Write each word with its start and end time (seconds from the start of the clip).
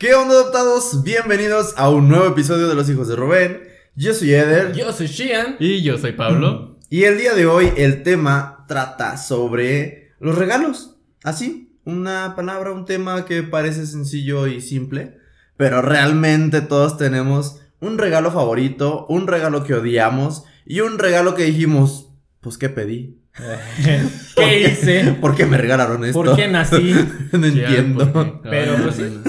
¿Qué 0.00 0.14
onda 0.14 0.32
adoptados? 0.32 1.04
Bienvenidos 1.04 1.74
a 1.76 1.90
un 1.90 2.08
nuevo 2.08 2.26
episodio 2.26 2.68
de 2.68 2.74
Los 2.74 2.88
Hijos 2.88 3.06
de 3.06 3.16
Rubén. 3.16 3.60
Yo 3.94 4.14
soy 4.14 4.32
Eder. 4.32 4.72
Yo 4.72 4.94
soy 4.94 5.08
Shian. 5.08 5.56
Y 5.58 5.82
yo 5.82 5.98
soy 5.98 6.12
Pablo. 6.12 6.78
Y 6.88 7.04
el 7.04 7.18
día 7.18 7.34
de 7.34 7.44
hoy 7.44 7.70
el 7.76 8.02
tema 8.02 8.64
trata 8.66 9.18
sobre 9.18 10.14
los 10.18 10.38
regalos. 10.38 10.96
Así, 11.22 11.76
una 11.84 12.34
palabra, 12.34 12.72
un 12.72 12.86
tema 12.86 13.26
que 13.26 13.42
parece 13.42 13.84
sencillo 13.84 14.46
y 14.46 14.62
simple, 14.62 15.18
pero 15.58 15.82
realmente 15.82 16.62
todos 16.62 16.96
tenemos 16.96 17.60
un 17.80 17.98
regalo 17.98 18.32
favorito, 18.32 19.04
un 19.10 19.26
regalo 19.26 19.64
que 19.64 19.74
odiamos 19.74 20.44
y 20.64 20.80
un 20.80 20.98
regalo 20.98 21.34
que 21.34 21.44
dijimos, 21.44 22.08
pues 22.40 22.56
¿qué 22.56 22.70
pedí? 22.70 23.20
¿Qué 24.34 24.60
hice? 24.60 25.18
¿Por 25.20 25.36
qué 25.36 25.44
me 25.44 25.58
regalaron 25.58 26.06
esto? 26.06 26.22
¿Por 26.22 26.36
qué 26.36 26.48
nací? 26.48 26.94
no 27.32 27.46
entiendo. 27.46 28.40
Pero, 28.42 28.82
pues, 28.82 28.96
sí. 28.96 29.20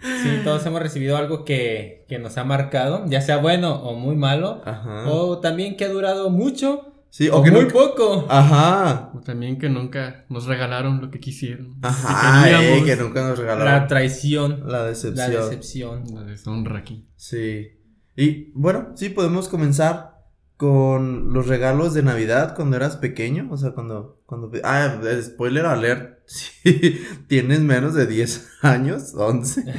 Sí, 0.00 0.40
todos 0.44 0.64
hemos 0.66 0.80
recibido 0.80 1.16
algo 1.16 1.44
que, 1.44 2.04
que 2.08 2.18
nos 2.18 2.38
ha 2.38 2.44
marcado, 2.44 3.04
ya 3.08 3.20
sea 3.20 3.38
bueno 3.38 3.74
o 3.82 3.94
muy 3.94 4.14
malo, 4.16 4.62
Ajá. 4.64 5.08
o 5.10 5.38
también 5.38 5.76
que 5.76 5.84
ha 5.86 5.88
durado 5.88 6.30
mucho 6.30 6.94
sí, 7.10 7.28
o, 7.28 7.38
o 7.38 7.42
que 7.42 7.50
muy 7.50 7.62
nunca- 7.62 7.74
poco. 7.74 8.26
Ajá. 8.28 9.10
O 9.14 9.20
también 9.20 9.58
que 9.58 9.68
nunca 9.68 10.24
nos 10.28 10.46
regalaron 10.46 11.00
lo 11.00 11.10
que 11.10 11.18
quisieron. 11.20 11.76
Ajá, 11.82 12.44
Que 12.84 12.92
eh, 12.92 12.96
nunca 12.96 13.22
nos 13.28 13.38
La 13.38 13.44
regalaron. 13.44 13.88
traición, 13.88 14.62
La 14.66 14.78
la 14.78 14.84
decepción. 14.86 15.30
decepción. 15.30 16.04
La 16.14 16.22
deshonra 16.22 16.78
aquí. 16.78 17.08
Sí. 17.16 17.68
Y 18.16 18.52
bueno, 18.54 18.92
sí, 18.94 19.08
podemos 19.10 19.48
comenzar 19.48 20.17
con 20.58 21.32
los 21.32 21.46
regalos 21.46 21.94
de 21.94 22.02
Navidad 22.02 22.54
cuando 22.54 22.76
eras 22.76 22.96
pequeño. 22.96 23.48
O 23.50 23.56
sea, 23.56 23.70
cuando. 23.70 24.20
cuando 24.26 24.50
ah, 24.64 25.00
spoiler 25.22 25.64
alert. 25.64 26.18
Si 26.28 27.00
tienes 27.26 27.60
menos 27.60 27.94
de 27.94 28.06
10 28.06 28.48
años, 28.60 29.14
11. 29.16 29.64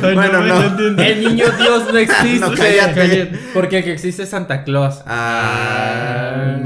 Bueno, 0.00 0.40
no. 0.40 1.02
El 1.02 1.20
niño 1.20 1.44
Dios 1.58 1.92
no 1.92 1.98
existe. 1.98 2.38
No, 2.40 2.54
cállate. 2.54 3.38
Porque 3.52 3.78
el 3.78 3.84
que 3.84 3.92
existe 3.92 4.22
es 4.22 4.30
Santa 4.30 4.64
Claus. 4.64 5.02
Ah. 5.04 6.62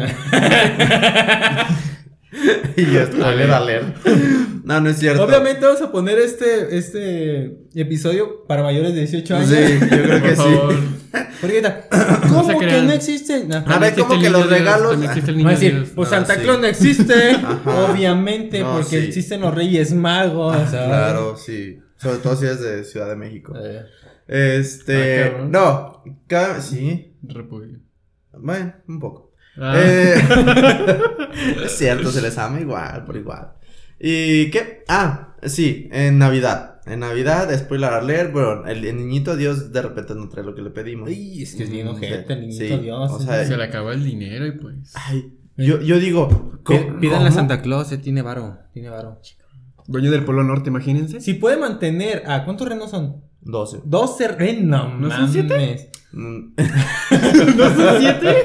y 2.76 2.86
yo, 2.86 3.06
spoiler 3.06 3.50
alert. 3.50 3.96
No, 4.64 4.80
no 4.80 4.88
es 4.88 4.98
cierto. 4.98 5.22
Obviamente 5.24 5.64
vamos 5.64 5.82
a 5.82 5.92
poner 5.92 6.18
este, 6.18 6.76
este 6.78 7.58
episodio 7.74 8.44
para 8.46 8.62
mayores 8.62 8.94
de 8.94 9.00
18 9.00 9.36
años. 9.36 9.48
Sí, 9.50 9.78
yo 9.80 9.88
creo 9.88 10.22
que 10.22 10.28
Por 10.30 10.36
favor. 10.36 10.72
sí. 10.74 10.78
Porque 11.40 11.56
ahorita, 11.56 11.88
¿cómo 12.28 12.58
que 12.58 12.66
no 12.82 12.92
existe? 12.92 13.44
No. 13.44 13.56
A 13.66 13.78
ver, 13.78 13.94
¿cómo 13.94 14.14
el 14.14 14.20
que 14.22 14.30
los 14.30 14.48
Dios, 14.48 14.58
regalos? 14.58 14.90
También 14.92 15.10
existe 15.10 15.30
el 15.30 15.36
Va 15.36 15.38
niño 15.38 15.48
a 15.50 15.52
decir, 15.52 15.92
pues 15.94 16.10
No, 16.10 16.16
Santa 16.16 16.34
sí. 16.36 16.40
Claus 16.40 16.60
no 16.60 16.66
existe. 16.66 17.30
Ajá. 17.44 17.86
Obviamente, 17.92 18.60
No, 18.60 18.72
porque 18.72 19.00
sí. 19.00 19.06
existen 19.08 19.40
los 19.42 19.54
Reyes 19.54 19.92
Magos. 19.92 20.56
¿sabes? 20.70 20.86
Claro, 20.88 21.36
sí. 21.36 21.78
Sobre 21.98 22.16
todo 22.18 22.34
si 22.36 22.46
eres 22.46 22.60
de 22.60 22.84
Ciudad 22.84 23.08
de 23.08 23.16
México. 23.16 23.52
Eh, 23.62 23.82
Este. 24.26 25.24
Ah, 25.24 25.44
no. 25.46 26.02
ca- 26.26 26.60
sí. 26.62 27.14
Repudio. 27.22 27.80
Bueno, 28.32 28.72
un 28.88 28.98
poco. 28.98 29.32
Ah, 29.58 29.74
Eh, 29.76 30.14
es 31.66 31.72
cierto, 31.72 32.10
se 32.10 32.22
les 32.22 32.36
ama 32.38 32.60
igual, 32.60 33.04
por 33.04 33.16
igual. 33.16 33.52
¿Y 33.98 34.50
qué? 34.50 34.84
Ah, 34.88 35.36
sí, 35.42 35.88
en 35.92 36.18
Navidad. 36.18 36.80
En 36.86 37.00
Navidad, 37.00 37.48
spoiler 37.56 37.90
alert, 37.90 38.32
bueno, 38.32 38.66
el, 38.66 38.84
el 38.84 38.96
niñito 38.96 39.36
Dios 39.36 39.72
de 39.72 39.80
repente 39.80 40.14
no 40.14 40.28
trae 40.28 40.44
lo 40.44 40.54
que 40.54 40.60
le 40.60 40.70
pedimos. 40.70 41.08
Ay, 41.08 41.42
es 41.42 41.54
que 41.54 41.62
es 41.62 41.70
bien 41.70 41.88
ojete, 41.88 42.36
niñito 42.36 42.78
Dios. 42.78 43.10
O 43.10 43.20
sea, 43.20 43.44
se 43.44 43.56
le 43.56 43.64
acabó 43.64 43.90
el 43.92 44.04
dinero 44.04 44.46
y 44.46 44.52
pues. 44.52 44.92
Ay, 44.94 45.32
yo, 45.56 45.80
yo 45.80 45.98
digo. 45.98 46.60
Pídanle 47.00 47.28
a 47.28 47.32
Santa 47.32 47.62
Claus, 47.62 47.90
eh, 47.92 47.98
tiene 47.98 48.20
varo, 48.22 48.58
tiene 48.72 48.90
varo. 48.90 49.20
Dueño 49.86 50.10
del 50.10 50.24
Polo 50.24 50.42
Norte, 50.42 50.70
imagínense. 50.70 51.20
Si 51.20 51.34
puede 51.34 51.56
mantener, 51.56 52.24
¿a 52.26 52.44
cuántos 52.44 52.68
renos 52.68 52.90
son? 52.90 53.22
12. 53.42 53.82
12 53.84 54.28
renos. 54.28 55.00
¿No 55.00 55.10
son 55.10 55.30
7? 55.30 55.90
¿No 56.16 57.74
son 57.76 58.00
siete? 58.00 58.44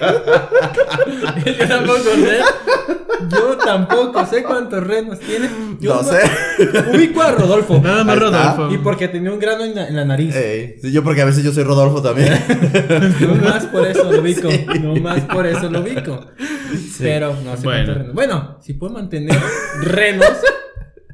Yo 1.59 1.67
tampoco 1.67 1.99
sé. 1.99 2.39
Yo 3.31 3.57
tampoco 3.57 4.25
sé 4.25 4.43
cuántos 4.43 4.83
renos 4.85 5.19
tiene. 5.19 5.49
Yo 5.79 5.93
12. 5.95 6.17
no- 6.73 6.91
ubico 6.97 7.21
a 7.21 7.31
Rodolfo. 7.31 7.79
Nada 7.83 8.03
más. 8.03 8.17
Rodolfo. 8.17 8.71
Y 8.73 8.77
porque 8.79 9.07
tenía 9.07 9.31
un 9.31 9.39
grano 9.39 9.63
en 9.65 9.75
la, 9.75 9.87
en 9.87 9.95
la 9.95 10.05
nariz. 10.05 10.35
Ey, 10.35 10.75
sí, 10.81 10.91
yo 10.91 11.03
porque 11.03 11.21
a 11.21 11.25
veces 11.25 11.43
yo 11.43 11.51
soy 11.51 11.63
Rodolfo 11.63 12.01
también. 12.01 12.29
No 13.19 13.35
más 13.35 13.65
por 13.65 13.85
eso 13.87 14.11
lo 14.11 14.21
ubico. 14.21 14.49
No 14.81 14.95
más 14.95 15.21
por 15.21 15.45
eso 15.45 15.69
lo 15.69 15.81
ubico. 15.81 16.25
Pero 16.99 17.35
no 17.43 17.55
sé 17.57 17.63
Bueno. 17.63 17.85
cuántos 17.85 17.97
renos. 17.97 18.13
Bueno, 18.13 18.57
si 18.61 18.73
puede 18.73 18.93
mantener 18.93 19.37
renos. 19.83 20.27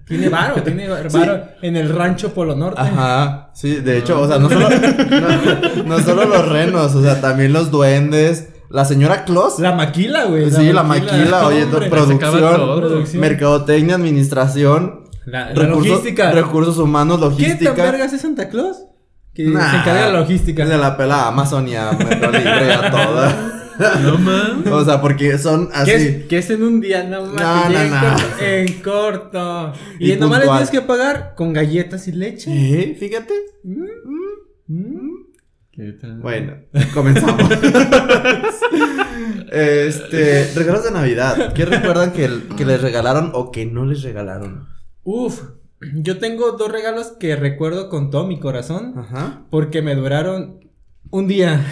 Tiene 0.08 0.30
varo, 0.30 0.56
tiene 0.64 0.88
varo 0.88 1.44
en 1.62 1.76
el 1.76 1.90
rancho 1.90 2.34
Polo 2.34 2.56
Norte. 2.56 2.80
Ajá, 2.82 3.50
sí, 3.54 3.76
de 3.78 3.98
hecho, 3.98 4.22
o 4.22 4.28
sea, 4.28 4.38
no 4.38 4.50
solo, 4.52 4.70
no, 4.70 5.84
no 5.86 6.00
solo 6.00 6.26
los 6.26 6.48
renos, 6.50 6.94
o 6.96 7.02
sea, 7.02 7.20
también 7.22 7.54
los 7.54 7.72
duendes, 7.72 8.50
la 8.70 8.86
señora 8.86 9.24
Claus. 9.26 9.60
La 9.60 9.74
maquila, 9.74 10.26
güey. 10.26 10.52
sí, 10.52 10.72
la 10.72 10.84
maquila, 10.84 11.48
oye, 11.48 11.64
hombre. 11.64 11.90
producción, 11.90 12.40
todo. 12.40 12.78
Producción. 12.80 13.22
mercadotecnia, 13.22 13.96
administración, 13.96 15.06
La, 15.26 15.50
la 15.50 15.54
recursos- 15.56 15.88
logística. 15.88 16.32
recursos 16.32 16.78
humanos, 16.78 17.18
¿Qué 17.18 17.22
tan 17.22 17.32
logística. 17.32 17.74
vergas 17.74 18.14
es 18.14 18.22
Santa 18.22 18.50
Claus? 18.50 18.78
Que 19.34 19.44
Nah, 19.48 19.70
se 19.72 19.78
encarga 19.78 20.06
de 20.06 20.14
la 20.14 20.20
logística. 20.20 20.66
De 20.66 20.78
la 20.78 20.96
pela 20.96 21.28
Amazon 21.28 21.68
y 21.68 21.76
a 21.76 21.92
Mercado 21.92 22.32
Libre 22.32 22.74
a 22.74 22.90
toda. 22.92 23.52
No 24.02 24.18
mames. 24.20 24.72
O 24.72 24.86
sea, 24.86 25.02
porque 25.02 25.38
son 25.38 25.70
Que 25.86 25.96
es, 25.96 26.02
así. 26.02 26.28
que 26.28 26.38
es 26.38 26.50
en 26.50 26.64
un 26.64 26.82
día, 26.82 27.04
no 27.04 27.26
mames. 27.26 27.42
No, 27.42 27.64
te 27.64 27.70
no, 27.70 27.70
llega 27.70 27.84
en 27.84 27.92
no. 27.92 28.00
corto- 28.02 28.44
En 28.44 28.82
corto. 28.82 29.74
Y, 30.00 30.12
Y 30.14 30.16
nomás 30.18 30.40
le 30.40 30.46
tienes 30.48 30.70
que 30.70 30.82
pagar 30.82 31.34
con 31.36 31.54
galletas 31.54 32.08
y 32.08 32.12
leche. 32.14 32.52
¿Eh? 32.52 32.96
Fíjate. 33.00 33.34
Mm. 33.64 35.16
¿Qué 35.72 35.92
tal? 36.00 36.20
Bueno, 36.22 36.54
comenzamos. 36.94 37.50
este, 39.52 40.52
regalos 40.56 40.84
de 40.84 40.92
Navidad. 40.92 41.54
¿Qué 41.54 41.66
recuerdan 41.66 42.12
que, 42.14 42.30
que 42.56 42.66
les 42.66 42.82
regalaron 42.82 43.32
o 43.34 43.52
que 43.52 43.66
no 43.66 43.86
les 43.86 44.02
regalaron? 44.04 44.68
Uf, 45.04 45.42
yo 45.94 46.18
tengo 46.18 46.54
dos 46.54 46.72
regalos 46.72 47.14
que 47.20 47.36
recuerdo 47.36 47.90
con 47.90 48.10
todo 48.10 48.26
mi 48.26 48.40
corazón 48.40 48.94
Ajá. 48.98 49.44
porque 49.50 49.82
me 49.82 49.96
duraron 49.96 50.60
un 51.12 51.28
día. 51.28 51.66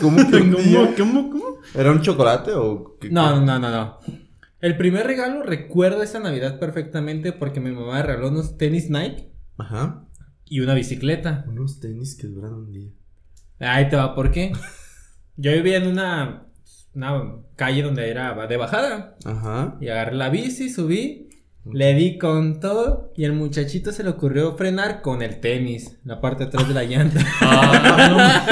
¿Cómo 0.00 0.28
que 0.30 0.36
un 0.36 0.54
día? 0.56 0.94
¿Cómo? 0.96 1.30
¿Cómo? 1.30 1.44
¿Era 1.74 1.90
un 1.90 2.02
chocolate 2.02 2.52
o 2.54 2.98
qué? 3.00 3.10
No, 3.10 3.40
no, 3.40 3.58
no, 3.58 3.70
no. 3.70 3.98
El 4.60 4.76
primer 4.76 5.06
regalo 5.06 5.42
recuerdo 5.42 6.02
esa 6.02 6.20
Navidad 6.20 6.58
perfectamente 6.60 7.32
porque 7.32 7.60
mi 7.60 7.72
mamá 7.72 8.02
regaló 8.02 8.28
unos 8.28 8.56
tenis 8.58 8.90
Nike 8.90 9.32
Ajá. 9.58 10.04
y 10.44 10.60
una 10.60 10.74
bicicleta. 10.74 11.44
Unos 11.48 11.80
tenis 11.80 12.14
que 12.14 12.28
duran 12.28 12.54
un 12.54 12.72
día. 12.72 12.90
Ahí 13.58 13.88
te 13.88 13.96
va, 13.96 14.14
¿por 14.14 14.30
qué? 14.30 14.52
Yo 15.36 15.52
vivía 15.52 15.78
en 15.78 15.88
una, 15.88 16.46
una 16.94 17.36
calle 17.56 17.82
donde 17.82 18.08
era 18.08 18.46
de 18.46 18.56
bajada 18.56 19.16
Ajá. 19.24 19.78
y 19.80 19.88
agarré 19.88 20.14
la 20.14 20.28
bici, 20.28 20.68
subí, 20.68 21.28
le 21.64 21.94
di 21.94 22.18
con 22.18 22.58
todo 22.60 23.12
y 23.16 23.24
el 23.24 23.32
muchachito 23.34 23.92
se 23.92 24.02
le 24.02 24.10
ocurrió 24.10 24.56
frenar 24.56 25.00
con 25.00 25.22
el 25.22 25.38
tenis, 25.40 25.98
la 26.04 26.20
parte 26.20 26.44
de 26.44 26.48
atrás 26.48 26.66
de 26.68 26.74
la 26.74 26.84
llanta. 26.84 27.20
Ah, 27.40 28.46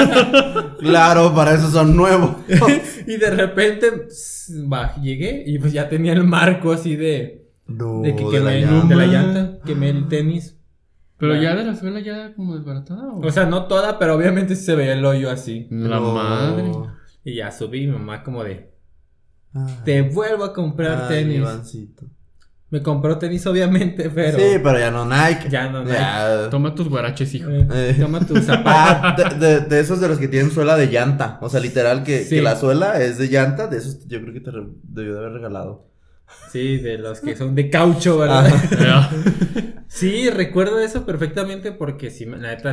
Claro, 0.79 1.33
para 1.35 1.53
eso 1.53 1.69
son 1.69 1.95
nuevos. 1.95 2.37
y 3.07 3.17
de 3.17 3.29
repente 3.31 3.91
pss, 4.09 4.63
va, 4.71 4.95
llegué 5.01 5.43
y 5.45 5.59
pues 5.59 5.73
ya 5.73 5.89
tenía 5.89 6.13
el 6.13 6.23
marco 6.23 6.71
así 6.71 6.95
de, 6.95 7.49
No, 7.67 8.01
de 8.01 8.15
que 8.15 8.23
de 8.25 8.39
la 8.39 8.51
quemé 8.51 8.61
llanta. 8.65 8.87
de 8.87 8.95
la 8.95 9.05
llanta. 9.05 9.59
quemé 9.65 9.89
el 9.89 10.07
tenis. 10.07 10.57
Pero 11.17 11.35
ya 11.35 11.53
de 11.55 11.63
la 11.65 11.75
suela 11.75 11.99
ya 11.99 12.33
como 12.33 12.55
desbaratada 12.55 13.11
o. 13.13 13.19
O 13.27 13.31
sea, 13.31 13.45
no 13.45 13.65
toda, 13.67 13.99
pero 13.99 14.15
obviamente 14.15 14.55
sí 14.55 14.63
se 14.65 14.73
veía 14.75 14.93
el 14.93 15.05
hoyo 15.05 15.29
así. 15.29 15.67
la 15.69 15.99
No. 15.99 16.13
madre. 16.15 16.71
Y 17.23 17.35
ya 17.35 17.51
subí, 17.51 17.85
mi 17.85 17.93
mamá 17.93 18.23
como 18.23 18.43
de, 18.43 18.71
Ah. 19.53 19.67
te 19.85 20.01
vuelvo 20.01 20.45
a 20.45 20.53
comprar 20.53 21.03
Ay, 21.03 21.09
tenis. 21.09 21.37
Ivancito. 21.37 22.05
Me 22.71 22.81
compró 22.81 23.17
tenis 23.19 23.45
obviamente, 23.47 24.09
pero... 24.09 24.37
Sí, 24.39 24.45
pero 24.63 24.79
ya 24.79 24.89
no 24.91 25.05
Nike. 25.05 25.49
Ya 25.49 25.69
no 25.69 25.83
Nike. 25.83 25.93
Ya. 25.97 26.47
Toma 26.49 26.73
tus 26.73 26.87
guaraches, 26.89 27.33
hijo. 27.35 27.49
Eh, 27.49 27.67
Eh. 27.73 27.95
Toma 27.99 28.19
tu 28.25 28.35
zapato. 28.41 28.63
Ah, 29.23 29.35
de, 29.37 29.45
de- 29.45 29.59
de 29.61 29.79
esos 29.79 29.99
de 30.01 30.07
los 30.07 30.17
que 30.17 30.27
tienen 30.29 30.51
suela 30.51 30.75
de 30.77 30.87
llanta. 30.87 31.37
O 31.41 31.49
sea, 31.49 31.59
literal 31.59 32.03
que, 32.03 32.23
Sí. 32.23 32.35
que 32.37 32.41
la 32.41 32.55
suela 32.55 32.99
es 33.01 33.17
de 33.17 33.27
llanta. 33.27 33.67
De 33.67 33.77
esos 33.77 34.07
yo 34.07 34.21
creo 34.21 34.33
que 34.33 34.39
te 34.39 34.51
re- 34.51 34.67
debió 34.83 35.13
de 35.13 35.19
haber 35.19 35.33
regalado. 35.33 35.89
Sí, 36.49 36.77
de 36.77 36.97
los 36.97 37.19
que 37.19 37.35
son 37.35 37.55
de 37.55 37.69
caucho, 37.69 38.17
¿verdad? 38.17 38.49
Ya. 38.79 39.09
Sí, 39.89 40.29
recuerdo 40.29 40.79
eso 40.79 41.05
perfectamente 41.05 41.73
porque 41.73 42.09
si 42.11 42.23
la 42.25 42.37
neta, 42.37 42.71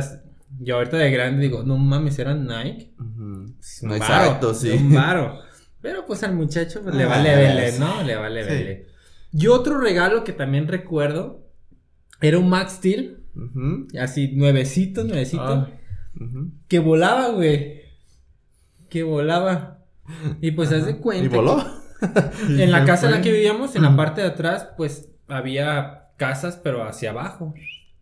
yo 0.61 0.77
ahorita 0.77 0.95
de 0.95 1.11
grande 1.11 1.41
digo, 1.41 1.63
no 1.63 1.77
mames, 1.77 2.17
eran 2.17 2.47
Nike. 2.47 2.93
Es 3.59 3.81
un 3.83 3.91
Exacto, 3.91 4.47
varo, 4.47 4.53
sí. 4.53 4.69
Un 4.71 4.93
varo. 4.93 5.37
Pero 5.81 6.05
pues 6.05 6.23
al 6.23 6.33
muchacho 6.33 6.81
pues, 6.81 6.95
le 6.95 7.03
Ah, 7.03 7.07
vale 7.07 7.35
vele, 7.35 7.71
sí. 7.73 7.79
¿no? 7.81 8.01
Le 8.03 8.15
vale 8.15 8.43
Sí. 8.45 8.49
vele. 8.49 8.85
Y 9.31 9.47
otro 9.47 9.79
regalo 9.79 10.23
que 10.23 10.33
también 10.33 10.67
recuerdo 10.67 11.45
era 12.21 12.39
un 12.39 12.49
Max 12.49 12.73
Steel, 12.73 13.23
así 13.99 14.33
nuevecito, 14.35 15.03
nuevecito, 15.03 15.43
Ah. 15.43 15.69
que 16.67 16.79
volaba, 16.79 17.29
güey. 17.29 17.81
Que 18.89 19.03
volaba. 19.03 19.85
Y 20.41 20.51
pues 20.51 20.71
haz 20.71 20.85
de 20.85 20.97
cuenta. 20.97 21.25
¿Y 21.25 21.27
voló? 21.29 21.57
que 21.59 21.65
En 22.63 22.71
la 22.71 22.81
¿Qué 22.81 22.85
casa 22.87 23.05
en 23.07 23.11
la 23.13 23.21
que 23.21 23.31
vivíamos, 23.31 23.75
en 23.75 23.83
la 23.83 23.95
parte 23.95 24.21
de 24.21 24.27
atrás, 24.27 24.69
pues 24.77 25.09
había 25.27 26.05
casas, 26.17 26.59
pero 26.63 26.83
hacia 26.83 27.11
abajo. 27.11 27.53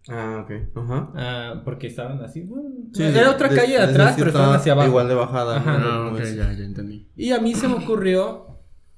Ah, 0.09 0.45
ok. 0.45 0.51
Ajá. 0.77 1.11
Ah, 1.15 1.61
porque 1.65 1.87
estaban 1.87 2.21
así. 2.23 2.41
bueno, 2.41 2.69
Sí, 2.93 3.03
era 3.03 3.29
otra 3.29 3.49
de- 3.49 3.55
calle 3.57 3.73
de 3.73 3.79
de- 3.79 3.83
atrás, 3.83 4.13
pero 4.17 4.27
estaban 4.27 4.47
estaba 4.47 4.55
hacia 4.55 4.71
abajo. 4.71 4.87
Igual 4.87 5.07
de 5.09 5.15
bajada. 5.15 5.57
Ajá. 5.57 5.77
¿no? 5.77 5.85
Ah, 5.91 5.97
Como 6.05 6.11
ok, 6.15 6.19
es. 6.21 6.35
ya, 6.35 6.53
ya 6.53 6.63
entendí. 6.63 7.09
Y 7.17 7.31
a 7.33 7.41
mí 7.41 7.53
se 7.53 7.67
me 7.67 7.73
ocurrió, 7.75 8.56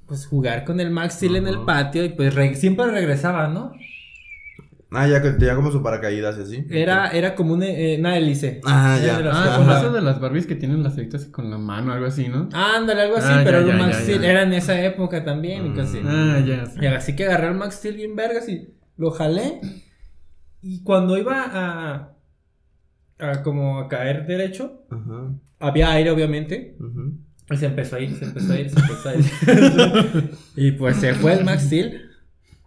pues, 0.09 0.27
jugar 0.27 0.65
con 0.65 0.79
el 0.81 0.89
Max 0.91 1.13
Steel 1.13 1.37
en 1.37 1.47
el 1.47 1.59
patio 1.61 2.03
y 2.03 2.09
pues 2.09 2.35
re- 2.35 2.55
siempre 2.55 2.87
regresaba, 2.87 3.47
¿no? 3.47 3.71
Ah, 4.91 5.07
ya 5.07 5.21
que 5.21 5.29
tenía 5.29 5.53
como 5.53 5.69
su 5.71 5.83
paracaídas 5.83 6.39
y 6.39 6.41
así. 6.41 6.65
Era, 6.71 7.09
era 7.11 7.35
como 7.35 7.53
una, 7.53 7.67
eh, 7.67 7.97
una 7.99 8.17
hélice. 8.17 8.59
Ah, 8.65 8.97
Era 8.99 9.05
ya. 9.13 9.17
de 9.19 9.23
las- 9.25 9.37
Ah, 9.37 9.57
con 9.57 9.69
eso 9.69 9.91
de 9.93 10.01
las 10.01 10.19
Barbies 10.19 10.47
que 10.47 10.55
tienen 10.55 10.81
las 10.81 10.95
ceritas 10.95 11.21
así 11.21 11.31
con 11.31 11.51
la 11.51 11.59
mano, 11.59 11.93
algo 11.93 12.07
así, 12.07 12.27
¿no? 12.27 12.49
Ándale, 12.53 13.03
algo 13.03 13.17
así, 13.17 13.27
Ah, 13.31 13.41
pero 13.45 13.59
ya, 13.59 13.65
era 13.65 13.73
un 13.75 13.79
ya, 13.79 13.85
Max 13.85 13.97
ya, 13.99 14.03
Steel. 14.03 14.21
ya. 14.23 14.31
Era 14.31 14.41
en 14.41 14.53
esa 14.53 14.83
época 14.83 15.23
también 15.23 15.75
y 15.75 15.79
así. 15.79 15.99
Ah, 16.03 16.39
ya. 16.43 16.65
sí. 16.65 16.79
Y 16.81 16.85
así 16.87 17.15
que 17.15 17.25
agarré 17.25 17.49
el 17.49 17.53
Max 17.53 17.75
Steel 17.75 17.97
bien 17.97 18.15
vergas 18.15 18.49
y 18.49 18.73
lo 18.97 19.11
jalé. 19.11 19.61
Y 20.63 20.81
cuando 20.83 21.19
iba 21.19 21.43
a, 21.43 22.15
a 23.19 23.43
como 23.43 23.77
a 23.79 23.87
caer 23.89 24.25
derecho, 24.25 24.85
Ajá. 24.89 25.35
había 25.59 25.91
aire 25.91 26.09
obviamente. 26.09 26.75
ujú. 26.79 27.13
Y 27.51 27.57
se 27.57 27.65
empezó 27.65 27.95
a 27.95 27.99
ir, 27.99 28.15
se 28.15 28.25
empezó 28.25 28.53
a 28.53 28.59
ir, 28.59 28.69
se 28.69 28.79
empezó 28.79 29.09
a 29.09 29.15
ir. 29.15 30.31
y 30.55 30.71
pues 30.73 30.97
se 30.97 31.13
fue 31.15 31.33
el 31.33 31.45
Max 31.45 31.63
Steel. 31.63 32.09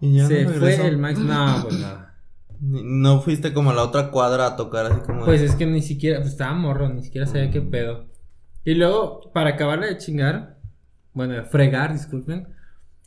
Y 0.01 0.17
ya 0.17 0.27
se 0.27 0.45
no 0.45 0.51
fue 0.51 0.75
el 0.87 0.99
Max. 0.99 1.19
No, 1.19 1.67
pues 1.69 1.79
no. 1.81 2.07
Ni- 2.61 2.83
No 2.85 3.21
fuiste 3.21 3.53
como 3.53 3.71
a 3.71 3.75
la 3.75 3.83
otra 3.83 4.11
cuadra 4.11 4.47
a 4.47 4.57
tocar 4.57 4.87
así 4.87 5.01
como. 5.07 5.25
Pues 5.25 5.41
es 5.41 5.55
que 5.55 5.67
ni 5.67 5.83
siquiera, 5.83 6.19
pues 6.21 6.31
estaba 6.33 6.55
morro, 6.55 6.89
ni 6.89 7.03
siquiera 7.03 7.27
sabía 7.27 7.51
qué 7.51 7.61
pedo. 7.61 8.07
Y 8.65 8.75
luego, 8.75 9.31
para 9.33 9.51
acabarle 9.51 9.87
de 9.87 9.99
chingar, 9.99 10.59
bueno, 11.13 11.35
de 11.35 11.43
fregar, 11.43 11.93
disculpen, 11.93 12.49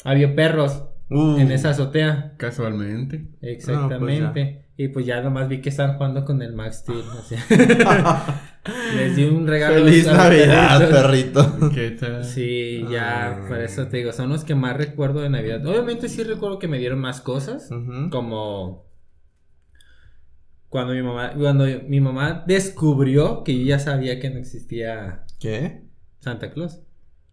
había 0.03 0.35
perros 0.35 0.83
Uh. 1.09 1.37
en 1.37 1.51
esa 1.51 1.69
azotea. 1.69 2.33
Casualmente. 2.37 3.27
Exactamente. 3.41 4.64
Y 4.77 4.87
pues 4.89 5.05
ya 5.05 5.21
nomás 5.21 5.47
vi 5.47 5.61
que 5.61 5.69
estaban 5.69 5.95
jugando 5.97 6.25
con 6.25 6.41
el 6.41 6.53
Max 6.53 6.77
Steel. 6.77 7.03
así. 7.19 7.35
Les 8.95 9.15
di 9.15 9.23
un 9.25 9.45
regalo. 9.47 9.75
Feliz 9.75 10.07
Navidad, 10.07 10.89
perritos. 10.89 11.45
perrito. 11.47 11.69
¿Qué 11.73 11.91
tal? 11.91 12.25
Sí, 12.25 12.83
ya, 12.89 13.29
Ah. 13.43 13.45
por 13.47 13.59
eso 13.61 13.87
te 13.87 13.97
digo, 13.97 14.11
son 14.11 14.29
los 14.29 14.43
que 14.43 14.55
más 14.55 14.75
recuerdo 14.75 15.21
de 15.21 15.29
Navidad. 15.29 15.65
Obviamente 15.65 16.09
sí 16.09 16.23
recuerdo 16.23 16.57
que 16.59 16.67
me 16.67 16.79
dieron 16.79 16.99
más 16.99 17.21
cosas, 17.21 17.69
como 18.11 18.85
cuando 20.69 20.93
mi 20.93 21.03
mamá, 21.03 21.33
cuando 21.37 21.65
mi 21.87 22.01
mamá 22.01 22.43
descubrió 22.47 23.43
que 23.43 23.57
yo 23.57 23.65
ya 23.65 23.79
sabía 23.79 24.19
que 24.19 24.29
no 24.29 24.39
existía 24.39 25.23
¿Qué? 25.39 25.83
Santa 26.19 26.51
Claus. 26.51 26.81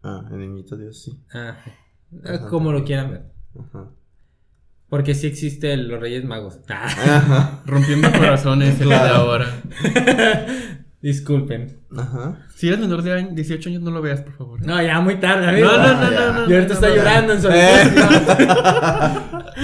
Ah, 0.03 0.29
el 0.31 0.39
niñito 0.39 0.77
Dios, 0.77 1.03
sí. 1.03 1.19
Ah, 1.33 1.57
Ajá. 2.25 2.49
como 2.49 2.73
lo 2.73 2.85
quieran 2.85 3.11
ver. 3.11 3.23
Ajá. 3.59 3.91
Porque 4.93 5.15
sí 5.15 5.27
existe 5.27 5.73
el- 5.73 5.89
los 5.89 5.99
Reyes 6.01 6.23
Magos. 6.23 6.59
Ah, 6.69 6.85
Ajá. 7.17 7.63
Rompiendo 7.65 8.13
corazones 8.13 8.79
de 8.79 8.85
Claro. 8.85 9.15
ahora. 9.15 9.47
disculpen. 11.01 11.81
Ajá. 11.97 12.41
Si 12.55 12.69
eres 12.69 12.79
menor 12.79 13.03
de 13.03 13.13
año- 13.15 13.31
18 13.33 13.71
años, 13.71 13.81
no 13.81 13.91
lo 13.91 14.03
veas, 14.03 14.21
por 14.21 14.37
favor. 14.37 14.61
No, 14.67 14.81
ya 14.83 15.01
muy 15.01 15.17
tarde, 15.17 15.49
amigo. 15.49 15.67
No, 15.69 15.79
no, 15.79 15.95
no, 15.95 16.11
no, 16.11 16.33
no. 16.45 16.51
Y 16.51 16.55
ahorita 16.55 16.75
está 16.75 16.89
no, 16.89 16.95
no. 16.95 17.01
llorando 17.01 17.33
en 17.33 17.41
su 17.41 17.49
Eh. 17.49 17.91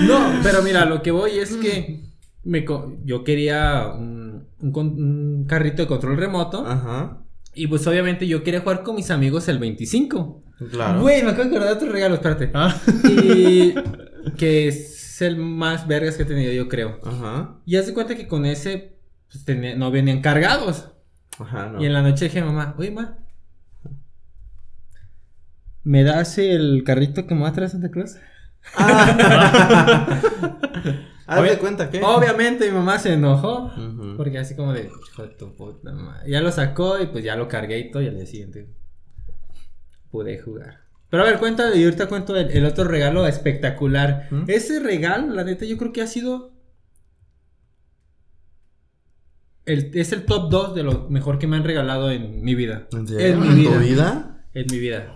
No, 0.06 0.18
pero 0.42 0.62
mira, 0.62 0.84
lo 0.86 1.02
que 1.02 1.10
voy 1.10 1.32
es 1.38 1.56
que 1.58 2.04
me 2.44 2.64
co- 2.64 2.96
yo 3.04 3.22
quería 3.22 3.88
un, 3.94 4.46
un 4.60 4.72
con- 4.72 4.86
un 4.98 5.44
carrito 5.46 5.82
de 5.82 5.88
control 5.88 6.16
remoto. 6.16 6.66
Ajá. 6.66 7.18
Y 7.54 7.66
pues 7.66 7.86
obviamente 7.86 8.26
yo 8.26 8.42
quería 8.42 8.60
jugar 8.60 8.82
con 8.82 8.96
mis 8.96 9.10
amigos 9.10 9.46
el 9.48 9.58
25. 9.58 10.42
Claro. 10.70 11.00
Güey, 11.02 11.22
me 11.22 11.30
acabo 11.32 11.44
de 11.44 11.48
acordar 11.50 11.68
de 11.68 11.74
otro 11.74 11.92
regalo, 11.92 12.14
espérate. 12.14 12.50
Ah, 12.54 12.74
Y 13.04 13.74
que 14.36 14.68
es 14.68 14.97
el 15.22 15.36
más 15.36 15.86
vergas 15.86 16.16
que 16.16 16.22
he 16.22 16.26
tenido, 16.26 16.52
yo 16.52 16.68
creo. 16.68 17.00
Ajá. 17.04 17.56
Y 17.66 17.76
haz 17.76 17.86
de 17.86 17.94
cuenta 17.94 18.14
que 18.16 18.28
con 18.28 18.44
ese 18.46 18.98
pues, 19.30 19.44
tenía- 19.44 19.76
no 19.76 19.90
venían 19.90 20.20
cargados. 20.20 20.90
Ajá, 21.38 21.66
no. 21.70 21.82
Y 21.82 21.86
en 21.86 21.92
la 21.92 22.02
noche 22.02 22.24
dije 22.26 22.40
a 22.40 22.44
mamá, 22.44 22.74
oye, 22.78 22.90
ma, 22.90 23.18
¿me 25.84 26.02
das 26.02 26.38
el 26.38 26.82
carrito 26.84 27.26
que 27.26 27.34
me 27.34 27.42
va 27.42 27.48
a 27.48 27.52
traer 27.52 27.70
Santa 27.70 27.90
Claus? 27.90 28.16
Ah. 28.76 30.20
Haz 31.26 31.42
de 31.42 31.58
cuenta 31.58 31.90
que. 31.90 32.00
Obviamente 32.02 32.66
mi 32.66 32.72
mamá 32.76 32.98
se 32.98 33.12
enojó. 33.12 33.70
Porque 34.16 34.38
así 34.38 34.56
como 34.56 34.72
de 34.72 34.90
tu 35.38 35.54
puta 35.54 35.92
madre. 35.92 36.30
Ya 36.30 36.40
lo 36.40 36.50
sacó 36.50 36.98
y 37.00 37.06
pues 37.06 37.22
ya 37.22 37.36
lo 37.36 37.48
cargué 37.48 37.78
y 37.78 37.90
todo. 37.90 38.02
Y 38.02 38.08
al 38.08 38.16
día 38.16 38.26
siguiente 38.26 38.68
pude 40.10 40.38
jugar. 40.38 40.87
Pero 41.10 41.22
a 41.22 41.26
ver, 41.26 41.38
cuenta, 41.38 41.74
y 41.74 41.84
ahorita 41.84 42.06
cuento 42.08 42.36
el, 42.36 42.50
el 42.50 42.64
otro 42.66 42.84
regalo 42.84 43.26
espectacular. 43.26 44.28
¿Mm? 44.30 44.44
Ese 44.48 44.78
regalo, 44.80 45.34
la 45.34 45.44
neta, 45.44 45.64
yo 45.64 45.78
creo 45.78 45.92
que 45.92 46.02
ha 46.02 46.06
sido. 46.06 46.52
El, 49.64 49.90
es 49.94 50.12
el 50.12 50.24
top 50.24 50.50
2 50.50 50.74
de 50.74 50.82
lo 50.82 51.08
mejor 51.10 51.38
que 51.38 51.46
me 51.46 51.56
han 51.56 51.64
regalado 51.64 52.10
en 52.10 52.42
mi 52.42 52.54
vida. 52.54 52.88
¿En? 52.92 53.06
En 53.20 53.40
mi 53.40 53.48
¿En 53.48 53.56
vida. 53.56 53.72
tu 53.72 53.78
vida? 53.80 54.44
En 54.54 54.66
mi 54.70 54.78
vida. 54.78 55.14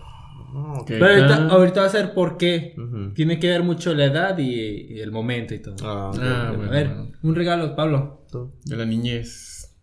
Ah, 0.55 0.75
ok. 0.81 0.87
¿Qué 0.87 0.99
Pero 0.99 1.07
ahorita, 1.15 1.47
ahorita 1.49 1.81
va 1.81 1.87
a 1.87 1.91
ser 1.91 2.13
por 2.13 2.37
qué. 2.37 2.75
Tiene 3.15 3.39
que 3.39 3.49
ver 3.49 3.63
mucho 3.63 3.95
la 3.95 4.05
edad 4.05 4.37
y, 4.39 4.93
y 4.95 5.01
el 5.01 5.11
momento 5.11 5.55
y 5.55 5.59
todo. 5.61 5.77
Ah, 5.83 6.11
Ah, 6.15 6.53
bueno. 6.55 6.71
a 6.71 6.75
ver, 6.75 6.91
un 7.23 7.35
regalo, 7.35 7.75
Pablo. 7.75 8.27
Tú. 8.31 8.53
de 8.65 8.77
la 8.77 8.85
niñez. 8.85 9.75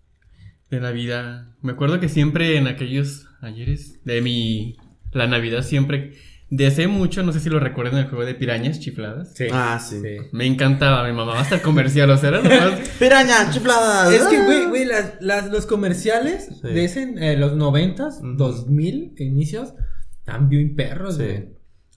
De 0.70 0.80
la 0.80 0.92
vida. 0.92 1.56
Me 1.62 1.72
acuerdo 1.72 2.00
que 2.00 2.10
siempre 2.10 2.58
en 2.58 2.68
aquellos 2.68 3.28
ayeres 3.42 4.04
de 4.06 4.22
mi. 4.22 4.78
La 5.12 5.28
Navidad 5.28 5.64
siempre. 5.64 6.14
Deseé 6.52 6.88
mucho, 6.88 7.22
no 7.22 7.32
sé 7.32 7.40
si 7.40 7.50
lo 7.50 7.60
recuerdan, 7.60 8.00
el 8.00 8.08
juego 8.08 8.26
de 8.26 8.34
pirañas 8.34 8.80
chifladas. 8.80 9.34
Sí. 9.36 9.46
Ah, 9.54 9.80
sí. 9.80 10.02
Me 10.32 10.48
encantaba, 10.48 11.06
mi 11.08 11.14
mamá 11.14 11.40
hasta 11.40 11.56
el 11.56 11.62
comercial, 11.62 12.10
o 12.10 12.18
sea, 12.18 12.30
era 12.30 12.42
nomás. 12.42 12.80
Piraña, 13.00 13.52
chifladas. 13.52 14.12
Es 14.12 14.24
que, 14.24 14.38
Ah. 14.38 14.46
güey, 14.46 14.66
güey, 14.66 14.86
las, 14.86 15.14
las- 15.22 15.50
los 15.52 15.68
comerciales 15.68 16.48
Sí. 16.62 16.68
de 16.68 16.86
ese, 16.86 17.14
eh, 17.20 17.38
los 17.38 17.56
noventas, 17.56 18.20
dos 18.24 18.68
mil 18.68 19.14
inicios, 19.20 19.74
están 20.20 20.50
bien 20.50 20.76
perros, 20.76 21.18
Sí. 21.18 21.24
güey. 21.24 21.50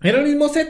Era 0.03 0.19
el 0.19 0.25
mismo 0.27 0.49
set. 0.51 0.69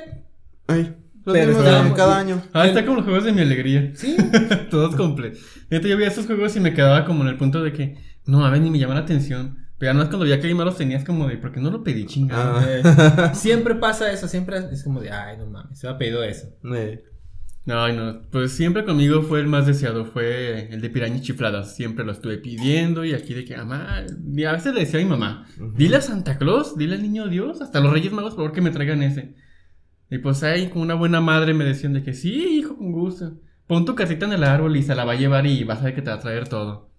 Ay, 0.68 0.94
los 1.24 1.34
Pero 1.34 1.48
mismos 1.48 1.66
está- 1.66 1.94
cada 1.94 2.18
año. 2.20 2.40
Ah, 2.52 2.68
está 2.68 2.84
como 2.84 2.98
los 2.98 3.04
juegos 3.04 3.24
de 3.24 3.32
mi 3.32 3.40
alegría. 3.40 3.90
Sí. 3.96 4.16
Todos 4.70 4.94
completos. 4.94 5.40
Neta, 5.70 5.88
yo 5.88 5.96
veía 5.96 6.08
esos 6.08 6.26
juegos 6.26 6.54
y 6.54 6.60
me 6.60 6.72
quedaba 6.72 7.04
como 7.04 7.22
en 7.24 7.30
el 7.30 7.36
punto 7.36 7.60
de 7.64 7.72
que, 7.72 7.96
no, 8.26 8.46
a 8.46 8.50
ver, 8.50 8.60
ni 8.60 8.70
me 8.70 8.78
llama 8.78 8.94
la 8.94 9.00
atención. 9.00 9.58
Pero 9.82 9.90
además 9.90 10.10
cuando 10.10 10.26
veía 10.26 10.40
que 10.40 10.54
los 10.54 10.76
tenías 10.76 11.02
como 11.02 11.26
de, 11.26 11.38
¿por 11.38 11.50
qué 11.50 11.58
no 11.58 11.68
lo 11.68 11.82
pedí 11.82 12.06
chingado? 12.06 12.58
Ah. 12.58 12.64
Eh, 12.68 13.34
siempre 13.34 13.74
pasa 13.74 14.12
eso, 14.12 14.28
siempre 14.28 14.58
es 14.70 14.84
como 14.84 15.00
de, 15.00 15.10
ay, 15.10 15.36
no 15.36 15.46
mames, 15.46 15.76
se 15.76 15.88
me 15.88 15.92
ha 15.92 15.98
pedido 15.98 16.22
eso. 16.22 16.46
Eh, 16.72 17.02
no, 17.66 18.22
pues 18.30 18.52
siempre 18.52 18.84
conmigo 18.84 19.22
fue 19.22 19.40
el 19.40 19.48
más 19.48 19.66
deseado, 19.66 20.04
fue 20.04 20.72
el 20.72 20.80
de 20.80 20.88
pirañas 20.88 21.22
chifladas. 21.22 21.74
Siempre 21.74 22.04
lo 22.04 22.12
estuve 22.12 22.38
pidiendo 22.38 23.04
y 23.04 23.12
aquí 23.12 23.34
de 23.34 23.44
que, 23.44 23.56
mamá, 23.56 24.06
y 24.24 24.44
a 24.44 24.52
veces 24.52 24.72
le 24.72 24.82
decía 24.82 25.00
a 25.00 25.02
mi 25.02 25.08
mamá, 25.08 25.48
dile 25.74 25.96
a 25.96 26.00
Santa 26.00 26.38
Claus, 26.38 26.78
dile 26.78 26.94
al 26.94 27.02
niño 27.02 27.26
Dios, 27.26 27.60
hasta 27.60 27.80
los 27.80 27.92
Reyes 27.92 28.12
Magos, 28.12 28.34
por 28.34 28.44
favor, 28.44 28.52
que 28.52 28.60
me 28.60 28.70
traigan 28.70 29.02
ese. 29.02 29.34
Y 30.12 30.18
pues 30.18 30.44
ahí, 30.44 30.68
con 30.68 30.82
una 30.82 30.94
buena 30.94 31.20
madre 31.20 31.54
me 31.54 31.64
decían 31.64 31.92
de 31.92 32.04
que, 32.04 32.14
sí, 32.14 32.58
hijo, 32.58 32.76
con 32.76 32.92
gusto. 32.92 33.32
Pon 33.66 33.84
tu 33.84 33.96
casita 33.96 34.26
en 34.26 34.34
el 34.34 34.44
árbol 34.44 34.76
y 34.76 34.84
se 34.84 34.94
la 34.94 35.04
va 35.04 35.14
a 35.14 35.16
llevar 35.16 35.44
y 35.44 35.64
vas 35.64 35.80
a 35.80 35.86
ver 35.86 35.96
que 35.96 36.02
te 36.02 36.10
va 36.10 36.18
a 36.18 36.20
traer 36.20 36.46
todo. 36.46 36.91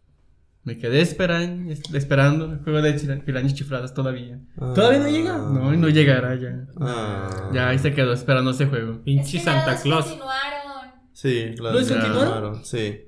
Me 0.64 0.78
quedé 0.78 1.02
esperan- 1.02 1.70
es- 1.70 1.82
esperando 1.94 2.46
el 2.54 2.60
juego 2.60 2.82
de 2.82 2.94
pirañas 3.26 3.54
chifladas 3.54 3.94
todavía. 3.94 4.40
¿Todavía 4.58 5.00
no 5.00 5.10
llega? 5.10 5.38
No, 5.38 5.74
y 5.74 5.78
no 5.78 5.90
llegará 5.90 6.36
ya. 6.36 6.68
Ah. 6.80 7.50
Ya 7.54 7.70
ahí 7.70 7.80
se 7.80 7.94
quedó 7.94 8.14
esperando 8.14 8.52
ese 8.52 8.68
juego. 8.68 8.94
Es 8.94 9.00
Pinche 9.00 9.40
que 9.40 9.46
no 9.46 9.52
Santa 9.52 9.72
los 9.74 9.82
Claus. 9.82 10.06
continuaron. 10.06 10.64
Sí, 11.12 11.56
¿Lo 11.58 11.78
descontinuaron? 11.78 12.66
Sí. 12.66 13.02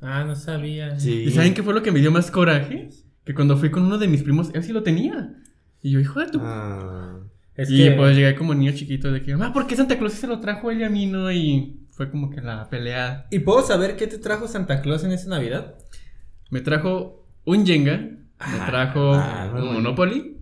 Ah, 0.00 0.24
no 0.24 0.34
sabía. 0.36 0.98
Sí. 1.00 1.22
¿Y 1.24 1.30
saben 1.30 1.54
qué 1.54 1.62
fue 1.62 1.74
lo 1.74 1.82
que 1.82 1.90
me 1.92 2.00
dio 2.00 2.10
más 2.12 2.30
coraje? 2.30 2.90
Que 3.24 3.34
cuando 3.34 3.56
fui 3.56 3.70
con 3.70 3.84
uno 3.84 3.98
de 3.98 4.06
mis 4.08 4.22
primos, 4.22 4.50
él 4.54 4.62
sí 4.62 4.72
lo 4.72 4.82
tenía. 4.82 5.34
Y 5.82 5.90
yo, 5.90 6.00
hijo 6.00 6.20
de 6.20 6.26
tu... 6.28 6.40
Ah. 6.42 7.18
Es 7.54 7.70
y 7.70 7.76
que, 7.84 7.90
pues 7.92 8.14
llegué 8.16 8.36
como 8.36 8.54
niño 8.54 8.72
chiquito 8.72 9.10
de 9.10 9.20
que, 9.22 9.32
mamá, 9.36 9.52
¿por 9.52 9.66
qué 9.66 9.74
Santa 9.74 9.98
Claus 9.98 10.12
sí 10.12 10.18
se 10.20 10.26
lo 10.28 10.38
trajo 10.40 10.70
él 10.70 10.80
y 10.80 10.84
a 10.84 10.88
mí 10.90 11.06
no? 11.06 11.30
Y 11.32 11.80
fue 11.90 12.10
como 12.10 12.30
que 12.30 12.40
la 12.40 12.68
pelea. 12.70 13.26
¿Y 13.32 13.40
puedo 13.40 13.62
saber 13.66 13.96
qué 13.96 14.06
te 14.06 14.18
trajo 14.18 14.46
Santa 14.46 14.80
Claus 14.80 15.02
en 15.02 15.10
esa 15.10 15.28
Navidad? 15.28 15.74
Me 16.50 16.60
trajo 16.60 17.26
un 17.44 17.66
Jenga, 17.66 17.96
me 17.98 18.66
trajo 18.66 19.12
ah, 19.14 19.52
un. 19.54 19.74
Monopoly 19.74 20.38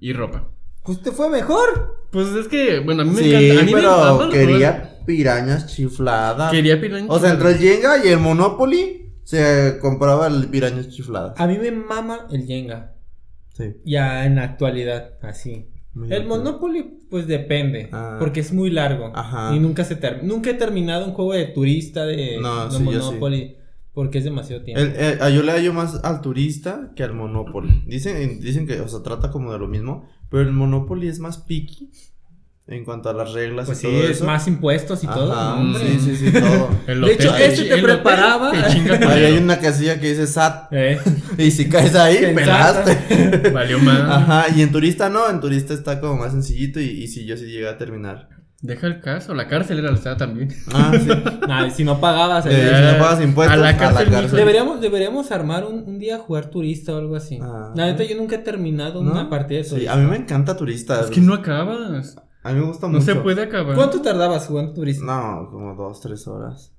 y 0.00 0.12
ropa. 0.12 0.48
Pues 0.84 1.02
te 1.02 1.12
fue 1.12 1.28
mejor. 1.30 2.06
Pues 2.10 2.28
es 2.28 2.48
que, 2.48 2.80
bueno, 2.80 3.02
a 3.02 3.04
mí 3.04 3.12
me 3.12 3.22
Sí, 3.22 3.34
encanta. 3.34 3.62
A 3.62 3.64
mí 3.64 3.72
me 3.72 3.80
pero 3.80 3.92
juegos- 3.92 4.32
quería 4.32 4.98
pirañas 5.06 5.66
chifladas. 5.66 6.50
Quería 6.50 6.80
pirañas. 6.80 7.08
O 7.10 7.18
sea, 7.18 7.30
entre 7.32 7.50
el 7.52 7.58
Jenga 7.58 8.04
y 8.04 8.08
el 8.08 8.18
Monopoly 8.18 9.14
se 9.24 9.78
compraba 9.80 10.26
el 10.26 10.46
pirañas 10.48 10.88
chifladas. 10.88 11.38
A 11.40 11.46
mí 11.46 11.58
me 11.58 11.70
mama 11.70 12.26
el 12.30 12.46
Jenga. 12.46 12.94
Sí. 13.54 13.76
Ya 13.84 14.24
en 14.26 14.36
la 14.36 14.44
actualidad, 14.44 15.14
así. 15.22 15.68
El. 16.08 16.24
Monopoly, 16.26 17.00
pues 17.10 17.26
depende. 17.26 17.90
Ah. 17.92 18.16
Porque 18.18 18.40
es 18.40 18.52
muy 18.52 18.70
largo. 18.70 19.12
Ajá. 19.14 19.54
Y 19.54 19.60
nunca 19.60 19.84
se 19.84 19.96
termina. 19.96 20.26
Nunca 20.26 20.50
he 20.50 20.54
terminado 20.54 21.04
un 21.04 21.12
juego 21.12 21.34
de 21.34 21.46
turista 21.46 22.06
de, 22.06 22.38
No, 22.40 22.64
de 22.68 22.78
sí, 22.78 22.84
yo 22.84 22.90
Monopoly. 23.02 23.56
Porque 23.94 24.18
es 24.18 24.24
demasiado 24.24 24.62
tiempo. 24.62 24.80
El- 24.82 24.96
el- 25.20 25.34
yo 25.34 25.42
le 25.42 25.52
hallo 25.52 25.72
más 25.74 26.00
al 26.02 26.20
turista 26.22 26.92
que 26.96 27.02
al 27.02 27.12
Monopoly. 27.12 27.84
Dicen, 27.86 28.40
dicen 28.40 28.66
que, 28.66 28.80
o 28.80 28.88
sea, 28.88 29.02
trata 29.02 29.30
como 29.30 29.52
de 29.52 29.58
lo 29.58 29.68
mismo. 29.68 30.08
Pero 30.30 30.42
el 30.44 30.52
Monopoly 30.52 31.08
es 31.08 31.18
más 31.18 31.38
picky. 31.38 31.90
En 32.68 32.84
cuanto 32.84 33.10
a 33.10 33.12
las 33.12 33.32
reglas 33.32 33.66
Pues 33.66 33.78
y 33.78 33.80
sí, 33.82 33.86
todo 33.88 34.02
es 34.04 34.10
eso. 34.10 34.24
más 34.24 34.46
impuestos 34.46 35.02
y 35.02 35.06
todo. 35.08 35.32
Ajá, 35.32 35.54
hombre. 35.56 35.82
sí, 35.84 35.98
sí, 35.98 36.16
sí, 36.16 36.32
todo. 36.32 36.70
El 36.86 37.00
De 37.02 37.12
hecho, 37.12 37.36
este 37.36 37.64
te 37.64 37.82
preparaba- 37.82 38.52
te 38.52 39.04
Ahí 39.06 39.24
hay 39.24 39.36
una 39.38 39.58
casilla 39.58 40.00
que 40.00 40.08
dice 40.10 40.26
SAT. 40.28 40.68
Eh, 40.70 40.98
Y 41.38 41.50
si 41.50 41.68
caes 41.68 41.94
ahí, 41.96 42.32
pelaste. 42.34 43.50
Valió 43.50 43.78
más. 43.80 44.00
Ajá, 44.00 44.46
y 44.56 44.62
en 44.62 44.70
turista 44.70 45.10
no, 45.10 45.28
en 45.28 45.40
turista 45.40 45.74
está 45.74 46.00
como 46.00 46.16
más 46.16 46.32
sencillito 46.32 46.80
y, 46.80 46.84
y 46.84 47.08
sí, 47.08 47.26
yo 47.26 47.36
sí 47.36 47.46
llegué 47.46 47.68
a 47.68 47.76
terminar. 47.76 48.28
Deja 48.64 48.86
el 48.86 49.00
caso, 49.00 49.34
la 49.34 49.48
cárcel 49.48 49.80
era 49.80 49.90
la 49.90 49.96
estaba 49.96 50.16
también. 50.16 50.54
Ah, 50.72 50.92
sí. 50.96 51.08
nah, 51.48 51.68
si 51.68 51.82
no 51.82 52.00
pagabas. 52.00 52.46
Eh, 52.46 52.50
eh, 52.52 52.72
si 52.76 52.92
no 52.92 52.98
pagas 53.04 53.20
impuestos, 53.20 53.58
a 53.58 53.60
la 53.60 53.76
cárcel, 53.76 54.08
mijo. 54.10 54.36
Deberíamos, 54.36 54.80
deberíamos 54.80 55.32
armar 55.32 55.64
un, 55.64 55.82
un 55.84 55.98
día 55.98 56.18
jugar 56.18 56.46
turista 56.46 56.94
o 56.94 56.98
algo 56.98 57.16
así. 57.16 57.40
Ah. 57.42 57.72
La 57.74 57.86
neta, 57.86 58.04
yo 58.04 58.16
nunca 58.16 58.36
he 58.36 58.38
terminado 58.38 59.02
¿No? 59.02 59.10
una 59.10 59.28
partida 59.28 59.58
de 59.58 59.64
Sí, 59.64 59.70
turista. 59.70 59.92
a 59.92 59.96
mí 59.96 60.06
me 60.08 60.16
encanta 60.16 60.56
turista. 60.56 61.00
Es 61.00 61.10
que 61.10 61.20
no 61.20 61.34
acabas. 61.34 62.16
A 62.44 62.52
mí 62.52 62.60
me 62.60 62.66
gusta 62.66 62.86
No 62.86 62.94
mucho. 63.00 63.04
se 63.04 63.14
puede 63.16 63.42
acabar. 63.42 63.74
¿Cuánto 63.74 64.00
tardabas 64.00 64.46
jugando 64.46 64.72
turista? 64.74 65.04
No, 65.04 65.48
como 65.50 65.74
dos, 65.74 66.00
tres 66.00 66.26
horas. 66.28 66.72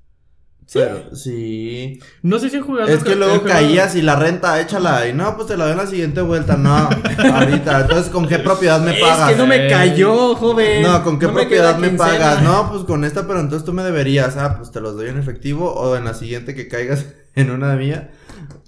¿Sí? 0.65 0.79
Pero, 0.79 1.15
sí. 1.15 1.99
No 2.21 2.39
sé 2.39 2.49
si 2.49 2.57
han 2.57 2.63
jugado. 2.63 2.87
Es 2.87 3.03
que 3.03 3.15
luego 3.15 3.43
caías 3.43 3.95
y 3.95 4.01
la 4.01 4.15
renta, 4.15 4.59
échala. 4.61 5.07
Y 5.07 5.13
no, 5.13 5.35
pues 5.35 5.47
te 5.47 5.57
la 5.57 5.65
doy 5.65 5.73
en 5.73 5.77
la 5.77 5.87
siguiente 5.87 6.21
vuelta. 6.21 6.57
No, 6.57 6.89
ahorita. 7.33 7.81
Entonces, 7.81 8.11
¿con 8.11 8.27
qué 8.27 8.39
propiedad 8.39 8.81
me 8.81 8.93
pagas? 8.93 9.29
Es 9.29 9.35
que 9.35 9.41
no 9.41 9.47
me 9.47 9.67
cayó, 9.67 10.35
joven. 10.35 10.81
No, 10.81 11.03
¿con 11.03 11.19
qué 11.19 11.27
No 11.27 11.33
propiedad 11.33 11.77
me, 11.77 11.89
pagas? 11.89 12.41
No, 12.41 12.69
pues 12.71 12.83
con 12.83 13.03
esta, 13.03 13.27
pero 13.27 13.39
entonces 13.39 13.65
tú 13.65 13.73
me 13.73 13.83
deberías. 13.83 14.37
Ah, 14.37 14.57
pues 14.57 14.71
te 14.71 14.81
los 14.81 14.95
doy 14.95 15.09
en 15.09 15.19
efectivo 15.19 15.71
o 15.73 15.95
en 15.95 16.05
la 16.05 16.13
siguiente 16.13 16.55
que 16.55 16.67
caigas 16.67 17.05
en 17.35 17.51
una 17.51 17.75
mía, 17.75 18.11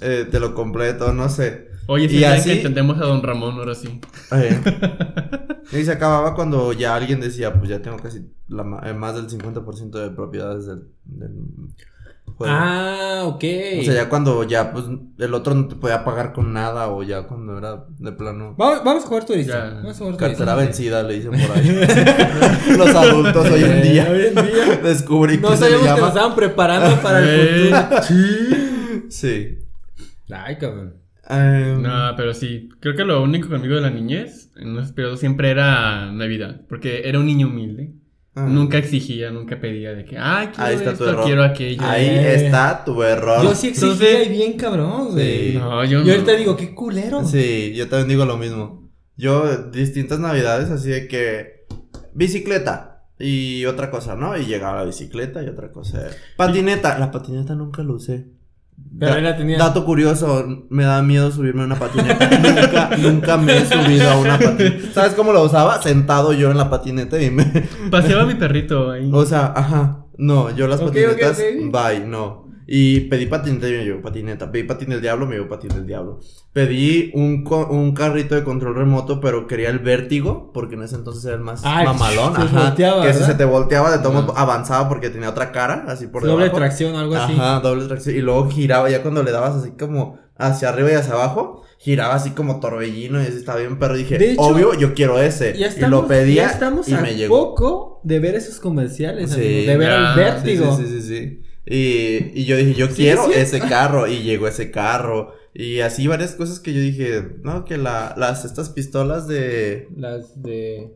eh, 0.01 0.27
te 0.29 0.39
lo 0.39 0.53
completo, 0.53 1.13
no 1.13 1.29
sé. 1.29 1.74
Oye, 1.87 2.09
sí, 2.09 2.17
Y 2.17 2.23
así- 2.23 2.49
que 2.49 2.55
entendemos 2.57 2.97
a 2.97 3.05
don 3.05 3.21
Ramón 3.23 3.55
ahora 3.57 3.75
sí. 3.75 3.99
Eh, 4.31 4.59
y 5.71 5.83
se 5.83 5.91
acababa 5.91 6.33
cuando 6.35 6.73
ya 6.73 6.95
alguien 6.95 7.19
decía, 7.19 7.53
pues 7.53 7.69
ya 7.69 7.81
tengo 7.81 7.97
casi 7.97 8.21
la, 8.47 8.63
eh, 8.85 8.93
más 8.93 9.15
del 9.15 9.27
50% 9.27 9.91
de 9.91 10.09
propiedades 10.11 10.65
del, 10.65 10.83
del 11.05 11.31
juego. 12.25 12.53
Ah, 12.53 13.21
ok. 13.25 13.43
O 13.79 13.83
sea, 13.83 13.93
ya 13.93 14.09
cuando 14.09 14.43
ya, 14.43 14.71
pues, 14.73 14.85
el 15.19 15.33
otro 15.33 15.53
no 15.53 15.67
te 15.67 15.75
podía 15.75 16.03
pagar 16.03 16.33
con 16.33 16.53
nada 16.53 16.89
o 16.89 17.03
ya 17.03 17.23
cuando 17.27 17.57
era 17.57 17.85
de 17.99 18.11
plano... 18.11 18.55
Vamos, 18.57 18.83
vamos 18.83 19.03
a 19.05 19.07
jugar 19.07 19.25
turista. 19.25 19.69
Vamos 19.75 19.95
a 19.95 19.99
jugar 20.03 20.17
Cartera 20.17 20.55
vencida, 20.55 21.03
le 21.03 21.13
dicen 21.15 21.31
por 21.31 21.55
ahí. 21.57 21.85
Los 22.77 22.89
adultos 22.95 23.45
hoy 23.51 23.63
en 23.63 23.71
Eh, 23.71 23.81
día. 23.83 24.07
hoy 24.11 24.21
en 24.25 24.35
día. 24.35 24.77
Descubrí 24.83 25.37
No 25.37 25.49
que 25.49 25.53
le 25.53 25.59
sabíamos 25.59 25.85
que 25.95 25.99
nos 26.01 26.09
estaban 26.09 26.35
preparando 26.35 27.01
para 27.01 27.19
el 27.19 27.29
Eh, 27.29 27.71
futuro. 27.71 28.03
Sí. 28.03 29.05
Sí. 29.09 29.57
Ay, 30.31 30.57
cabrón. 30.57 30.95
Em, 31.29 31.81
No, 31.81 32.13
pero 32.15 32.33
sí. 32.33 32.69
Creo 32.79 32.95
que 32.95 33.03
lo 33.03 33.21
único 33.23 33.49
conmigo 33.49 33.75
de 33.75 33.81
la 33.81 33.89
niñez, 33.89 34.51
en 34.57 34.77
ese 34.77 34.93
periodo, 34.93 35.17
siempre 35.17 35.49
era 35.49 36.11
Navidad. 36.11 36.61
Porque 36.69 37.07
era 37.07 37.19
un 37.19 37.25
niño 37.25 37.47
humilde. 37.47 37.93
ah. 38.35 38.47
Nunca 38.49 38.77
exigía, 38.77 39.31
nunca 39.31 39.59
pedía 39.59 39.93
de 39.93 40.03
que, 40.05 40.17
ah, 40.17 40.51
quiero 40.53 40.63
Ahí 40.69 40.75
está 40.75 40.85
tu 40.89 40.91
esto, 41.03 41.09
error. 41.09 41.23
quiero 41.25 41.43
aquello. 41.43 41.81
Ahí 41.85 42.05
Eh. 42.05 42.45
está 42.45 42.83
tu 42.83 43.01
error. 43.01 43.41
Yo 43.43 43.55
sí 43.55 43.67
exigía 43.69 43.91
Entonces- 43.93 44.27
y 44.27 44.29
bien 44.29 44.53
cabrón, 44.57 45.11
güey. 45.11 45.51
Sí. 45.53 45.57
No, 45.57 45.83
yo 45.85 46.01
Y 46.01 46.05
no. 46.05 46.11
ahorita 46.11 46.33
digo, 46.35 46.57
qué 46.57 46.75
culero. 46.75 47.23
Sí, 47.25 47.73
yo 47.75 47.87
también 47.87 48.09
digo 48.09 48.25
lo 48.25 48.35
mismo. 48.37 48.91
Yo, 49.17 49.69
distintas 49.71 50.19
navidades, 50.19 50.69
así 50.69 50.89
de 50.89 51.07
que. 51.07 51.65
Bicicleta. 52.13 52.91
Y 53.17 53.65
otra 53.65 53.89
cosa, 53.89 54.15
¿no? 54.15 54.37
Y 54.37 54.45
llegaba 54.45 54.79
la 54.79 54.85
bicicleta 54.85 55.41
y 55.41 55.47
otra 55.47 55.71
cosa. 55.71 56.05
Patineta. 56.35 56.99
La 56.99 57.11
patineta 57.11 57.55
nunca 57.55 57.81
lo 57.83 57.93
usé. 57.95 58.27
Pero 58.97 59.11
Da- 59.11 59.17
él 59.17 59.23
la 59.25 59.35
tenía. 59.37 59.57
Dato 59.57 59.83
curioso, 59.85 60.45
me 60.69 60.85
da 60.85 61.01
miedo 61.01 61.29
subirme 61.31 61.63
a 61.63 61.65
una 61.65 61.77
patineta. 61.77 62.29
nunca, 62.39 62.89
nunca 62.97 63.37
me 63.37 63.57
he 63.57 63.65
subido 63.65 64.09
a 64.09 64.17
una 64.17 64.39
patineta. 64.39 64.87
¿Sabes 64.93 65.13
cómo 65.13 65.33
lo 65.33 65.43
usaba? 65.43 65.81
Sentado 65.81 66.31
yo 66.33 66.49
en 66.51 66.57
la 66.57 66.69
patineta 66.69 67.21
y 67.21 67.29
me. 67.29 67.43
Paseaba 67.91 68.23
a 68.23 68.25
mi 68.25 68.35
perrito 68.35 68.91
ahí. 68.91 69.09
O 69.13 69.25
sea, 69.25 69.53
ajá. 69.55 70.05
No, 70.17 70.49
yo 70.55 70.67
las 70.67 70.79
patinetas. 70.79 71.37
ok. 71.39 71.71
Bye, 71.71 72.05
no. 72.07 72.44
Y 72.67 73.01
pedí 73.01 73.27
patineta 73.27 73.69
y 73.69 73.73
me 73.73 73.83
llevó 73.85 74.01
patineta. 74.01 74.51
Pedí 74.51 74.63
patín 74.63 74.89
del 74.89 75.01
diablo, 75.01 75.27
me 75.27 75.35
llevó 75.35 75.47
patín 75.49 75.69
del 75.69 75.85
diablo. 75.85 76.19
Pedí 76.51 77.11
un, 77.13 77.43
un 77.69 77.93
carrito 77.93 78.33
de 78.33 78.43
control 78.43 78.75
remoto, 78.75 79.19
pero 79.21 79.45
quería 79.45 79.69
el 79.69 79.79
vértigo, 79.79 80.51
porque 80.53 80.75
en 80.75 80.83
ese 80.83 80.95
entonces 80.95 81.23
era 81.25 81.35
el 81.35 81.41
más 81.41 81.61
Ah, 81.63 81.83
mamalón. 81.85 82.35
se 82.35 82.41
Ajá. 82.41 82.63
volteaba, 82.69 83.01
que 83.01 83.07
¿verdad? 83.09 83.25
se 83.27 83.33
te 83.35 83.45
volteaba, 83.45 83.91
de 83.95 83.99
todo 84.03 84.33
avanzaba 84.35 84.89
porque 84.89 85.09
tenía 85.09 85.29
otra 85.29 85.51
cara, 85.51 85.85
así 85.87 86.07
por 86.07 86.23
Doble 86.23 86.45
debajo. 86.45 86.57
tracción 86.57 86.95
o 86.95 86.99
algo 86.99 87.15
así. 87.15 87.33
Ajá, 87.33 87.59
doble 87.59 87.85
tracción. 87.87 88.15
Y 88.15 88.21
luego 88.21 88.49
giraba, 88.49 88.89
ya 88.89 89.01
cuando 89.01 89.21
le 89.21 89.31
dabas 89.31 89.55
así 89.55 89.71
como 89.77 90.17
hacia 90.37 90.69
arriba 90.69 90.91
y 90.91 90.95
hacia 90.95 91.13
abajo, 91.13 91.63
giraba 91.77 92.15
así 92.15 92.31
como 92.31 92.59
torbellino 92.59 93.21
y 93.21 93.25
así 93.27 93.37
estaba 93.37 93.59
bien 93.59 93.77
perro. 93.77 93.95
Y 93.95 93.99
dije, 93.99 94.31
hecho, 94.31 94.41
obvio, 94.41 94.73
yo 94.73 94.93
quiero 94.95 95.19
ese. 95.21 95.53
Ya 95.57 95.67
y 95.67 95.69
estamos, 95.69 95.89
lo 96.01 96.07
pedía 96.07 96.43
ya 96.45 96.49
estamos 96.51 96.87
y 96.89 96.93
a 96.95 97.01
me 97.01 97.15
llegó. 97.15 97.37
poco 97.55 98.01
de 98.03 98.19
ver 98.19 98.35
esos 98.35 98.59
comerciales, 98.59 99.31
Sí, 99.31 99.35
amigo, 99.41 99.71
de 99.71 99.77
ver 99.77 99.89
ya, 99.89 100.09
el 100.11 100.15
vértigo. 100.15 100.77
Sí, 100.77 100.83
sí, 100.87 101.01
sí, 101.01 101.07
sí. 101.07 101.41
Y, 101.65 102.31
y 102.39 102.45
yo 102.45 102.55
dije, 102.57 102.73
yo 102.75 102.87
Sí, 102.87 102.93
quiero 102.95 103.25
sí. 103.25 103.31
ese 103.35 103.59
carro. 103.59 104.07
Y 104.07 104.23
llegó 104.23 104.47
ese 104.47 104.71
carro. 104.71 105.33
Y 105.53 105.79
así 105.79 106.07
varias 106.07 106.35
cosas 106.35 106.59
que 106.59 106.73
yo 106.73 106.79
dije, 106.81 107.37
no, 107.43 107.65
que 107.65 107.77
la, 107.77 108.13
las, 108.17 108.45
estas 108.45 108.69
pistolas 108.69 109.27
de... 109.27 109.87
Las 109.95 110.41
de. 110.41 110.95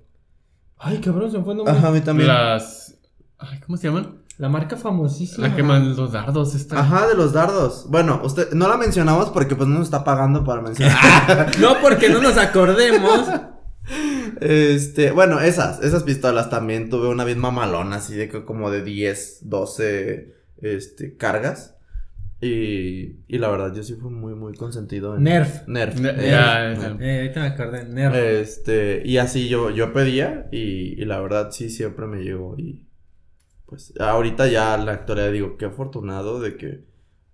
Ay, 0.77 0.99
cabrón, 0.99 1.31
se 1.31 1.37
me 1.37 1.43
fue 1.43 1.53
el 1.53 1.57
nombre. 1.57 1.75
Ajá, 1.75 1.87
a 1.87 1.91
mí 1.91 2.01
también. 2.01 2.27
Las. 2.27 2.95
Ay, 3.37 3.59
¿Cómo 3.65 3.77
se 3.77 3.87
llaman? 3.87 4.19
La 4.37 4.47
marca 4.47 4.77
famosísima. 4.77 5.49
La 5.49 5.55
que 5.55 5.63
man 5.63 5.95
los 5.97 6.13
dardos 6.13 6.55
esta. 6.55 6.79
Ajá, 6.79 7.07
de 7.07 7.15
los 7.15 7.33
dardos. 7.33 7.87
Bueno, 7.89 8.21
usted, 8.23 8.51
no 8.53 8.69
la 8.69 8.77
mencionamos 8.77 9.29
porque 9.31 9.55
pues 9.57 9.67
no 9.67 9.79
nos 9.79 9.87
está 9.87 10.03
pagando 10.05 10.43
para 10.45 10.61
mencionar. 10.61 11.51
No, 11.59 11.75
porque 11.81 12.07
no 12.09 12.21
nos 12.21 12.37
acordemos. 12.37 13.27
este, 14.41 15.11
bueno, 15.11 15.39
esas, 15.41 15.81
esas 15.83 16.03
pistolas 16.03 16.49
también 16.49 16.89
tuve 16.89 17.07
una 17.07 17.25
bien 17.25 17.39
mamalona, 17.39 17.97
así 17.97 18.15
de 18.15 18.29
que 18.29 18.45
como 18.45 18.71
de 18.71 18.83
10, 18.83 19.39
12, 19.49 20.33
este, 20.61 21.15
cargas. 21.17 21.75
Y, 22.41 23.17
y 23.27 23.37
la 23.37 23.49
verdad, 23.49 23.73
yo 23.75 23.83
sí 23.83 23.95
fui 23.95 24.09
muy, 24.11 24.33
muy 24.33 24.53
consentido 24.53 25.17
en... 25.17 25.23
Nerf. 25.23 25.67
Nerf. 25.67 25.99
Ne- 25.99 26.09
eh, 26.11 26.13
Nerf. 26.15 26.79
ya. 26.81 26.97
Eh, 27.01 27.19
ahorita 27.21 27.39
me 27.41 27.47
acordé. 27.47 27.83
Nerf. 27.85 28.15
Este, 28.15 29.01
y 29.05 29.17
así 29.17 29.49
yo, 29.49 29.71
yo 29.71 29.91
pedía 29.91 30.47
y, 30.51 31.01
y 31.01 31.05
la 31.05 31.19
verdad 31.19 31.51
sí 31.51 31.69
siempre 31.69 32.07
me 32.07 32.21
llegó 32.23 32.55
y 32.57 32.85
pues 33.65 33.93
ahorita 33.99 34.47
ya 34.47 34.73
en 34.75 34.85
la 34.85 34.93
actualidad 34.93 35.31
digo, 35.31 35.57
qué 35.57 35.65
afortunado 35.65 36.39
de 36.39 36.55
que 36.55 36.85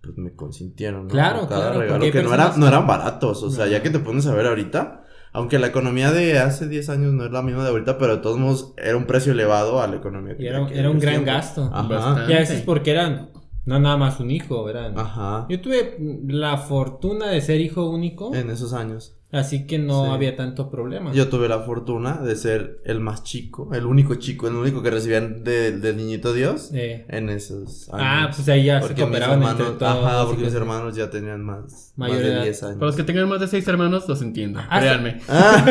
pues 0.01 0.17
me 0.17 0.35
consintieron, 0.35 1.03
¿no? 1.07 1.13
Claro, 1.13 1.47
cada 1.47 1.67
claro, 1.71 1.79
regalo 1.79 2.11
que 2.11 2.23
no, 2.23 2.33
era, 2.33 2.53
no 2.57 2.67
eran 2.67 2.85
baratos, 2.87 3.41
o 3.43 3.49
sea, 3.51 3.65
No. 3.65 3.71
ya 3.71 3.81
que 3.83 3.89
te 3.91 3.99
pones 3.99 4.25
a 4.27 4.33
ver 4.35 4.45
ahorita, 4.47 5.04
aunque 5.35 5.59
la 5.59 5.67
economía 5.67 6.11
de 6.11 6.39
hace 6.39 6.69
10 6.69 6.89
años 6.89 7.13
no 7.13 7.25
es 7.25 7.31
la 7.31 7.41
misma 7.41 7.63
de 7.63 7.69
ahorita, 7.69 7.97
pero 7.97 8.15
de 8.15 8.21
todos 8.21 8.39
modos 8.39 8.73
era 8.77 8.95
un 8.95 9.05
precio 9.05 9.33
elevado 9.33 9.81
a 9.81 9.87
la 9.87 9.97
economía. 9.97 10.33
Y 10.39 10.47
era, 10.47 10.63
de 10.63 10.79
era 10.79 10.89
un 10.89 10.97
gran 10.97 11.25
gasto. 11.25 11.69
Ajá. 11.73 12.25
Y 12.29 12.33
a 12.33 12.39
veces 12.39 12.61
porque 12.61 12.91
eran. 12.91 13.31
No 13.65 13.77
nada 13.79 13.97
más 13.97 14.19
un 14.21 14.31
hijo, 14.31 14.69
eran. 14.69 14.97
Ajá. 14.97 15.45
Yo 15.49 15.59
tuve 15.59 15.97
la 16.27 16.57
fortuna 16.57 17.27
de 17.31 17.41
ser 17.41 17.59
hijo 17.59 17.89
único. 17.89 18.33
En 18.33 18.49
esos 18.49 18.71
años. 18.71 19.14
Así 19.31 19.65
que 19.67 19.79
no 19.79 20.05
Sí. 20.05 20.11
había 20.11 20.35
tanto 20.37 20.69
problema. 20.69 21.11
Yo 21.11 21.27
tuve 21.29 21.49
la 21.49 21.59
fortuna 21.59 22.21
de 22.21 22.35
ser 22.35 22.79
el 22.85 22.99
más 23.01 23.23
chico, 23.23 23.73
el 23.73 23.85
único 23.85 24.15
chico, 24.15 24.47
el 24.47 24.55
único 24.55 24.81
que 24.81 24.91
recibían 24.91 25.43
de- 25.43 25.77
del 25.77 25.97
niñito 25.97 26.31
Dios. 26.31 26.69
Eh, 26.73 27.05
en 27.09 27.29
esos 27.29 27.89
años. 27.89 28.05
ah, 28.07 28.31
pues 28.33 28.47
ahí 28.49 28.65
ya 28.65 28.81
se 28.81 28.89
mis 28.93 29.01
cooperaban 29.01 29.41
entre 29.41 29.51
hermanos, 29.65 29.77
todos. 29.79 30.05
ajá, 30.05 30.25
porque 30.27 30.43
mis 30.43 30.53
hermanos 30.53 30.95
ya 30.95 31.09
tenían 31.09 31.43
más, 31.43 31.91
Mayor 31.97 32.15
más 32.17 32.23
de 32.25 32.31
edad. 32.33 32.43
10 32.43 32.63
años. 32.63 32.75
Para 32.77 32.85
los 32.87 32.95
que 32.95 33.03
tengan 33.03 33.27
más 33.27 33.39
de 33.41 33.47
seis 33.47 33.67
hermanos, 33.67 34.07
los 34.07 34.21
entiendo. 34.21 34.59
Hasta- 34.59 34.79
Créanme. 34.79 35.19
Ah, 35.27 35.65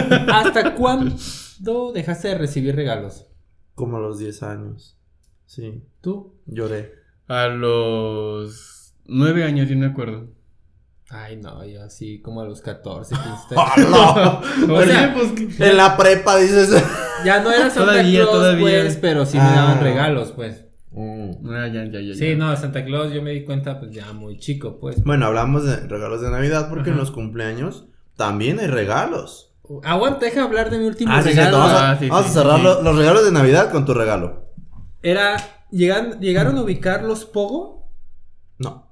¿Hasta 0.44 0.74
cuándo 0.74 1.14
dejaste 1.94 2.28
de 2.28 2.38
recibir 2.38 2.74
regalos? 2.76 3.26
como 3.74 3.96
a 3.96 4.00
los 4.00 4.18
10 4.18 4.42
años. 4.42 4.98
Sí, 5.46 5.82
¿Tú? 6.00 6.34
lloré. 6.46 6.92
A 7.28 7.46
los 7.48 8.94
nueve 9.06 9.44
años, 9.44 9.68
yo 9.68 9.76
me 9.76 9.86
acuerdo. 9.86 10.28
Ay, 11.16 11.36
no, 11.36 11.64
yo 11.64 11.84
así 11.84 12.20
como 12.20 12.40
a 12.40 12.44
los 12.44 12.60
14, 12.60 13.14
15. 13.14 13.54
¡Hala! 13.56 14.40
O 14.68 14.82
sea, 14.82 15.14
pues, 15.14 15.60
en 15.60 15.76
la 15.76 15.96
prepa 15.96 16.36
dices. 16.38 16.70
ya 17.24 17.40
no 17.40 17.50
era 17.52 17.70
Santa 17.70 17.92
Todavía, 17.92 18.18
Claus, 18.22 18.30
todavía. 18.32 18.80
pues, 18.82 18.96
pero 19.00 19.24
sí 19.24 19.36
me 19.36 19.44
Ah. 19.44 19.54
daban 19.54 19.80
regalos, 19.80 20.32
pues. 20.32 20.64
Mm. 20.90 21.48
Ah, 21.50 21.68
ya, 21.68 21.84
ya, 21.84 22.00
ya. 22.00 22.14
Sí, 22.14 22.30
ya. 22.30 22.36
no, 22.36 22.56
Santa 22.56 22.84
Claus 22.84 23.12
yo 23.12 23.22
me 23.22 23.30
di 23.30 23.44
cuenta, 23.44 23.78
pues 23.78 23.92
ya 23.92 24.12
muy 24.12 24.38
chico, 24.38 24.78
pues. 24.80 25.04
Bueno, 25.04 25.26
hablamos 25.26 25.64
de 25.64 25.76
regalos 25.86 26.20
de 26.20 26.30
Navidad 26.30 26.68
porque 26.68 26.90
en 26.90 26.96
los 26.96 27.10
cumpleaños 27.12 27.84
también 28.16 28.58
hay 28.58 28.66
regalos. 28.66 29.52
Aguanta, 29.84 30.26
deja 30.26 30.42
hablar 30.42 30.68
de 30.70 30.78
mi 30.78 30.86
último 30.86 31.12
Ah, 31.14 31.22
sí, 31.22 31.28
regalo. 31.30 31.58
Vamos 31.58 31.72
a, 31.72 31.90
Ah, 31.92 31.96
sí, 31.98 32.08
vamos 32.08 32.26
sí, 32.26 32.30
a 32.30 32.34
cerrar 32.42 32.56
sí. 32.58 32.62
lo- 32.64 32.82
los 32.82 32.96
regalos 32.96 33.24
de 33.24 33.32
Navidad 33.32 33.70
con 33.70 33.84
tu 33.84 33.94
regalo. 33.94 34.50
Era, 35.02 35.36
llegan, 35.70 36.20
llegaron 36.20 36.58
a 36.58 36.62
ubicar 36.62 37.02
los 37.04 37.24
Pogo, 37.24 37.88
No. 38.58 38.83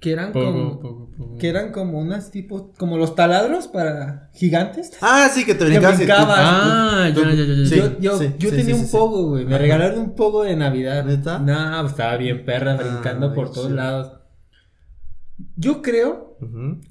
Que 0.00 0.12
eran 0.12 0.32
como, 0.32 0.80
poco, 0.80 1.10
poco. 1.16 1.36
que 1.38 1.48
eran 1.48 1.72
como 1.72 1.98
unas 1.98 2.30
tipo, 2.30 2.72
como 2.78 2.96
los 2.96 3.14
taladros 3.14 3.68
para 3.68 4.30
gigantes. 4.34 4.92
Ah, 5.02 5.28
sí, 5.32 5.44
que 5.44 5.54
te 5.54 5.64
brincabas. 5.66 5.92
tú- 5.92 6.04
brincabas. 6.04 6.38
Ah, 6.40 7.10
Tú- 7.14 7.20
ya, 7.22 7.32
ya, 7.34 7.44
ya, 7.44 7.54
ya. 7.54 7.66
Sí, 7.66 7.76
yo 7.76 7.98
yo, 8.00 8.18
sí, 8.18 8.34
yo 8.38 8.50
sí, 8.50 8.56
tenía 8.56 8.74
sí, 8.76 8.80
un 8.82 8.90
pogo, 8.90 9.28
güey. 9.28 9.44
Me 9.44 9.54
Ajá. 9.56 9.62
regalaron 9.62 9.98
un 10.00 10.14
pogo 10.14 10.44
de 10.44 10.56
Navidad. 10.56 11.04
¿Neta? 11.04 11.38
No, 11.38 11.80
pues, 11.82 11.92
estaba 11.92 12.16
bien 12.16 12.44
perra 12.46 12.76
brincando 12.76 13.28
Ay, 13.28 13.34
por 13.34 13.52
todos 13.52 13.68
sí. 13.68 13.74
lados. 13.74 14.12
Yo 15.56 15.82
creo 15.82 16.36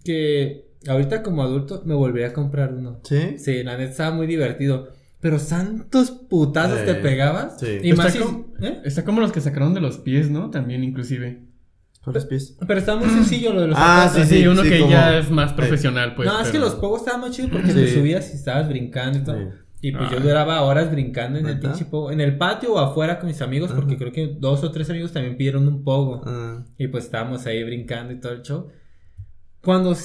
que 0.03 0.69
ahorita 0.87 1.23
como 1.23 1.41
adulto 1.43 1.81
me 1.85 1.93
volvería 1.95 2.27
a 2.29 2.33
comprar 2.33 2.73
uno. 2.73 2.99
Sí. 3.03 3.37
Sí, 3.37 3.63
la 3.63 3.77
neta 3.77 3.91
estaba 3.91 4.11
muy 4.15 4.27
divertido. 4.27 4.89
Pero 5.21 5.37
santos 5.39 6.11
putazos 6.11 6.79
Eh, 6.79 6.83
te 6.85 6.95
pegabas. 6.95 7.59
sí. 7.59 7.79
Y 7.83 7.93
más 7.93 8.07
Está 8.07 8.19
si- 8.19 8.25
como- 8.25 8.45
¿eh? 8.61 8.81
Está 8.85 9.03
como 9.03 9.19
los 9.19 9.31
que 9.31 9.41
sacaron 9.41 9.73
de 9.73 9.81
los 9.81 9.97
pies, 9.97 10.29
¿no? 10.31 10.49
También, 10.49 10.83
inclusive. 10.83 11.43
Con 12.03 12.13
los 12.13 12.25
pies. 12.25 12.57
Pero 12.65 12.79
estaba 12.79 12.99
muy 12.99 13.09
sencillo 13.09 13.53
lo 13.53 13.61
de 13.61 13.67
los 13.67 13.77
Ah, 13.77 14.07
zapatos. 14.07 14.27
Sí, 14.29 14.35
Sí, 14.35 14.41
sí, 14.41 14.47
uno 14.47 14.63
sí, 14.63 14.69
que 14.69 14.79
como- 14.79 14.91
ya 14.91 15.17
es 15.17 15.29
más 15.29 15.53
profesional, 15.53 16.15
pues. 16.15 16.27
no, 16.29 16.39
es 16.41 16.49
que 16.49 16.57
los 16.59 16.75
pogos 16.75 17.01
estaban 17.01 17.21
más 17.21 17.31
chidos 17.31 17.51
porque 17.51 17.67
Sí. 17.67 17.73
te 17.73 17.93
subías 17.93 18.29
y 18.33 18.37
estabas 18.37 18.67
brincando 18.69 19.19
y 19.19 19.23
todo. 19.23 19.37
Sí. 19.37 19.43
Y 19.81 19.91
pues 19.93 20.09
yo 20.09 20.17
Ah. 20.17 20.21
duraba 20.21 20.61
horas 20.63 20.91
brincando 20.91 21.39
en 21.39 21.45
el 21.47 21.59
pinche 21.59 21.85
pogo. 21.85 22.11
En 22.11 22.19
el 22.19 22.37
patio 22.37 22.73
o 22.73 22.79
afuera 22.79 23.17
con 23.19 23.27
mis 23.29 23.41
amigos, 23.41 23.71
porque 23.73 23.97
creo 23.97 24.11
que 24.11 24.35
dos 24.39 24.61
o 24.63 24.71
tres 24.71 24.89
amigos 24.89 25.13
también 25.13 25.37
pidieron 25.37 25.67
un 25.67 25.83
pogo. 25.83 26.21
Ah, 26.25 26.65
Y 26.77 26.87
pues 26.87 27.05
estábamos 27.05 27.45
ahí 27.45 27.63
brincando 27.63 28.11
y 28.13 28.19
todo 28.19 28.33
el 28.33 28.41
show. 28.41 28.67
Cuando 29.61 29.95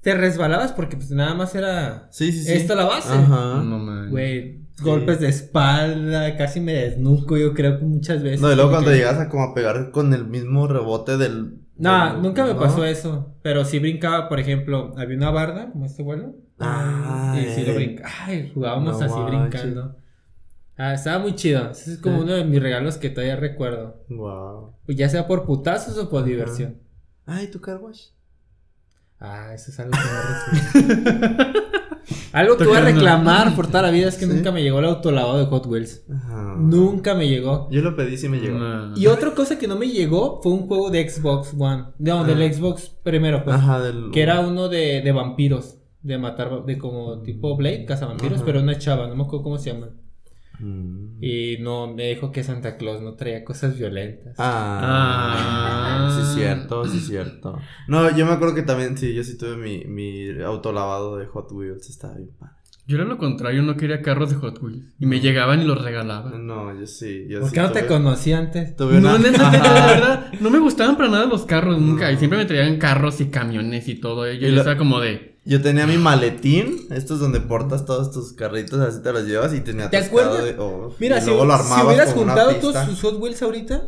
te 0.00 0.14
resbalabas, 0.14 0.72
porque 0.72 0.96
pues 0.96 1.10
nada 1.10 1.34
más 1.34 1.54
era 1.54 2.08
sí, 2.10 2.30
sí, 2.32 2.44
sí. 2.44 2.52
esta 2.52 2.74
la 2.74 2.84
base. 2.84 3.12
Ajá. 3.12 3.62
No. 3.62 4.10
Güey, 4.10 4.65
golpes 4.82 5.20
de 5.20 5.28
espalda, 5.28 6.36
casi 6.36 6.60
me 6.60 6.72
desnuco, 6.74 7.36
yo 7.36 7.54
creo 7.54 7.78
que 7.78 7.84
muchas 7.84 8.22
veces. 8.22 8.40
No, 8.40 8.52
y 8.52 8.56
luego 8.56 8.70
cuando 8.70 8.86
Porque- 8.90 8.98
llegas 8.98 9.18
a 9.18 9.28
como 9.28 9.44
a 9.44 9.54
pegar 9.54 9.90
con 9.90 10.12
el 10.14 10.26
mismo 10.26 10.66
rebote 10.68 11.16
del. 11.16 11.60
No, 11.76 12.12
del- 12.14 12.22
nunca 12.22 12.44
me 12.44 12.54
¿no? 12.54 12.60
pasó 12.60 12.84
eso. 12.84 13.34
Pero 13.42 13.64
sí 13.64 13.78
brincaba, 13.78 14.28
por 14.28 14.40
ejemplo, 14.40 14.94
había 14.96 15.16
una 15.16 15.30
barda, 15.30 15.70
como 15.72 15.86
este 15.86 16.02
vuelo. 16.02 16.34
Ah, 16.58 17.36
y 17.38 17.54
sí 17.54 17.64
lo 17.66 17.72
eh. 17.72 17.76
brincaba. 17.76 18.10
Ay, 18.24 18.50
jugábamos 18.54 18.98
No 19.00 19.04
así 19.06 19.20
brincando. 19.30 19.96
Ah, 20.78 20.92
estaba 20.94 21.18
muy 21.20 21.34
chido. 21.34 21.70
Ese 21.70 21.92
es 21.94 21.98
como 21.98 22.16
Sí. 22.18 22.22
uno 22.24 22.32
de 22.34 22.44
mis 22.44 22.60
regalos 22.62 22.98
que 22.98 23.08
todavía 23.10 23.36
recuerdo. 23.36 24.04
Wow. 24.10 24.74
Pues 24.84 24.98
ya 24.98 25.08
sea 25.08 25.26
por 25.26 25.46
putazos 25.46 25.96
o 25.98 26.10
por 26.10 26.20
Ajá. 26.20 26.28
diversión. 26.28 26.78
Ay, 27.24 27.48
tu 27.50 27.60
car 27.60 27.78
wash. 27.78 28.08
Ah, 29.18 29.52
eso 29.54 29.70
es 29.70 29.80
algo 29.80 29.92
que 29.92 30.78
no 30.78 30.86
recibí. 30.92 31.58
algo 32.36 32.56
que 32.56 32.64
voy 32.66 32.76
a 32.76 32.80
reclamar 32.82 33.54
por 33.56 33.66
toda 33.66 33.82
la 33.82 33.90
vida 33.90 34.08
es 34.08 34.16
que 34.16 34.26
Sí. 34.26 34.32
nunca 34.32 34.52
me 34.52 34.62
llegó 34.62 34.78
el 34.78 34.84
autolavado 34.84 35.38
de 35.38 35.46
Hot 35.46 35.66
Wheels. 35.66 36.04
Ajá. 36.12 36.54
Nunca 36.58 37.14
me 37.14 37.28
llegó. 37.28 37.68
Yo 37.70 37.82
lo 37.82 37.96
pedí, 37.96 38.16
sí 38.16 38.28
me 38.28 38.38
llegó. 38.38 38.58
No. 38.58 38.96
Y 38.96 39.06
otra 39.06 39.32
cosa 39.32 39.58
que 39.58 39.66
no 39.66 39.76
me 39.76 39.88
llegó 39.88 40.40
fue 40.42 40.52
un 40.52 40.66
juego 40.66 40.90
de 40.90 41.08
Xbox 41.08 41.54
One. 41.58 41.84
No, 41.98 42.24
del 42.24 42.42
Ah. 42.42 42.52
Xbox 42.52 42.88
primero, 43.02 43.42
pues. 43.44 43.56
Ajá, 43.56 43.80
del. 43.80 44.10
Que 44.12 44.22
era 44.22 44.40
uno 44.40 44.68
de, 44.68 45.00
de 45.02 45.12
vampiros. 45.12 45.78
De 46.02 46.18
matar, 46.18 46.64
de 46.64 46.78
como 46.78 47.20
tipo 47.22 47.56
Blade, 47.56 47.84
cazavampiros, 47.84 48.36
Ajá. 48.36 48.44
pero 48.46 48.60
una 48.60 48.78
chava, 48.78 49.08
no 49.08 49.16
me 49.16 49.24
acuerdo 49.24 49.42
cómo 49.42 49.58
se 49.58 49.72
llama. 49.72 49.88
Mm. 50.60 51.22
Y 51.22 51.58
no, 51.60 51.92
me 51.92 52.08
dijo 52.08 52.32
que 52.32 52.42
Santa 52.44 52.76
Claus 52.76 53.02
no 53.02 53.14
traía 53.14 53.44
cosas 53.44 53.76
violentas. 53.78 54.34
Ah, 54.38 56.08
Ah. 56.08 56.14
sí 56.14 56.22
es 56.22 56.34
cierto, 56.34 56.84
sí 56.86 56.98
es 56.98 57.06
cierto. 57.06 57.58
No, 57.88 58.14
yo 58.16 58.26
me 58.26 58.32
acuerdo 58.32 58.54
que 58.54 58.62
también, 58.62 58.96
sí, 58.96 59.14
yo 59.14 59.22
sí 59.24 59.36
tuve 59.36 59.56
mi, 59.56 59.84
mi 59.84 60.40
autolavado 60.42 61.16
de 61.16 61.26
Hot 61.26 61.50
Wheels, 61.52 61.88
estaba 61.90 62.14
bien 62.14 62.30
padre. 62.38 62.52
Yo 62.88 62.96
era 62.98 63.04
lo 63.04 63.18
contrario, 63.18 63.62
no 63.62 63.76
quería 63.76 64.00
carros 64.00 64.30
de 64.30 64.36
Hot 64.36 64.62
Wheels. 64.62 64.94
Y 65.00 65.06
me 65.06 65.18
llegaban 65.18 65.60
y 65.60 65.64
los 65.64 65.82
regalaban. 65.82 66.46
No, 66.46 66.72
yo 66.78 66.86
sí, 66.86 67.26
yo 67.28 67.40
¿Por 67.40 67.48
sí 67.48 67.54
qué 67.56 67.60
no 67.62 67.72
te 67.72 67.84
conocí 67.86 68.32
antes? 68.32 68.76
tuve 68.76 69.00
No, 69.00 69.16
una- 69.16 69.18
verdad, 69.50 70.32
no 70.40 70.50
me 70.50 70.60
gustaban 70.60 70.96
para 70.96 71.08
nada 71.08 71.26
los 71.26 71.44
carros 71.46 71.80
nunca. 71.80 72.06
No. 72.06 72.12
Y 72.12 72.16
siempre 72.16 72.38
me 72.38 72.44
traían 72.44 72.78
carros 72.78 73.20
y 73.20 73.26
camiones 73.28 73.88
y 73.88 73.96
todo. 73.96 74.30
Yo, 74.32 74.46
Y 74.46 74.52
lo- 74.52 74.58
estaba 74.58 74.76
como 74.78 75.00
de. 75.00 75.35
Yo 75.46 75.62
tenía 75.62 75.86
mi 75.86 75.96
maletín, 75.96 76.86
estos 76.90 77.20
donde 77.20 77.40
portas 77.40 77.86
todos 77.86 78.10
tus 78.10 78.32
carritos, 78.32 78.80
así 78.80 79.00
te 79.02 79.12
los 79.12 79.24
llevas 79.24 79.54
y 79.54 79.60
tenía 79.60 79.88
¿Te 79.88 79.96
acuerdas? 79.98 80.42
de- 80.44 80.56
oh, 80.58 80.92
Mira, 80.98 81.18
y 81.18 81.20
si, 81.20 81.26
luego 81.28 81.44
lo 81.44 81.56
si 81.56 81.72
hubieras 81.86 82.12
juntado 82.12 82.52
todos 82.56 82.84
sus 82.86 83.00
Hot 83.02 83.20
Wheels 83.20 83.40
ahorita, 83.42 83.82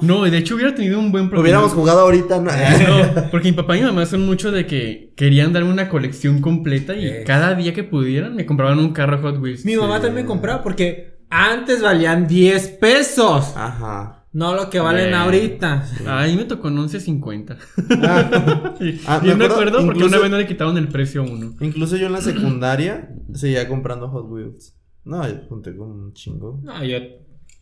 No, 0.00 0.26
y 0.26 0.30
de 0.30 0.38
hecho 0.38 0.54
hubiera 0.54 0.74
tenido 0.74 0.98
un 0.98 1.10
buen 1.10 1.28
problema. 1.28 1.42
Hubiéramos 1.58 1.72
jugado 1.72 2.00
ahorita, 2.02 2.38
¿no? 2.40 2.50
No, 2.52 3.30
porque 3.32 3.48
mi 3.50 3.56
papá 3.56 3.76
y 3.76 3.80
mi 3.80 3.86
mamá 3.86 4.06
son 4.06 4.24
mucho 4.26 4.52
de 4.52 4.64
que 4.66 5.12
querían 5.16 5.52
darme 5.52 5.70
una 5.72 5.88
colección 5.88 6.40
completa 6.40 6.94
y 6.94 7.06
Eh. 7.06 7.24
cada 7.26 7.54
día 7.54 7.72
que 7.74 7.82
pudieran 7.82 8.36
me 8.36 8.46
compraban 8.46 8.78
un 8.78 8.92
carro 8.92 9.20
Hot 9.22 9.40
Wheels. 9.40 9.64
mi 9.64 9.74
mamá 9.76 9.96
Sí. 9.96 10.02
también 10.02 10.24
me 10.26 10.28
compraba 10.28 10.62
porque 10.62 11.18
antes 11.30 11.82
valían 11.82 12.28
10 12.28 12.68
pesos. 12.68 13.54
Ajá. 13.56 14.21
No 14.34 14.54
lo 14.54 14.70
que 14.70 14.80
valen 14.80 15.08
Bien. 15.08 15.14
ahorita. 15.14 15.86
Ahí 16.06 16.36
me 16.36 16.44
tocó 16.46 16.68
en 16.68 16.76
11.50. 16.78 17.58
Ah, 18.02 18.74
Y 18.80 19.00
Ah, 19.06 19.20
me 19.22 19.32
acuerdo, 19.32 19.44
acuerdo 19.54 19.72
porque 19.84 19.98
incluso- 19.98 20.06
una 20.08 20.18
vez 20.20 20.30
no 20.30 20.38
le 20.38 20.46
quitaban 20.46 20.76
el 20.78 20.88
precio 20.88 21.20
a 21.22 21.24
uno. 21.24 21.54
incluso 21.60 21.96
yo 21.96 22.06
en 22.06 22.12
la 22.12 22.22
secundaria 22.22 23.14
seguía 23.34 23.68
comprando 23.68 24.08
Hot 24.08 24.26
Wheels. 24.30 24.74
No, 25.04 25.28
yo 25.28 25.36
junté 25.48 25.76
con 25.76 25.90
un 25.90 26.12
chingo. 26.14 26.60
No, 26.62 26.82
yo 26.84 26.96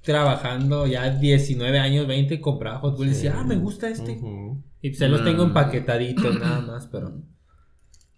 trabajando 0.02 0.86
ya 0.86 1.10
19 1.10 1.78
años, 1.78 2.06
20, 2.06 2.40
compraba 2.40 2.78
Hot 2.78 2.98
Wheels 2.98 3.12
y 3.12 3.14
decía, 3.16 3.34
ah, 3.38 3.44
me 3.44 3.56
gusta 3.56 3.88
este. 3.88 4.12
Ujú. 4.12 4.62
Y 4.80 4.90
pues 4.90 5.02
ahí 5.02 5.10
los 5.10 5.22
Ah. 5.22 5.24
tengo 5.24 5.42
empaquetaditos 5.44 6.34
nada 6.40 6.60
más, 6.60 6.86
pero. 6.86 7.20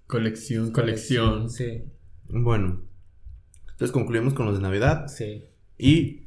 Colección, 0.07 0.73
colección. 0.73 1.49
Sí, 1.49 1.85
Bueno, 2.29 2.83
entonces 3.71 3.93
concluimos 3.93 4.35
con 4.35 4.45
los 4.47 4.57
de 4.57 4.62
Navidad 4.62 5.07
sí. 5.09 5.45
y 5.79 6.27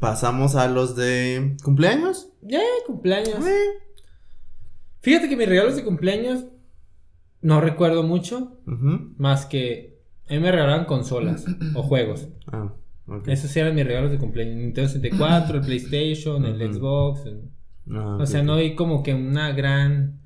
pasamos 0.00 0.54
a 0.56 0.68
los 0.68 0.96
de 0.96 1.56
cumpleaños. 1.62 2.28
Ya, 2.42 2.60
cumpleaños. 2.86 3.44
Eh. 3.46 3.64
Fíjate 5.00 5.28
que 5.28 5.36
mis 5.36 5.48
regalos 5.48 5.76
de 5.76 5.84
cumpleaños 5.84 6.44
no 7.40 7.60
recuerdo 7.60 8.02
mucho, 8.02 8.58
más 9.18 9.46
que 9.46 10.00
a 10.28 10.32
mí 10.34 10.40
me 10.40 10.50
regalaban 10.50 10.86
consolas 10.86 11.44
o 11.74 11.82
juegos. 11.84 12.28
Ah, 12.50 12.72
ok. 13.06 13.28
Esos 13.28 13.56
eran 13.56 13.74
mis 13.74 13.86
regalos 13.86 14.10
de 14.10 14.18
cumpleaños. 14.18 14.56
Nintendo 14.56 14.88
64, 14.88 15.58
el 15.58 15.64
PlayStation, 15.64 16.44
el. 16.44 16.74
Xbox. 16.74 17.26
el- 17.26 17.50
Ah, 17.88 18.18
O 18.20 18.26
sea, 18.26 18.42
no 18.42 18.54
hay 18.54 18.74
como 18.74 19.04
que 19.04 19.14
una 19.14 19.52
gran 19.52 20.18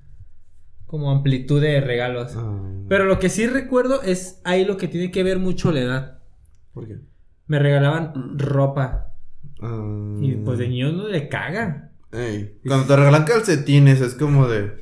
como 0.86 1.10
amplitud 1.10 1.60
de 1.60 1.82
regalos. 1.82 2.32
Ah, 2.34 2.84
Pero 2.88 3.04
lo 3.04 3.18
que 3.18 3.28
sí 3.28 3.46
recuerdo 3.46 4.00
es 4.00 4.40
ahí 4.44 4.64
lo 4.64 4.78
que 4.78 4.88
tiene 4.88 5.10
que 5.10 5.22
ver 5.22 5.38
mucho 5.38 5.70
la 5.70 5.80
edad. 5.80 6.18
¿Por 6.72 6.88
qué? 6.88 7.00
Me 7.46 7.58
regalaban 7.58 8.38
ropa. 8.38 9.09
Ah, 9.62 10.16
Y 10.20 10.32
pues 10.44 10.58
de 10.58 10.68
niño 10.68 10.92
no 10.92 11.08
le 11.08 11.28
caga. 11.28 11.90
ey, 12.12 12.58
Cuando 12.66 12.86
te 12.86 12.96
regalan 12.96 13.24
calcetines 13.24 14.00
es 14.00 14.14
como 14.14 14.48
de... 14.48 14.80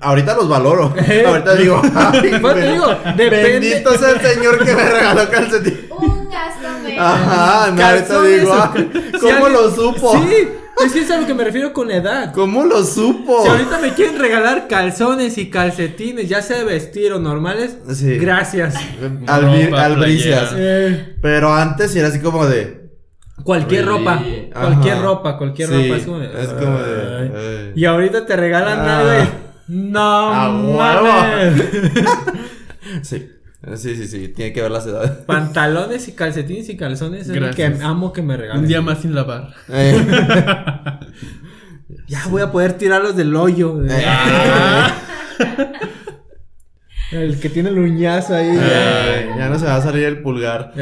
Ahorita 0.00 0.34
los 0.34 0.48
valoro. 0.48 0.92
Eh. 1.08 1.24
Ahorita 1.26 1.54
digo... 1.54 1.80
ay, 1.94 2.20
te 2.20 2.38
bueno, 2.38 2.60
digo, 2.72 2.86
depende. 3.16 3.60
Bendito 3.60 3.96
sea 3.96 4.10
el 4.10 4.20
señor 4.20 4.58
que 4.64 4.74
me 4.74 4.84
regaló 4.90 5.30
calcetines. 5.30 5.78
Un 5.90 6.28
gasto 6.28 6.68
menos. 6.84 6.98
Ajá, 7.04 7.70
no, 7.70 7.82
ahorita 7.84 8.06
Calzones 8.08 8.40
digo... 8.40 8.52
ay, 8.54 8.90
Si 9.12 9.18
¿Cómo 9.20 9.46
alguien- 9.46 9.52
lo 9.52 9.70
supo? 9.70 10.12
Sí, 10.12 10.48
es 10.84 10.92
que 10.92 11.00
es 11.00 11.10
a 11.10 11.18
lo 11.20 11.26
que 11.26 11.32
me 11.34 11.44
refiero 11.44 11.72
con 11.72 11.90
edad. 11.90 12.34
¿Cómo 12.34 12.64
lo 12.64 12.84
supo? 12.84 13.42
Si 13.44 13.48
ahorita 13.48 13.78
me 13.78 13.94
quieren 13.94 14.18
regalar 14.18 14.66
calzones 14.68 15.38
y 15.38 15.48
calcetines, 15.48 16.28
ya 16.28 16.42
sea 16.42 16.58
de 16.58 16.64
vestir 16.64 17.12
o 17.14 17.18
normales, 17.18 17.78
Sí. 17.94 18.18
gracias. 18.18 18.74
Albricias. 19.26 19.94
playera. 19.96 20.50
Eh, 20.56 21.16
Pero 21.22 21.54
antes 21.54 21.94
era 21.96 22.08
así 22.08 22.20
como 22.20 22.46
de... 22.46 22.85
cualquier 23.44 23.86
ropa, 23.86 24.14
ajá. 24.14 24.60
cualquier 24.60 25.00
ropa, 25.00 25.36
cualquier 25.38 25.68
Sí, 25.68 25.74
ropa. 25.74 25.96
Es 25.96 26.04
como 26.04 26.18
de, 26.20 26.42
es 26.42 26.48
como 26.48 26.78
de, 26.78 27.16
"Ay". 27.18 27.32
ay. 27.36 27.72
Y 27.76 27.84
ahorita 27.84 28.26
te 28.26 28.36
regalan 28.36 28.78
Ah. 28.80 28.98
algo 29.00 29.24
y, 29.24 29.28
No 29.68 30.52
mames. 30.76 31.62
Sí. 33.02 33.30
Sí, 33.74 33.96
sí, 33.96 34.06
sí. 34.06 34.28
Tiene 34.28 34.52
que 34.52 34.62
ver 34.62 34.70
las 34.70 34.86
edades. 34.86 35.10
Pantalones 35.26 36.06
y 36.06 36.12
calcetines 36.12 36.68
y 36.68 36.76
calzones 36.76 37.28
es 37.28 37.36
lo 37.36 37.50
que 37.50 37.64
amo 37.82 38.12
que 38.12 38.22
me 38.22 38.36
regalen. 38.36 38.62
Un 38.62 38.68
día 38.68 38.80
más 38.80 38.98
sin 39.00 39.14
lavar. 39.14 39.48
Eh, 39.68 39.98
Ya 42.08 42.22
voy 42.28 42.42
a 42.42 42.52
poder 42.52 42.74
tirarlos 42.74 43.16
del 43.16 43.34
hoyo. 43.34 43.84
Eh. 43.84 44.04
Ah. 44.06 44.92
El 47.12 47.38
que 47.40 47.48
tiene 47.48 47.68
el 47.70 47.78
uñazo 47.78 48.34
ahí. 48.34 48.56
eh, 48.60 49.30
ya 49.38 49.48
no 49.48 49.58
se 49.58 49.64
va 49.66 49.76
a 49.76 49.80
salir 49.82 50.04
el 50.04 50.22
pulgar. 50.22 50.72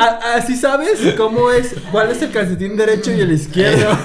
A- 0.00 0.18
a- 0.18 0.34
Así 0.36 0.54
sabes 0.56 1.14
cómo 1.16 1.50
es, 1.50 1.74
cuál 1.90 2.10
es 2.10 2.20
el 2.22 2.30
calcetín 2.30 2.76
derecho 2.76 3.12
y 3.12 3.20
el 3.20 3.32
izquierdo. 3.32 3.90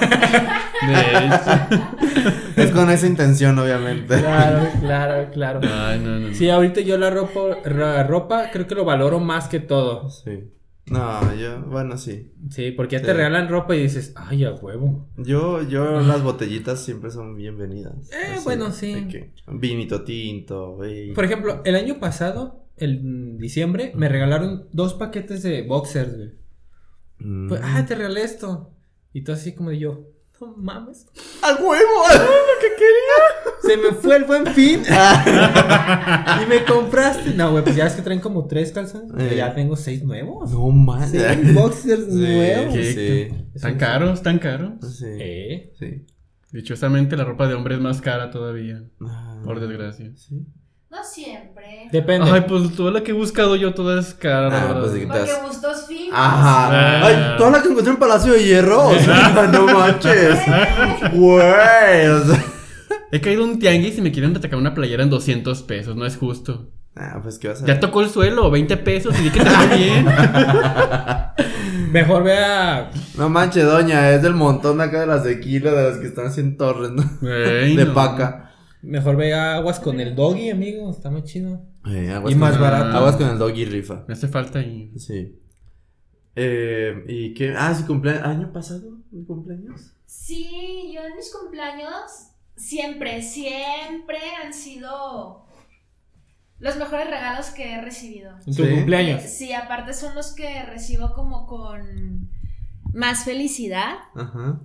De 0.86 1.26
hecho. 1.26 2.30
Es 2.56 2.70
con 2.70 2.90
esa 2.90 3.06
intención, 3.06 3.58
obviamente. 3.58 4.18
claro, 4.18 4.68
claro, 4.80 5.30
claro. 5.32 5.60
Ay, 5.62 6.00
no, 6.00 6.18
no. 6.18 6.28
no. 6.28 6.34
Sí, 6.34 6.48
ahorita 6.48 6.80
yo 6.80 6.96
la 6.98 7.10
ropa, 7.10 7.40
la 7.64 8.02
ropa 8.04 8.50
creo 8.52 8.66
que 8.66 8.74
lo 8.74 8.84
valoro 8.84 9.20
más 9.20 9.48
que 9.48 9.60
todo. 9.60 10.08
Sí. 10.10 10.50
No, 10.86 11.34
yo, 11.36 11.60
bueno, 11.66 11.96
sí. 11.98 12.32
Sí, 12.50 12.72
porque 12.72 12.96
ya 12.96 13.00
Sí. 13.00 13.06
te 13.06 13.12
regalan 13.14 13.48
ropa 13.48 13.76
y 13.76 13.82
dices, 13.82 14.12
ay, 14.16 14.44
a 14.44 14.52
huevo. 14.52 15.08
Yo, 15.18 15.62
yo, 15.62 16.00
las 16.00 16.22
botellitas 16.22 16.80
siempre 16.80 17.10
son 17.10 17.36
bienvenidas. 17.36 18.10
Eh, 18.10 18.32
Así, 18.34 18.44
bueno, 18.44 18.72
sí. 18.72 19.06
que 19.08 19.30
vinito 19.46 20.02
tinto, 20.02 20.72
güey. 20.76 21.12
Por 21.12 21.24
ejemplo, 21.24 21.60
el 21.64 21.76
año 21.76 22.00
pasado, 22.00 22.64
en 22.80 23.38
diciembre, 23.38 23.92
me 23.94 24.08
regalaron 24.08 24.66
dos 24.72 24.94
paquetes 24.94 25.42
de 25.42 25.62
boxers, 25.62 26.16
güey. 26.16 26.30
Mm. 27.20 27.48
Pues, 27.48 27.60
ah, 27.62 27.84
te 27.86 27.94
regalé 27.94 28.22
esto. 28.24 28.72
Y 29.12 29.22
todo 29.22 29.36
así 29.36 29.54
como 29.54 29.70
de 29.70 29.78
yo, 29.78 30.06
no 30.40 30.54
mames. 30.56 31.06
¡Al 31.42 31.56
huevo! 31.62 32.04
Se 33.62 33.76
me 33.76 33.92
fue 33.92 34.16
el 34.16 34.24
buen 34.24 34.46
fin. 34.48 34.80
y 36.42 36.46
me 36.48 36.64
compraste. 36.64 37.34
No, 37.34 37.52
güey, 37.52 37.62
pues 37.64 37.76
ya 37.76 37.86
es 37.86 37.94
que 37.94 38.02
traen 38.02 38.20
como 38.20 38.46
tres 38.46 38.72
calzones. 38.72 39.12
pero 39.14 39.30
Eh. 39.30 39.36
ya 39.36 39.54
tengo 39.54 39.76
seis 39.76 40.02
nuevos. 40.02 40.50
No 40.50 40.68
más. 40.70 41.10
Seis 41.10 41.54
boxers 41.54 42.06
Sí, 42.06 42.10
nuevos. 42.20 42.74
Sí. 42.74 43.28
¿Tan 43.60 43.76
caros? 43.76 44.22
¿Tan 44.22 44.38
caros? 44.38 44.72
Sí. 44.96 45.06
Eh. 45.06 45.72
Sí. 45.78 46.06
Dichosamente 46.52 47.16
la 47.16 47.24
ropa 47.24 47.46
de 47.46 47.54
hombre 47.54 47.74
es 47.76 47.80
más 47.80 48.00
cara 48.00 48.30
todavía. 48.30 48.82
Ah, 49.02 49.40
Por 49.44 49.60
desgracia. 49.60 50.10
Sí. 50.16 50.46
No 50.90 51.04
siempre. 51.04 51.88
Depende. 51.92 52.30
Ay, 52.32 52.44
pues 52.48 52.74
toda 52.74 52.90
la 52.90 53.02
que 53.02 53.12
he 53.12 53.14
buscado 53.14 53.54
yo, 53.54 53.72
toda 53.74 54.00
es 54.00 54.12
cara, 54.12 54.48
Ah, 54.52 54.80
pues. 54.80 55.06
Porque 55.06 55.46
gustos 55.46 55.86
finos. 55.86 56.12
Ajá. 56.12 56.68
Ah. 56.68 57.06
Ay, 57.06 57.34
toda 57.38 57.50
la 57.52 57.62
que 57.62 57.68
encontré 57.68 57.92
en 57.92 57.98
Palacio 57.98 58.32
de 58.32 58.44
Hierro. 58.44 58.88
O 58.88 58.98
sea, 58.98 59.48
no 59.52 59.66
manches. 59.78 60.36
Güey. 61.12 62.08
O 62.08 62.24
sea. 62.24 62.44
He 63.12 63.20
caído 63.20 63.44
en 63.44 63.50
un 63.50 63.58
tianguis 63.60 63.98
y 63.98 64.02
me 64.02 64.10
quieren 64.10 64.36
atacar 64.36 64.58
una 64.58 64.74
playera 64.74 65.02
en 65.04 65.10
200 65.10 65.62
pesos, 65.62 65.94
no 65.96 66.06
es 66.06 66.16
justo. 66.16 66.70
Ah, 66.96 67.20
pues 67.22 67.38
qué 67.38 67.48
vas 67.48 67.62
a 67.62 67.66
Ya 67.66 67.78
tocó 67.78 68.00
el 68.02 68.10
suelo, 68.10 68.50
20 68.50 68.76
pesos 68.78 69.16
y 69.18 69.22
di 69.22 69.30
que 69.30 69.40
te 69.40 69.48
va 69.48 69.66
bien. 69.66 70.06
Mejor 71.92 72.24
vea. 72.24 72.90
No 73.16 73.28
manches, 73.28 73.64
doña, 73.64 74.10
es 74.10 74.22
del 74.22 74.34
montón 74.34 74.80
acá 74.80 75.00
de 75.00 75.06
las 75.06 75.22
de 75.24 75.38
kilo, 75.40 75.72
de 75.74 75.90
las 75.90 75.98
que 75.98 76.06
están 76.08 76.26
así 76.26 76.40
en 76.40 76.56
torres, 76.56 76.90
¿no? 76.90 77.02
Ey, 77.28 77.76
de 77.76 77.84
no. 77.84 77.94
paca. 77.94 78.49
Mejor 78.82 79.16
vea 79.16 79.56
aguas 79.56 79.78
con 79.80 80.00
el 80.00 80.14
doggy, 80.14 80.50
amigo. 80.50 80.90
Está 80.90 81.10
muy 81.10 81.22
chido. 81.24 81.62
Eh, 81.86 82.10
aguas 82.10 82.30
Y 82.32 82.34
con 82.34 82.40
más 82.40 82.54
el- 82.54 82.60
barato. 82.60 82.96
Aguas 82.96 83.16
con 83.16 83.28
el 83.28 83.38
doggy 83.38 83.64
rifa. 83.66 84.04
Me 84.08 84.14
hace 84.14 84.28
falta 84.28 84.58
ahí. 84.60 84.92
Sí. 84.98 85.38
Eh, 86.36 87.04
¿Y 87.08 87.34
qué? 87.34 87.54
Ah, 87.56 87.74
sí, 87.74 87.84
cumpleaños. 87.84 88.24
¿Año 88.24 88.52
pasado? 88.52 88.98
¿Mi 89.10 89.24
cumpleaños? 89.24 89.92
Sí, 90.06 90.92
yo 90.94 91.02
en 91.04 91.16
mis 91.16 91.32
cumpleaños 91.34 92.28
siempre, 92.56 93.22
siempre 93.22 94.18
han 94.42 94.52
sido 94.54 95.44
los 96.58 96.76
mejores 96.76 97.06
regalos 97.08 97.46
que 97.50 97.72
he 97.74 97.80
recibido. 97.80 98.32
En 98.46 98.54
tu 98.54 98.64
Sí. 98.64 98.70
cumpleaños. 98.74 99.22
Sí, 99.22 99.52
aparte 99.52 99.92
son 99.94 100.14
los 100.14 100.32
que 100.32 100.62
recibo 100.64 101.12
como 101.14 101.46
con 101.46 102.30
más 102.92 103.24
felicidad. 103.24 103.94
Ajá. 104.14 104.60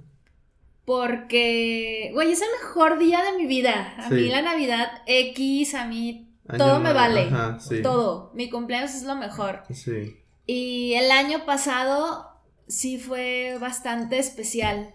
Porque, 0.86 2.12
güey, 2.14 2.32
es 2.32 2.42
el 2.42 2.48
mejor 2.62 2.98
día 3.00 3.22
de 3.24 3.38
mi 3.38 3.48
vida. 3.48 3.94
A 3.98 4.08
Sí. 4.10 4.14
mí 4.16 4.30
la 4.30 4.42
Navidad 4.42 5.02
X, 5.08 5.74
a 5.76 5.86
mí 5.88 6.30
Año 6.48 6.58
todo 6.60 6.80
me 6.80 6.94
vale. 6.94 7.22
Ajá, 7.24 7.60
sí. 7.60 7.82
Todo. 7.82 8.32
Mi 8.36 8.50
cumpleaños 8.50 8.94
es 8.94 9.04
lo 9.04 9.16
mejor. 9.16 9.64
Sí. 9.72 10.18
Y 10.46 10.94
el 10.94 11.10
año 11.12 11.46
pasado 11.46 12.28
sí 12.68 13.00
fue 13.00 13.58
bastante 13.60 14.20
especial. 14.20 14.94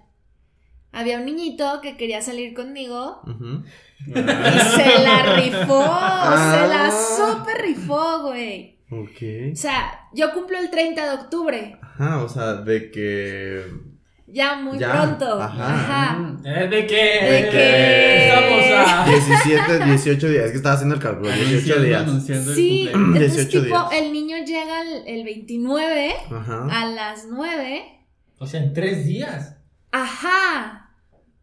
Había 0.92 1.18
un 1.18 1.24
niñito 1.26 1.80
que 1.82 1.96
quería 1.96 2.20
salir 2.22 2.54
conmigo 2.54 3.20
Ujú. 3.24 3.64
y 4.06 4.12
se 4.12 4.98
la 5.02 5.22
rifó. 5.36 5.82
Se 5.82 6.68
la 6.68 6.86
Ah. 6.88 7.16
super 7.16 7.62
rifó, 7.62 8.22
güey. 8.22 8.78
Ok. 8.92 9.52
O 9.52 9.56
sea, 9.56 10.08
yo 10.12 10.32
cumplo 10.32 10.58
el 10.58 10.70
30 10.70 11.04
de 11.04 11.22
octubre. 11.22 11.78
Ajá, 11.82 12.22
o 12.24 12.28
sea, 12.28 12.54
de 12.54 12.90
que. 12.90 13.62
Ya 14.32 14.56
muy 14.56 14.78
Ya, 14.78 14.92
pronto. 14.92 15.40
ajá. 15.42 15.74
Ajá. 15.74 16.36
Eh, 16.44 16.68
¿De 16.68 16.86
qué? 16.86 16.94
¿De 16.94 17.48
qué? 17.50 18.28
Estamos 18.28 18.88
a. 18.88 19.04
17, 19.08 19.84
18 19.86 20.28
días. 20.28 20.44
Es 20.44 20.50
que 20.52 20.56
estaba 20.58 20.74
haciendo 20.76 20.94
el 20.94 21.00
cálculo. 21.00 21.30
18 21.30 21.96
Anunciando, 21.98 22.52
días. 22.52 22.54
Sí, 22.54 22.88
entonces 22.92 23.34
18 23.48 23.48
tipo, 23.64 23.76
días. 23.90 24.02
el 24.02 24.12
niño 24.12 24.36
llega 24.44 24.82
el, 24.82 25.02
el 25.06 25.24
29 25.24 26.14
Ajá. 26.30 26.68
a 26.70 26.86
las 26.86 27.26
9. 27.28 27.82
O 28.38 28.46
sea, 28.46 28.62
en 28.62 28.72
tres 28.72 29.04
días. 29.06 29.56
Ajá. 29.92 30.90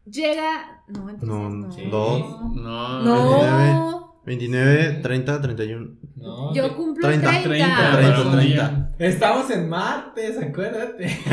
Llega. 0.05 0.83
No, 0.87 1.09
entonces 1.09 1.27
No, 1.27 1.49
no. 1.49 1.71
sí. 1.71 1.81
dos. 1.91 2.55
No, 2.55 3.01
No. 3.03 4.21
29, 4.25 4.99
30, 5.03 5.41
31. 5.41 5.89
No. 6.17 6.53
Yo 6.53 6.75
cumplo 6.75 7.07
30, 7.07 7.29
30. 7.29 7.47
30, 7.47 7.91
30, 7.97 8.21
un 8.21 8.31
30. 8.31 8.39
día. 8.41 8.87
Estamos 8.99 9.49
en 9.51 9.69
martes, 9.69 10.37
acuérdate. 10.41 11.05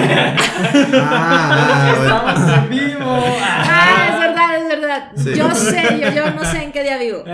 Ah. 0.96 1.94
Estamos 2.02 2.58
en 2.58 2.68
vivo. 2.70 3.24
Ah, 3.40 4.08
es 4.12 4.18
verdad, 4.20 4.56
es 4.58 4.68
verdad. 4.68 5.12
Sí. 5.16 5.34
Yo 5.34 5.50
sé, 5.54 5.82
yo, 6.00 6.10
yo 6.12 6.30
no 6.32 6.44
sé 6.44 6.62
en 6.64 6.72
qué 6.72 6.82
día 6.82 6.98
vivo. 6.98 7.24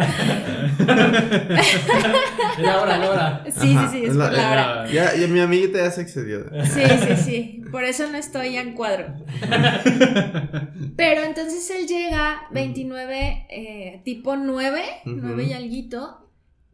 La 2.58 2.80
hora, 2.80 2.98
la 2.98 3.10
hora. 3.10 3.42
Sí, 3.46 3.52
sí, 3.60 3.76
Ajá, 3.76 3.90
sí, 3.90 4.04
es 4.04 4.10
es 4.10 4.16
la- 4.16 4.28
por 4.28 4.36
la 4.38 4.50
hora. 4.50 4.86
Ya, 4.90 5.14
ya 5.16 5.26
mi 5.26 5.40
amiguita 5.40 5.78
ya 5.78 5.90
se 5.90 6.02
excedió. 6.02 6.44
Sí, 6.64 6.82
sí, 6.86 7.16
sí. 7.16 7.62
Por 7.70 7.84
eso 7.84 8.06
no 8.10 8.16
estoy 8.18 8.56
en 8.56 8.74
cuadro. 8.74 9.06
Pero 10.96 11.22
entonces 11.22 11.70
él 11.70 11.86
llega 11.86 12.42
29, 12.52 13.46
eh, 13.50 14.02
tipo 14.04 14.36
9, 14.36 14.82
Ujú. 15.06 15.16
9 15.20 15.44
y 15.44 15.52
alguito. 15.52 16.29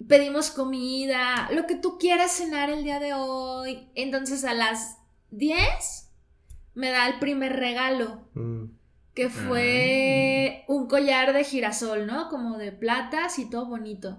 Pedimos 0.09 0.51
comida, 0.51 1.49
lo 1.53 1.67
que 1.67 1.75
tú 1.77 1.99
quieras 1.99 2.33
cenar 2.33 2.71
el 2.71 2.85
día 2.85 3.01
de 3.01 3.15
hoy. 3.15 3.89
Entonces 3.95 4.45
a 4.45 4.53
las 4.55 4.99
10 5.31 6.11
me 6.75 6.91
da 6.91 7.07
el 7.09 7.19
primer 7.19 7.57
regalo, 7.57 8.29
Mm. 8.35 8.65
que 9.15 9.31
fue 9.31 10.65
un 10.69 10.87
collar 10.89 11.33
de 11.33 11.43
girasol, 11.45 12.07
¿no? 12.07 12.29
Como 12.29 12.59
de 12.59 12.73
platas 12.73 13.39
y 13.39 13.49
todo 13.49 13.65
bonito. 13.67 14.19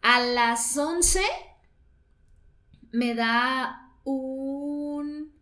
A 0.00 0.20
las 0.20 0.76
11 0.76 1.20
me 2.90 3.14
da 3.14 3.90
un 4.04 5.32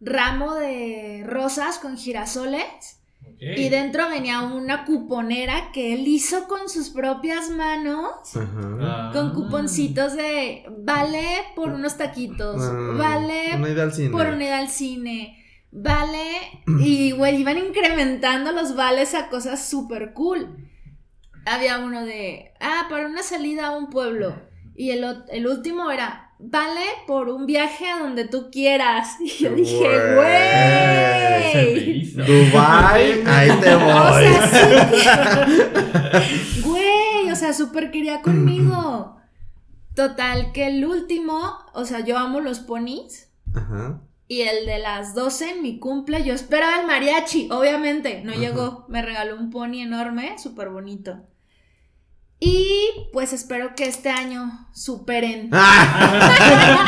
ramo 0.00 0.54
de 0.54 1.24
rosas 1.26 1.78
con 1.78 1.96
girasoles 1.98 2.97
y 3.40 3.68
dentro 3.68 4.08
venía 4.08 4.40
una 4.42 4.84
cuponera 4.84 5.70
que 5.72 5.94
él 5.94 6.06
hizo 6.08 6.48
con 6.48 6.68
sus 6.68 6.90
propias 6.90 7.50
manos. 7.50 8.36
Ajá. 8.36 9.10
Con 9.12 9.32
cuponcitos 9.34 10.14
de 10.16 10.64
vale 10.80 11.24
por 11.54 11.70
unos 11.70 11.96
taquitos, 11.96 12.60
Ah, 12.60 12.94
vale 12.96 13.56
Una 13.56 13.82
al 13.82 13.92
cine. 13.92 14.10
por 14.10 14.26
unidad 14.26 14.58
al 14.58 14.68
cine, 14.68 15.44
vale. 15.70 16.26
Y 16.80 17.12
güey, 17.12 17.36
iban 17.40 17.58
incrementando 17.58 18.52
los 18.52 18.74
vales 18.74 19.14
a 19.14 19.28
cosas 19.28 19.68
súper 19.68 20.12
cool. 20.14 20.68
Había 21.46 21.78
uno 21.78 22.04
de, 22.04 22.52
ah, 22.60 22.86
para 22.90 23.06
una 23.06 23.22
salida 23.22 23.68
a 23.68 23.76
un 23.76 23.88
pueblo. 23.88 24.34
Y 24.74 24.90
el, 24.90 25.04
el 25.30 25.46
último 25.46 25.90
era, 25.90 26.27
vale 26.38 26.84
por 27.06 27.28
un 27.28 27.46
viaje 27.46 27.86
a 27.88 27.98
donde 28.00 28.26
tú 28.26 28.48
quieras. 28.50 29.16
Y 29.20 29.28
yo 29.28 29.50
dije, 29.54 30.14
güey. 30.14 32.04
Dubai, 32.14 33.22
ahí 33.26 33.50
te 33.60 33.74
O 33.76 33.80
voy. 33.80 34.24
sea, 34.24 35.46
sí. 35.46 36.62
Güey, 36.64 37.30
o 37.32 37.36
sea, 37.36 37.52
súper 37.52 37.90
quería 37.90 38.22
conmigo. 38.22 39.16
Total, 39.94 40.52
que 40.52 40.66
el 40.68 40.84
último, 40.84 41.58
o 41.74 41.84
sea, 41.84 42.00
yo 42.00 42.16
amo 42.18 42.40
los 42.40 42.60
ponis. 42.60 43.30
Ajá. 43.54 44.00
Y 44.28 44.42
el 44.42 44.66
de 44.66 44.78
las 44.78 45.14
12 45.14 45.50
en 45.52 45.62
mi 45.62 45.78
cumple, 45.78 46.22
yo 46.22 46.34
esperaba 46.34 46.80
el 46.80 46.86
mariachi, 46.86 47.48
obviamente. 47.50 48.20
No 48.24 48.32
Ajá. 48.32 48.40
llegó, 48.40 48.84
me 48.88 49.02
regaló 49.02 49.36
un 49.36 49.50
pony 49.50 49.80
enorme, 49.82 50.36
súper 50.38 50.68
bonito. 50.68 51.18
Y 52.40 53.08
pues 53.12 53.32
espero 53.32 53.74
que 53.74 53.86
este 53.88 54.10
año 54.10 54.68
superen. 54.72 55.50
Ah. 55.52 56.84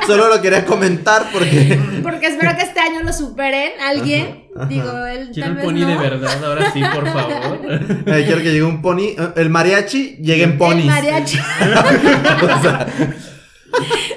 Solo 0.06 0.28
lo 0.28 0.42
quería 0.42 0.64
comentar 0.64 1.26
porque. 1.32 1.78
Porque 2.02 2.26
espero 2.26 2.56
que 2.56 2.62
este 2.64 2.80
año 2.80 3.02
lo 3.04 3.12
superen 3.12 3.70
alguien. 3.80 4.46
Ajá, 4.56 4.64
ajá. 4.64 4.68
Digo, 4.68 5.06
él 5.06 5.30
Quiero 5.32 5.42
tal 5.42 5.50
un 5.50 5.56
vez 5.56 5.64
pony 5.64 5.80
no. 5.80 5.86
de 5.88 5.96
verdad, 5.96 6.44
ahora 6.44 6.72
sí, 6.72 6.82
por 6.92 7.08
favor. 7.08 7.60
Eh, 8.06 8.22
quiero 8.26 8.38
que 8.42 8.50
llegue 8.52 8.62
un 8.64 8.82
pony. 8.82 9.14
eh, 9.16 9.32
El 9.36 9.48
mariachi 9.50 10.16
llegue 10.16 10.42
en 10.44 10.52
El 10.52 10.58
ponis. 10.58 10.86
mariachi. 10.86 11.38
O 12.42 12.62
sea, 12.62 12.86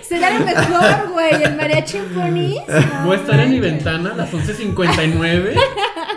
Sería 0.07 0.37
lo 0.39 0.45
mejor, 0.45 1.09
güey. 1.11 1.43
El 1.43 1.55
mariachi 1.55 1.97
en 1.97 2.05
ponis. 2.09 2.55
No 2.67 3.05
Voy 3.05 3.17
a 3.17 3.19
estar 3.19 3.39
en 3.39 3.51
mi 3.51 3.59
ventana 3.59 4.11
a 4.13 4.15
las 4.15 4.31
11.59. 4.31 5.53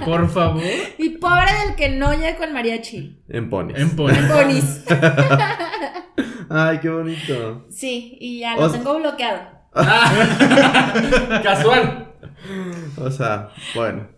Por 0.04 0.28
favor. 0.28 0.62
Y 0.98 1.10
pobre 1.10 1.50
del 1.66 1.76
que 1.76 1.88
no 1.90 2.12
llega 2.14 2.36
con 2.36 2.52
mariachi. 2.52 3.22
en 3.28 3.48
ponis. 3.50 3.76
En 3.78 3.90
pony. 3.96 4.12
Ponis. 4.28 4.84
Ay, 6.48 6.78
qué 6.80 6.88
bonito. 6.88 7.66
Sí, 7.70 8.16
y 8.20 8.40
ya 8.40 8.56
lo 8.56 8.70
tengo 8.70 8.98
bloqueado. 8.98 9.40
Casual. 11.42 12.12
O 12.96 13.10
sea, 13.10 13.50
bueno. 13.74 14.08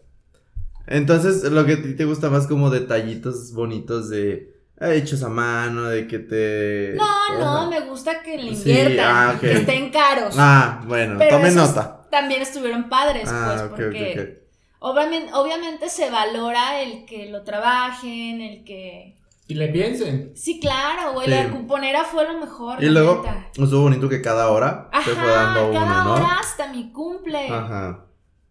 Entonces, 0.87 1.45
lo 1.51 1.65
que 1.65 1.75
a 1.75 1.83
ti 1.83 1.95
te 1.95 2.05
gusta 2.05 2.31
más 2.31 2.47
como 2.47 2.71
detallitos 2.71 3.53
bonitos 3.53 4.09
de 4.09 4.53
hechos 4.81 5.23
a 5.23 5.29
mano, 5.29 5.85
de 5.85 6.07
que 6.07 6.19
te. 6.19 6.95
No, 6.97 7.39
no, 7.39 7.59
Ajá. 7.59 7.71
me 7.71 7.81
gusta 7.81 8.23
que 8.23 8.37
le 8.39 8.55
Sí, 8.57 8.71
inviertan, 8.71 9.07
ah, 9.09 9.37
que 9.41 9.53
estén 9.53 9.91
caros. 9.91 10.35
Ah, 10.39 10.83
bueno, 10.87 11.17
Pero 11.19 11.37
tome 11.37 11.49
esos 11.49 11.69
nota. 11.69 12.09
También 12.11 12.43
estuvieron 12.43 12.89
padres, 12.89 13.29
Ah, 13.31 13.55
pues, 13.55 13.63
ok, 13.63 13.69
porque 13.71 14.13
ok, 14.13 14.21
ok. 14.21 14.42
Obviamente, 14.85 15.33
obviamente 15.35 15.89
se 15.89 16.11
valora 16.11 16.81
el 16.81 17.05
que 17.05 17.31
lo 17.31 17.43
trabajen, 17.45 18.41
el 18.41 18.65
que... 18.65 19.17
Y 19.47 19.55
le 19.55 19.69
piensen. 19.69 20.33
Sí, 20.35 20.59
claro, 20.61 21.13
güey, 21.13 21.27
Sí. 21.27 21.31
la 21.33 21.51
cuponera 21.51 22.05
fue 22.05 22.25
lo 22.27 22.39
mejor. 22.41 22.83
Y 22.83 22.89
luego 22.89 23.23
neta. 23.25 23.47
estuvo 23.57 23.83
bonito 23.83 24.09
que 24.09 24.21
cada 24.23 24.51
hora 24.51 24.89
Ajá, 24.93 25.05
te 25.05 25.17
fue 25.17 25.31
dando 25.31 25.73
cada 25.73 25.85
uno, 26.03 26.05
¿no? 26.05 26.13
hora 26.15 26.39
hasta 26.41 26.73
mi 26.73 26.91
cumple. 26.91 27.49
Ajá. 27.49 28.07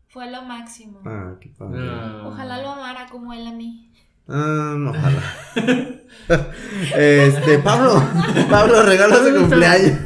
Fue 0.10 0.30
lo 0.30 0.42
máximo. 0.44 1.00
Ah, 1.06 1.34
qué 1.42 1.50
padre. 1.50 1.80
Ah. 1.90 2.24
Ojalá 2.28 2.62
lo 2.62 2.70
amara 2.70 3.08
como 3.10 3.34
él 3.34 3.48
a 3.48 3.52
mí. 3.52 3.92
Ah, 4.28 4.76
no, 4.78 4.92
ojalá. 4.92 5.24
este, 6.98 7.60
Pablo, 7.60 8.02
Pablo, 8.50 8.84
regalos 8.84 9.24
de 9.26 9.34
cumpleaños. 9.36 10.00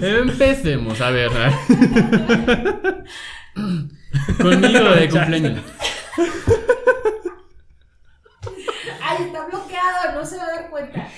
Empecemos, 0.00 1.00
a 1.00 1.10
ver. 1.10 1.30
Conmigo 4.40 4.90
de 4.90 5.08
cumpleaños. 5.10 5.60
Ay, 9.04 9.24
está 9.26 9.46
bloqueado, 9.46 10.14
no 10.14 10.24
se 10.24 10.36
va 10.36 10.44
a 10.44 10.50
dar 10.50 10.70
cuenta. 10.70 11.08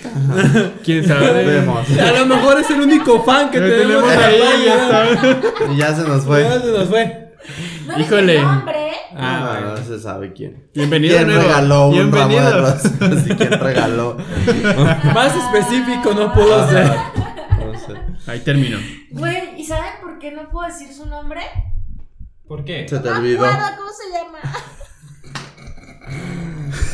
¿Quién 0.84 1.06
sabe? 1.06 1.44
Vemos. 1.44 1.86
A 1.98 2.12
lo 2.12 2.26
mejor 2.26 2.60
es 2.60 2.70
el 2.70 2.80
único 2.80 3.22
fan 3.24 3.50
que 3.50 3.60
tenemos 3.60 4.04
tenemos 4.08 4.24
ahí. 4.24 4.64
ya. 4.66 5.72
Y 5.72 5.76
ya 5.76 5.94
se 5.94 6.02
nos 6.02 6.24
fue. 6.24 6.42
Ya 6.42 6.60
se 6.60 6.66
nos 6.72 6.88
fue. 6.88 7.32
No 7.86 7.98
Híjole. 8.00 8.32
dije 8.32 8.44
nombre. 8.44 8.90
Ah, 9.16 9.38
no, 9.40 9.46
bueno. 9.60 9.76
no 9.80 9.84
se 9.86 10.00
sabe 10.00 10.32
quién. 10.32 10.68
Bienvenido 10.74 11.16
¿Quién 11.16 11.28
nuevo. 11.28 11.42
regaló 11.42 11.88
un 11.88 12.10
ramo 12.12 12.28
de 12.28 12.40
Bienvenido. 12.40 12.60
rosas? 12.60 12.92
Sí, 13.24 13.34
¿Quién 13.36 13.50
regaló? 13.60 14.16
Más 15.14 15.36
específico 15.36 16.12
no 16.14 16.32
pudo 16.32 16.68
ser. 16.68 16.86
No 16.86 17.78
sé. 17.78 18.30
Ahí 18.30 18.40
terminó. 18.40 18.78
Güey, 19.10 19.60
¿y 19.60 19.64
saben 19.66 19.92
por 20.00 20.18
qué 20.18 20.32
no 20.32 20.48
puedo 20.50 20.66
decir 20.68 20.92
su 20.92 21.06
nombre? 21.06 21.42
¿Por 22.48 22.64
qué? 22.64 22.86
Se 22.88 22.98
te 22.98 23.08
olvidó. 23.08 23.44
acuerdo 23.44 23.76
cómo 23.78 23.90
se 23.92 24.10
llama. 24.12 24.38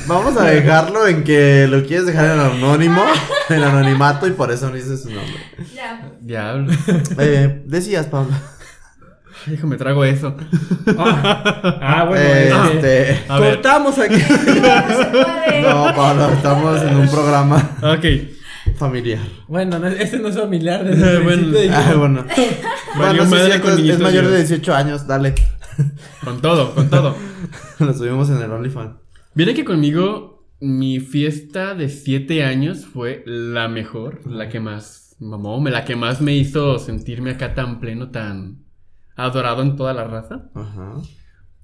Vamos 0.06 0.36
a 0.36 0.44
dejarlo 0.44 1.06
en 1.06 1.24
que 1.24 1.66
lo 1.68 1.84
quieres 1.84 2.06
dejar 2.06 2.26
en 2.26 2.40
anónimo, 2.40 3.02
en 3.48 3.62
anonimato 3.62 4.26
y 4.26 4.32
por 4.32 4.50
eso 4.50 4.68
no 4.68 4.74
dices 4.76 5.02
su 5.02 5.10
nombre. 5.10 5.34
Ya. 5.74 6.10
Diablo. 6.20 6.72
Eh, 7.18 7.62
decías, 7.66 8.06
Pablo. 8.06 8.34
Hijo, 9.50 9.66
me 9.66 9.76
trago 9.76 10.04
eso. 10.04 10.36
Ah, 10.98 12.04
bueno. 12.06 12.64
Este, 12.66 13.12
este, 13.12 13.32
A 13.32 13.38
ver. 13.40 13.54
cortamos 13.54 13.98
aquí. 13.98 14.22
No, 15.62 15.94
Pablo, 15.94 16.28
estamos 16.32 16.82
en 16.82 16.96
un 16.96 17.08
programa 17.08 17.56
Ok. 17.82 18.04
Familiar. 18.76 19.20
Bueno, 19.48 19.78
no, 19.78 19.86
este 19.88 20.18
no 20.18 20.28
es 20.28 20.36
familiar. 20.38 20.84
Desde 20.88 21.16
el 21.18 21.22
Bueno. 21.24 21.58
Ah, 21.72 21.94
bueno. 21.96 22.24
Bueno, 22.96 23.24
sí, 23.24 23.30
madre 23.30 23.46
cierto, 23.52 23.68
con 23.70 23.88
es, 23.88 23.98
mayor 24.00 24.24
de 24.26 24.36
Dios. 24.38 24.48
18 24.48 24.74
años, 24.74 25.06
dale. 25.06 25.34
Con 26.24 26.42
todo, 26.42 26.74
con 26.74 26.90
todo. 26.90 27.14
Lo 27.78 27.94
subimos 27.94 28.28
en 28.30 28.42
el 28.42 28.50
OnlyFans. 28.50 28.96
Viene 29.34 29.54
que 29.54 29.64
conmigo 29.64 30.48
mi 30.60 30.98
fiesta 31.00 31.74
de 31.74 31.88
7 31.88 32.44
años 32.44 32.84
fue 32.84 33.22
la 33.26 33.68
mejor, 33.68 34.20
la 34.26 34.48
que 34.50 34.60
más 34.60 35.16
mamó, 35.20 35.58
me- 35.60 35.70
la 35.70 35.84
que 35.86 35.96
más 35.96 36.20
me 36.20 36.34
hizo 36.34 36.78
sentirme 36.78 37.30
acá 37.30 37.54
tan 37.54 37.78
pleno, 37.80 38.10
tan 38.10 38.64
adorado 39.16 39.62
en 39.62 39.76
toda 39.76 39.94
la 39.94 40.04
raza. 40.04 40.50
Ajá. 40.54 40.94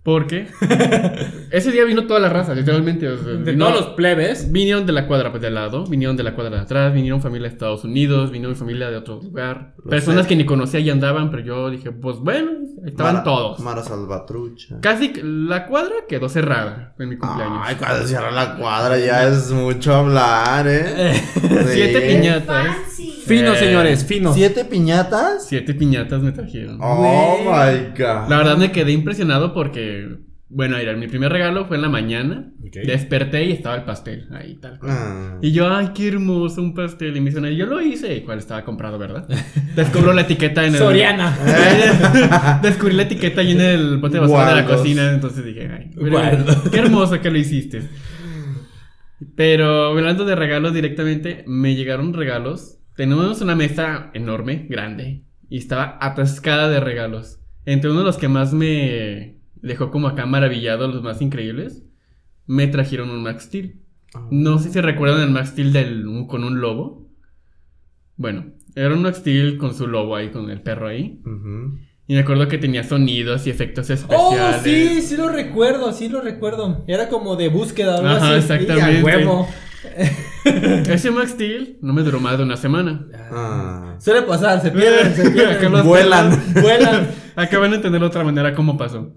Porque 0.06 0.46
ese 1.50 1.72
día 1.72 1.84
vino 1.84 2.06
toda 2.06 2.20
la 2.20 2.28
raza, 2.28 2.54
literalmente. 2.54 3.08
o 3.08 3.18
sea, 3.18 3.32
De 3.32 3.50
vino- 3.52 3.66
todos 3.66 3.80
los 3.86 3.94
plebes. 3.96 4.52
Vinieron 4.52 4.86
de 4.86 4.92
la 4.92 5.08
cuadra 5.08 5.30
pues, 5.32 5.40
de 5.42 5.48
al 5.48 5.54
lado, 5.54 5.84
vinieron 5.84 6.16
de 6.16 6.22
la 6.22 6.32
cuadra 6.34 6.56
de 6.58 6.62
atrás, 6.62 6.94
vinieron 6.94 7.20
familia 7.20 7.48
de 7.48 7.54
Estados 7.54 7.82
Unidos, 7.82 8.30
vinieron 8.30 8.54
familia 8.56 8.88
de 8.88 8.96
otro 8.98 9.20
lugar. 9.20 9.74
Lo 9.82 9.90
Personas 9.90 10.22
sé. 10.22 10.28
que 10.28 10.36
ni 10.36 10.44
conocía 10.46 10.78
y 10.78 10.88
andaban, 10.90 11.30
pero 11.32 11.42
yo 11.42 11.70
dije, 11.70 11.90
pues 11.90 12.18
bueno, 12.18 12.52
estaban 12.86 13.14
Mara- 13.14 13.24
todos. 13.24 13.58
Mara 13.58 13.82
Salvatrucha. 13.82 14.76
Casi 14.80 15.12
la 15.22 15.66
cuadra 15.66 15.94
quedó 16.08 16.28
cerrada 16.28 16.94
en 17.00 17.08
mi 17.08 17.16
cumpleaños. 17.18 17.58
Ay, 17.64 17.74
cuando 17.74 18.06
cierra 18.06 18.30
la 18.30 18.54
cuadra 18.56 18.96
ya 18.98 19.26
es 19.26 19.50
mucho 19.50 19.92
hablar, 19.92 20.66
¿eh? 20.68 21.14
Siete 21.72 22.00
piñatas. 22.00 22.66
Fancy. 22.76 23.15
Fino, 23.26 23.52
Eh, 23.54 23.56
señores, 23.58 24.04
fino. 24.04 24.32
¿Siete 24.32 24.64
piñatas? 24.64 25.46
Siete 25.48 25.74
piñatas 25.74 26.22
me 26.22 26.32
trajeron. 26.32 26.78
Oh 26.80 27.38
my 27.42 27.90
god. 27.98 28.28
La 28.28 28.38
verdad 28.38 28.56
me 28.56 28.70
quedé 28.72 28.92
impresionado 28.92 29.52
porque, 29.52 30.08
bueno, 30.48 30.76
mira, 30.78 30.94
mi 30.94 31.08
primer 31.08 31.32
regalo 31.32 31.66
fue 31.66 31.76
en 31.76 31.82
la 31.82 31.88
mañana. 31.88 32.52
Desperté 32.84 33.44
y 33.44 33.52
estaba 33.52 33.76
el 33.76 33.84
pastel 33.84 34.28
ahí, 34.32 34.56
tal 34.56 34.78
cual. 34.78 34.92
Ah. 34.94 35.38
Y 35.40 35.52
yo, 35.52 35.72
ay, 35.74 35.90
qué 35.94 36.08
hermoso, 36.08 36.60
un 36.60 36.74
pastel. 36.74 37.16
Y 37.16 37.20
me 37.20 37.30
dicen, 37.30 37.44
yo 37.56 37.66
lo 37.66 37.80
hice. 37.80 38.22
¿Cuál 38.24 38.38
estaba 38.38 38.64
comprado, 38.64 38.98
verdad? 38.98 39.26
Descubro 39.76 40.12
la 40.12 40.22
etiqueta 40.22 40.64
en 40.64 40.74
el. 40.74 40.78
Soriana. 40.78 41.36
Descubrí 42.62 42.94
la 42.94 43.02
etiqueta 43.04 43.40
ahí 43.40 43.52
en 43.52 43.60
el 43.60 43.98
bote 43.98 44.14
de 44.14 44.20
basura 44.20 44.50
de 44.50 44.62
la 44.62 44.66
cocina. 44.66 45.10
Entonces 45.10 45.44
dije, 45.44 45.68
ay, 45.72 45.90
qué 46.70 46.78
hermoso 46.78 47.20
que 47.20 47.30
lo 47.30 47.38
hiciste. 47.38 47.82
Pero 49.34 49.86
hablando 49.86 50.24
de 50.24 50.34
regalos 50.34 50.74
directamente, 50.74 51.44
me 51.46 51.74
llegaron 51.74 52.12
regalos. 52.12 52.78
Tenemos 52.96 53.40
una 53.40 53.54
mesa 53.54 54.10
enorme, 54.14 54.66
grande. 54.68 55.22
Y 55.48 55.58
estaba 55.58 55.98
atascada 56.00 56.68
de 56.68 56.80
regalos. 56.80 57.38
Entre 57.64 57.90
uno 57.90 58.00
de 58.00 58.06
los 58.06 58.16
que 58.16 58.28
más 58.28 58.52
me 58.52 59.36
dejó 59.56 59.90
como 59.90 60.08
acá 60.08 60.26
maravillado, 60.26 60.88
los 60.88 61.02
más 61.02 61.20
increíbles, 61.20 61.84
me 62.46 62.66
trajeron 62.68 63.10
un 63.10 63.22
Max 63.22 63.44
Steel. 63.44 63.80
No 64.30 64.58
sé 64.58 64.72
si 64.72 64.80
recuerdan 64.80 65.20
el 65.22 65.30
Max 65.30 65.50
Steel 65.50 65.72
del, 65.72 66.04
con 66.28 66.44
un 66.44 66.60
lobo. 66.60 67.08
Bueno, 68.16 68.46
era 68.74 68.94
un 68.94 69.02
Max 69.02 69.18
Steel 69.18 69.58
con 69.58 69.74
su 69.74 69.86
lobo 69.86 70.16
ahí, 70.16 70.30
con 70.30 70.48
el 70.50 70.62
perro 70.62 70.88
ahí. 70.88 71.20
Y 72.08 72.14
me 72.14 72.20
acuerdo 72.20 72.48
que 72.48 72.56
tenía 72.58 72.84
sonidos 72.84 73.46
y 73.46 73.50
efectos 73.50 73.90
Oh, 73.90 73.92
especiales. 73.94 74.62
sí, 74.62 75.02
sí 75.02 75.16
lo 75.16 75.28
recuerdo, 75.28 75.92
sí 75.92 76.08
lo 76.08 76.20
recuerdo. 76.22 76.84
Era 76.86 77.08
como 77.08 77.36
de 77.36 77.48
búsqueda, 77.48 77.96
algo 77.96 78.08
Ajá, 78.08 78.28
así. 78.36 78.38
exactamente. 78.52 78.94
Y 78.94 79.00
a 79.00 79.04
huevo. 79.04 79.48
Ese 80.90 81.10
Max 81.10 81.30
Steel 81.32 81.78
no 81.82 81.92
me 81.92 82.02
duró 82.02 82.20
más 82.20 82.38
de 82.38 82.44
una 82.44 82.56
semana. 82.56 83.06
Ah. 83.30 83.96
Suele 83.98 84.22
pasar, 84.22 84.60
se 84.62 84.70
pierden, 84.70 85.14
se 85.14 85.30
pierden. 85.32 85.82
Vuelan. 85.84 86.54
Vuelan. 86.60 87.08
Acaban 87.34 87.70
de 87.70 87.76
entender 87.76 88.00
de 88.00 88.06
otra 88.06 88.24
manera 88.24 88.54
cómo 88.54 88.76
pasó. 88.78 89.12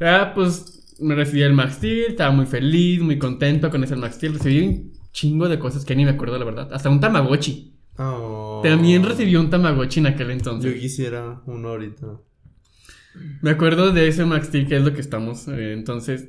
Ah, 0.00 0.32
pues 0.34 0.96
me 1.00 1.14
recibí 1.14 1.42
el 1.42 1.52
Max 1.52 1.74
Steel, 1.74 2.04
estaba 2.10 2.30
muy 2.30 2.46
feliz, 2.46 3.00
muy 3.02 3.18
contento 3.18 3.70
con 3.70 3.82
ese 3.84 3.96
Max 3.96 4.16
Steel. 4.16 4.34
Recibí 4.34 4.60
un 4.66 4.92
chingo 5.12 5.48
de 5.48 5.58
cosas 5.58 5.84
que 5.84 5.94
ni 5.96 6.04
me 6.04 6.12
acuerdo 6.12 6.38
la 6.38 6.44
verdad. 6.44 6.68
Hasta 6.72 6.88
un 6.90 7.00
Tamagotchi. 7.00 7.74
Oh. 7.98 8.60
También 8.64 9.02
recibí 9.04 9.36
un 9.36 9.50
Tamagotchi 9.50 10.00
en 10.00 10.06
aquel 10.06 10.28
Yo 10.28 10.32
entonces. 10.32 10.74
quisiera 10.80 11.42
uno 11.46 11.68
ahorita. 11.68 12.06
Me 13.42 13.50
acuerdo 13.50 13.92
de 13.92 14.08
ese 14.08 14.24
Max 14.24 14.46
Steel 14.46 14.66
que 14.68 14.76
es 14.76 14.82
lo 14.84 14.94
que 14.94 15.00
estamos. 15.00 15.48
eh, 15.48 15.72
entonces, 15.72 16.28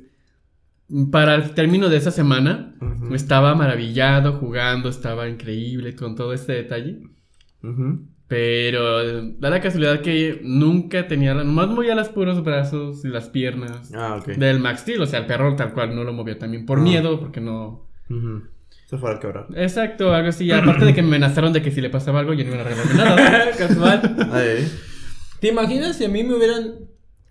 para 1.10 1.34
el 1.34 1.52
término 1.54 1.88
de 1.88 1.96
esa 1.96 2.10
semana, 2.10 2.74
Ujú. 2.80 3.14
estaba 3.14 3.54
maravillado 3.54 4.34
jugando, 4.34 4.88
estaba 4.88 5.28
increíble 5.28 5.94
con 5.96 6.14
todo 6.16 6.32
este 6.32 6.52
detalle. 6.52 7.00
Ujú. 7.62 8.06
Pero 8.28 9.22
da 9.38 9.50
la 9.50 9.60
casualidad 9.60 10.00
que 10.00 10.40
nunca 10.42 11.06
tenía, 11.06 11.34
nomás 11.34 11.68
movía 11.68 11.94
los 11.94 12.08
puros 12.08 12.42
brazos 12.42 13.04
y 13.04 13.08
las 13.08 13.28
piernas 13.28 13.92
Ah, 13.94 14.20
del 14.38 14.58
Max 14.58 14.80
Steel. 14.80 15.02
O 15.02 15.06
sea, 15.06 15.20
el 15.20 15.26
perro 15.26 15.54
tal 15.54 15.74
cual 15.74 15.94
no 15.94 16.02
lo 16.02 16.12
movía 16.14 16.38
también 16.38 16.64
por 16.64 16.78
Ah. 16.78 16.82
miedo, 16.82 17.20
porque 17.20 17.40
no. 17.42 17.86
Se 18.86 18.96
fuera 18.98 19.16
a 19.16 19.20
quebrar. 19.20 19.46
Exacto, 19.54 20.14
algo 20.14 20.28
así. 20.30 20.50
Aparte 20.50 20.84
de 20.86 20.94
que 20.94 21.02
me 21.02 21.08
amenazaron 21.08 21.52
de 21.52 21.60
que 21.62 21.70
si 21.70 21.80
le 21.80 21.90
pasaba 21.90 22.20
algo, 22.20 22.32
yo 22.34 22.44
no 22.44 22.50
iba 22.52 22.62
a 22.62 22.66
arreglarme 22.66 22.94
nada. 22.94 23.50
Casual. 23.58 24.16
¿Te 25.40 25.48
imaginas 25.48 25.96
si 25.96 26.04
a 26.04 26.08
mí 26.08 26.22
me 26.24 26.34
hubieran 26.34 26.74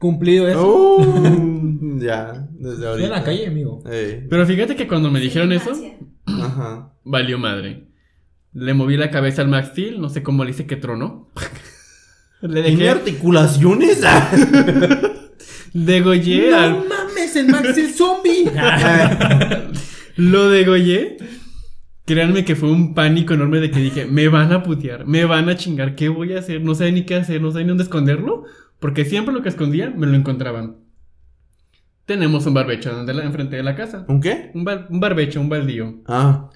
cumplido 0.02 0.48
eso? 0.50 0.98
Uh, 0.98 2.00
ya, 2.02 2.48
desde 2.60 2.74
Estoy 2.74 2.88
ahorita. 2.88 3.06
en 3.08 3.12
la 3.14 3.24
calle, 3.24 3.48
amigo. 3.48 3.82
Pero 3.86 4.46
fíjate 4.46 4.76
que 4.76 4.88
cuando 4.88 5.10
me 5.10 5.22
dijeron 5.22 5.54
eso. 5.54 5.72
Ajá. 6.26 6.94
valió 7.06 7.38
madre. 7.40 7.88
Le 8.54 8.74
moví 8.74 8.98
la 8.98 9.10
cabeza 9.12 9.42
al 9.44 9.48
Max 9.48 9.70
Steel, 9.70 10.02
no 10.02 10.10
sé 10.10 10.24
cómo 10.24 10.44
le 10.44 10.52
hice 10.52 10.66
que 10.68 10.76
tronó. 10.76 11.30
le 12.42 12.62
¿Tiene 12.64 12.78
dejé. 12.78 12.90
articulaciones? 12.90 14.02
Degollé 15.74 16.54
al. 16.54 16.72
¡No 16.72 16.86
mames, 16.86 17.36
el 17.38 17.48
Max 17.48 17.78
el 17.78 17.94
zombie! 17.94 18.46
Lo 20.18 20.50
degollé. 20.50 21.18
Créanme 22.06 22.44
que 22.44 22.56
fue 22.58 22.70
un 22.72 22.94
pánico 22.94 23.34
enorme 23.36 23.60
de 23.62 23.72
que 23.72 23.80
dije, 23.80 24.06
me 24.06 24.28
van 24.28 24.52
a 24.52 24.64
putear, 24.64 25.06
me 25.06 25.24
van 25.24 25.48
a 25.48 25.56
chingar, 25.56 25.96
¿qué 25.96 26.10
voy 26.10 26.34
a 26.34 26.40
hacer? 26.40 26.60
No 26.62 26.76
sé 26.76 26.92
ni 26.92 27.06
qué 27.06 27.16
hacer, 27.16 27.42
no 27.42 27.52
sé 27.52 27.60
ni 27.60 27.68
dónde 27.70 27.84
esconderlo, 27.84 28.44
porque 28.82 29.06
siempre 29.06 29.34
lo 29.34 29.42
que 29.42 29.48
escondía 29.50 29.90
me 29.96 30.08
lo 30.08 30.16
encontraban. 30.18 30.76
Tenemos 32.06 32.46
un 32.48 32.54
barbecho 32.56 32.92
donde 32.92 33.14
la- 33.14 33.24
enfrente 33.24 33.56
de 33.56 33.64
la 33.64 33.76
casa. 33.76 34.04
¿Un 34.10 34.20
qué? 34.20 34.52
Un, 34.54 34.66
bar- 34.66 34.88
un 34.90 35.00
barbecho, 35.00 35.40
un 35.40 35.48
baldío. 35.48 36.02
Ah. 36.08 36.50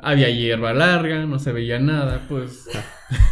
Había 0.00 0.30
hierba 0.30 0.72
larga, 0.72 1.26
no 1.26 1.38
se 1.38 1.52
veía 1.52 1.78
nada, 1.78 2.22
pues. 2.28 2.66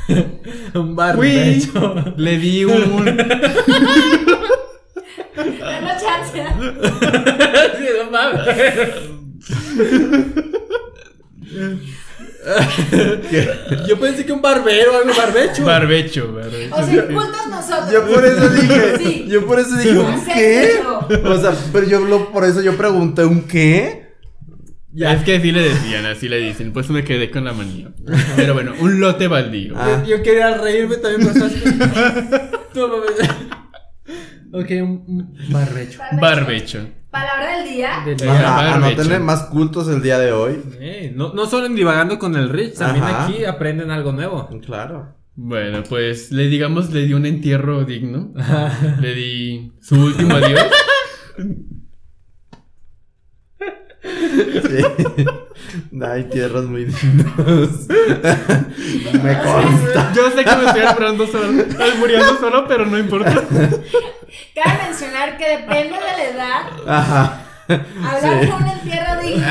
Un 0.74 0.88
Fui, 0.88 0.94
barbecho. 0.94 2.14
le 2.18 2.36
di 2.38 2.64
un. 2.66 3.06
Dame 5.36 5.92
chance. 5.98 6.44
Sí, 7.78 7.86
no 7.96 8.10
mames. 8.10 8.46
Yo 13.88 13.98
pensé 14.00 14.24
que 14.24 14.32
un 14.32 14.40
barbero, 14.42 14.96
algo 14.96 15.12
barbecho. 15.16 15.64
barbecho, 15.64 16.32
barbecho. 16.32 16.74
O 16.74 16.84
sea, 16.84 16.94
incultos 16.94 17.46
nosotros. 17.50 17.92
Yo 17.92 18.06
por 18.06 18.24
eso 18.24 18.48
dije, 18.50 18.96
Sí. 18.98 19.24
yo 19.28 19.46
por 19.46 19.58
eso 19.60 19.76
dije, 19.76 19.98
¿un 19.98 20.24
qué? 20.24 20.80
O 21.24 21.38
sea, 21.38 21.52
pero 21.72 21.86
yo 21.86 22.00
lo- 22.00 22.30
por 22.32 22.44
eso 22.44 22.60
yo 22.62 22.76
pregunté, 22.76 23.24
¿un 23.24 23.42
qué? 23.42 24.08
Ya, 24.92 25.12
es 25.14 25.22
que 25.22 25.36
así 25.36 25.52
le 25.52 25.62
decían, 25.62 26.04
así 26.06 26.28
le 26.28 26.38
dicen, 26.38 26.72
pues 26.72 26.90
me 26.90 27.04
quedé 27.04 27.30
con 27.30 27.44
la 27.44 27.52
manía. 27.52 27.92
Pero 28.36 28.54
bueno, 28.54 28.72
un 28.80 28.98
lote 29.00 29.28
baldío. 29.28 29.74
Ah. 29.76 30.02
Yo 30.06 30.20
quería 30.22 30.56
reírme 30.56 30.96
también, 30.96 31.30
pero 31.32 31.46
estás. 31.46 31.62
Ok, 34.52 34.66
un 34.82 35.04
un 35.06 35.32
barbecho. 35.52 36.00
Barbecho. 36.20 36.88
Palabra 37.10 37.56
del 37.58 37.68
día. 37.68 38.02
Del- 38.06 38.22
Era 38.22 38.32
Ajá, 38.34 38.54
barbecho. 38.78 38.86
anótenle 38.86 39.18
más 39.20 39.42
cultos 39.44 39.88
el 39.88 40.00
día 40.02 40.18
de 40.18 40.32
hoy. 40.32 40.62
Eh, 40.80 41.12
no, 41.14 41.32
no 41.32 41.46
solo 41.46 41.66
en 41.66 41.74
divagando 41.74 42.18
con 42.18 42.36
el 42.36 42.48
Rich, 42.48 42.74
también 42.78 43.04
Ajá. 43.04 43.24
aquí 43.26 43.44
aprenden 43.44 43.90
algo 43.90 44.12
nuevo. 44.12 44.48
Claro. 44.64 45.16
Bueno, 45.34 45.82
pues 45.88 46.30
le 46.32 46.48
digamos, 46.48 46.90
le 46.92 47.06
di 47.06 47.14
un 47.14 47.26
entierro 47.26 47.84
digno. 47.84 48.32
le 49.00 49.14
di 49.14 49.72
su 49.80 49.96
último 49.96 50.34
adiós. 50.36 50.60
Sí. 54.02 55.24
Hay 56.04 56.24
tierras 56.24 56.64
muy 56.64 56.84
dignas. 56.86 57.26
Me 59.22 59.38
consta. 59.42 60.12
Yo 60.14 60.30
sé 60.30 60.44
que 60.44 60.56
me 60.56 60.64
estoy 60.66 60.82
alburando 60.82 61.26
solo, 61.26 61.64
albureando 61.78 62.38
solo, 62.40 62.66
pero 62.66 62.86
no 62.86 62.98
importa. 62.98 63.32
Cabe 63.32 64.78
mencionar 64.88 65.36
que 65.38 65.48
depende 65.58 65.94
de 65.96 66.16
la 66.16 66.24
edad. 66.24 66.62
Ajá. 66.86 67.42
Hablar 67.68 68.42
Sí. 68.44 68.48
con 68.50 68.62
un 68.62 68.68
entierro 68.68 69.22
digno. 69.22 69.46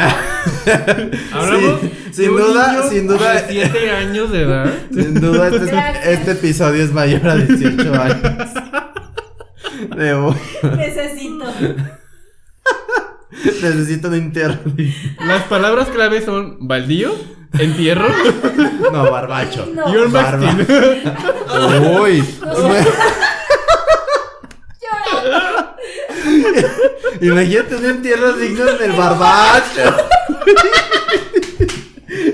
Hablamos 1.34 1.82
Sí, 1.82 1.91
sin 2.12 2.36
duda, 2.36 2.89
sin 2.89 3.08
duda. 3.08 3.34
De 3.34 3.48
7 3.50 3.91
años 3.91 4.32
de 4.32 4.41
edad. 4.41 4.74
Sin 4.93 5.13
duda, 5.22 5.48
este, 5.48 5.65
es- 5.65 6.19
este 6.19 6.32
episodio 6.32 6.84
es 6.84 6.91
mayor 6.91 7.26
a 7.28 7.36
18 7.36 7.93
años. 8.02 8.50
Debo. 9.95 10.36
Necesito. 10.76 11.45
Necesito 13.62 14.08
un 14.08 14.15
entierro. 14.15 14.60
Las 15.26 15.44
palabras 15.44 15.89
clave 15.89 16.24
son 16.24 16.58
baldío, 16.68 17.13
entierro 17.58 18.08
No, 18.92 19.12
barbacho. 19.12 19.68
No. 19.74 19.94
y 19.94 19.98
un 19.98 20.12
Barba. 20.12 20.56
Uy. 22.02 22.24
Llorando. 24.82 25.76
Imagínate 27.22 27.76
un 27.76 27.86
entierro 27.86 28.34
digno 28.34 28.68
en 28.70 28.84
el 28.84 28.92
barbacho. 28.94 29.98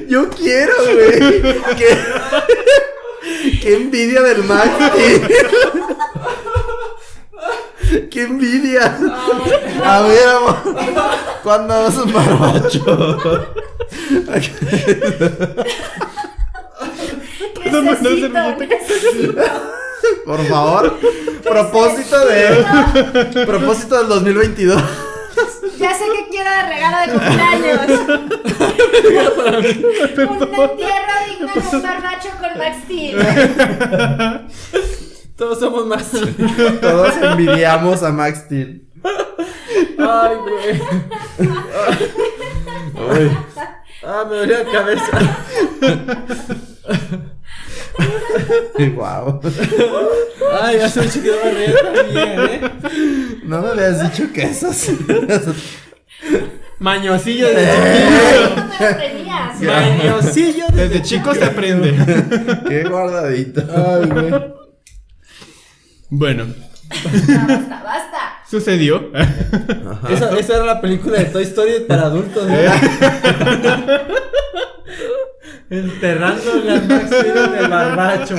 Yo 0.07 0.29
quiero, 0.29 0.73
güey. 0.83 1.19
Qué, 1.77 1.97
qué 3.61 3.75
envidia 3.75 4.21
del 4.21 4.43
Maxi. 4.43 5.21
Qué 8.11 8.23
envidia. 8.23 8.97
A 9.83 10.01
ver, 10.01 10.27
amor. 10.27 10.57
¿Cuándo 11.43 11.73
vas 11.73 11.97
un 11.97 12.13
barbacho? 12.13 13.41
Una 17.65 17.81
Necesito, 17.81 18.55
necesito. 18.57 19.43
Por 20.25 20.45
favor. 20.45 20.99
Propósito 21.43 22.25
de. 22.25 23.45
Propósito 23.45 23.97
del 23.97 24.07
2022. 24.07 24.81
Ya 25.77 25.93
sé 25.93 26.05
que 26.05 26.29
quiero 26.29 26.49
de 26.49 26.61
regalo 26.63 26.97
de 27.01 27.07
cumpleaños. 27.13 27.81
un 30.17 30.53
entierro 30.53 31.15
digno 31.27 31.51
en 31.53 31.75
un 31.75 31.81
barbacho 31.83 32.29
con 32.39 32.51
Max 32.57 32.77
Steel. 32.85 33.15
Todos 35.35 35.59
somos 35.59 35.85
más. 35.85 36.11
Todos 36.81 37.13
envidiamos 37.21 38.03
a 38.03 38.11
Max 38.11 38.43
Steel. 38.45 38.87
Ay, 39.97 40.35
güey. 40.37 40.81
Uy. 42.93 43.37
Ah, 44.03 44.25
me 44.29 44.35
dolía 44.37 44.63
la 44.63 44.71
cabeza. 44.71 45.19
Wow. 48.95 49.39
Ay, 50.61 50.77
ya 50.77 50.89
se 50.89 51.01
me 51.01 51.07
reír 51.51 51.75
también, 51.81 52.39
eh. 52.39 52.71
No 53.43 53.61
me 53.61 53.69
habías 53.69 54.01
dicho 54.03 54.31
que 54.33 54.43
eso 54.43 54.71
sí. 54.73 54.97
Mañosillo 56.79 57.47
de 57.47 57.65
¿Dónde 57.65 58.77
lo 58.79 58.97
tenías? 58.97 59.53
chiquito. 59.59 59.71
Mañosillo 59.71 60.65
de 60.73 60.87
Desde 60.89 61.01
chico 61.01 61.33
se 61.33 61.45
aprende. 61.45 61.95
Qué 62.67 62.83
guardadito. 62.83 63.63
Ay, 63.73 64.09
güey. 64.09 64.64
Bueno, 66.17 66.45
Basta, 66.87 67.45
basta, 67.47 67.83
basta. 67.83 68.17
sucedió. 68.49 69.11
Esa, 70.09 70.37
esa 70.37 70.55
era 70.55 70.65
la 70.65 70.79
película 70.79 71.17
de 71.19 71.25
Toy 71.25 71.43
Story 71.43 71.81
para 71.87 72.03
adultos, 72.03 72.47
¿eh? 72.49 72.69
Enterrándole 75.69 76.71
al 76.71 76.87
Max 76.87 77.11
el 77.11 77.67
barbacho. 77.67 78.35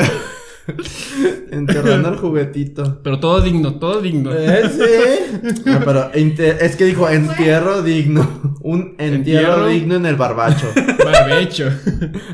Enterrando 1.51 2.09
el 2.11 2.17
juguetito. 2.17 3.01
Pero 3.03 3.21
todo 3.21 3.41
digno, 3.41 3.75
todo 3.79 4.01
digno. 4.01 4.33
¿Eh? 4.35 4.63
Sí. 4.71 5.63
No, 5.67 5.81
pero 5.85 6.11
es 6.13 6.77
que 6.77 6.85
dijo 6.85 7.09
entierro 7.09 7.83
digno. 7.83 8.59
Un 8.63 8.95
entierro, 8.99 9.15
Entierro. 9.17 9.67
digno 9.69 9.95
en 9.97 10.07
el 10.07 10.17
barbacho. 10.17 10.67
Barbecho. 11.05 11.69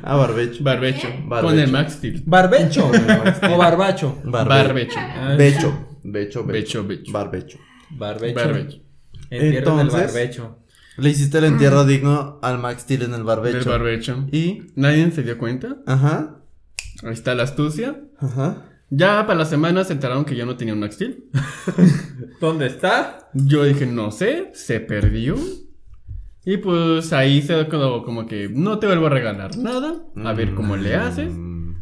Ah, 0.02 0.16
barbecho. 0.16 0.62
Barbecho. 0.62 1.08
Barbecho. 1.26 1.48
Con 1.48 1.58
el 1.58 1.70
Max 1.70 1.94
Steel. 1.94 2.22
¿Barbecho 2.26 2.90
o 2.90 3.58
barbacho? 3.58 4.18
Barbecho. 4.24 4.96
Ah, 4.98 5.34
Becho. 5.36 5.88
Becho, 6.04 6.44
becho. 6.44 6.46
Becho, 6.46 6.86
becho. 6.86 7.12
Barbecho. 7.12 7.58
Barbecho. 7.90 8.34
Barbecho. 8.34 8.78
Entierro 9.30 9.80
Entonces- 9.80 10.12
barbecho. 10.12 10.58
Le 10.98 11.08
hiciste 11.08 11.38
el 11.38 11.44
entierro 11.44 11.84
digno 11.86 12.38
al 12.42 12.58
Max 12.58 12.82
Steel 12.82 13.02
en 13.02 13.14
el 13.14 13.24
barbecho. 13.24 13.58
Del 13.58 13.68
barbecho. 13.68 14.26
Y. 14.30 14.62
Nadie 14.76 15.10
se 15.10 15.22
dio 15.22 15.38
cuenta. 15.38 15.76
Ajá. 15.86 16.41
Ahí 17.02 17.12
está 17.12 17.34
la 17.34 17.42
astucia. 17.44 18.00
Ajá. 18.18 18.68
Ya 18.90 19.26
para 19.26 19.38
la 19.38 19.44
semana 19.46 19.84
se 19.84 19.94
enteraron 19.94 20.24
que 20.24 20.36
yo 20.36 20.44
no 20.44 20.56
tenía 20.56 20.74
un 20.74 20.80
Max 20.80 20.96
Steel. 20.96 21.24
¿Dónde 22.40 22.66
está? 22.66 23.30
Yo 23.32 23.64
dije, 23.64 23.86
no 23.86 24.10
sé, 24.10 24.50
se 24.54 24.80
perdió. 24.80 25.36
Y 26.44 26.58
pues 26.58 27.12
ahí 27.12 27.40
se 27.40 27.66
quedó 27.68 28.04
como 28.04 28.26
que 28.26 28.48
no 28.48 28.78
te 28.78 28.86
vuelvo 28.86 29.06
a 29.06 29.10
regalar 29.10 29.56
nada. 29.56 30.02
A 30.24 30.32
ver 30.34 30.54
cómo 30.54 30.76
le 30.76 30.94
haces. 30.96 31.32
Mm. 31.32 31.74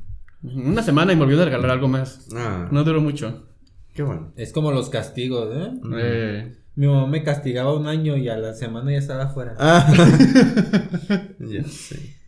Una 0.43 0.83
semana 0.83 1.13
y 1.13 1.17
me 1.17 1.23
volvió 1.25 1.41
a 1.43 1.47
regalar 1.47 1.71
algo 1.71 1.89
más. 1.89 2.29
Ah, 2.35 2.69
No 2.71 2.85
duró 2.85 3.01
mucho. 3.01 3.49
qué 3.95 4.03
bueno. 4.03 4.33
Es 4.37 4.53
como 4.53 4.71
los 4.71 4.89
castigos, 4.91 5.49
¿eh? 5.55 5.71
Eh, 5.97 6.57
Mi 6.77 6.87
mamá 6.87 7.07
me 7.09 7.23
castigaba 7.25 7.75
un 7.75 7.87
año 7.87 8.17
y 8.17 8.29
a 8.29 8.37
la 8.37 8.55
semana 8.55 8.93
ya 8.93 8.99
estaba 8.99 9.25
afuera. 9.25 9.57
Ah. 9.59 9.93
ya 11.41 11.65
sé. 11.65 12.20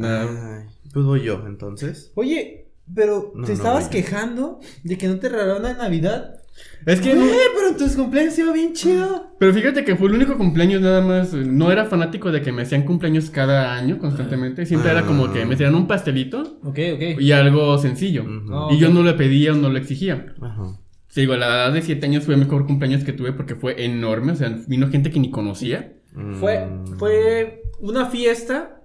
Ay, 0.00 0.66
pues 0.92 1.04
voy 1.04 1.22
yo, 1.22 1.44
entonces. 1.46 2.12
Oye, 2.14 2.68
pero 2.94 3.32
No, 3.34 3.44
te 3.44 3.52
no, 3.52 3.56
estabas 3.56 3.88
quejando 3.88 4.60
de 4.84 4.98
que 4.98 5.08
no 5.08 5.18
te 5.18 5.28
regalaron 5.28 5.66
en 5.66 5.78
Navidad. 5.78 6.36
Es 6.84 7.00
que 7.00 7.14
Güey, 7.14 7.26
no- 7.28 7.32
pero 7.56 7.76
tus 7.76 7.96
cumpleaños 7.96 8.38
iba 8.38 8.52
bien 8.52 8.74
chido. 8.74 9.32
Pero 9.38 9.54
fíjate 9.54 9.84
que 9.84 9.96
fue 9.96 10.08
el 10.08 10.14
único 10.16 10.36
cumpleaños 10.36 10.82
nada 10.82 11.00
más. 11.00 11.32
eh, 11.32 11.44
No 11.46 11.72
era 11.72 11.86
fanático 11.86 12.30
de 12.30 12.42
que 12.42 12.52
me 12.52 12.62
hacían 12.62 12.82
cumpleaños 12.84 13.30
cada 13.30 13.74
año 13.74 13.98
constantemente. 13.98 14.66
Siempre 14.66 14.90
era 14.90 15.02
como 15.06 15.32
que 15.32 15.44
me 15.46 15.54
hacían 15.54 15.74
un 15.74 15.86
pastelito 15.86 16.58
Ok, 16.62 16.78
ok. 16.94 17.20
y 17.20 17.32
algo 17.32 17.78
sencillo. 17.78 18.24
Oh, 18.50 18.68
Y 18.72 18.78
yo 18.78 18.90
no 18.90 19.02
le 19.02 19.14
pedía 19.14 19.52
o 19.52 19.56
no 19.56 19.70
lo 19.70 19.78
exigía. 19.78 20.26
Ajá. 20.42 20.78
Sí, 21.08 21.22
digo, 21.22 21.36
la 21.36 21.46
edad 21.46 21.72
de 21.72 21.82
7 21.82 22.06
años 22.06 22.24
fue 22.24 22.34
el 22.34 22.40
mejor 22.40 22.66
cumpleaños 22.66 23.04
que 23.04 23.12
tuve 23.12 23.32
porque 23.32 23.54
fue 23.54 23.84
enorme. 23.84 24.32
O 24.32 24.36
sea, 24.36 24.54
vino 24.66 24.88
gente 24.90 25.10
que 25.10 25.20
ni 25.20 25.30
conocía. 25.30 25.94
Fue, 26.38 26.66
Mm. 26.66 26.98
fue 26.98 27.62
una 27.80 28.06
fiesta 28.06 28.81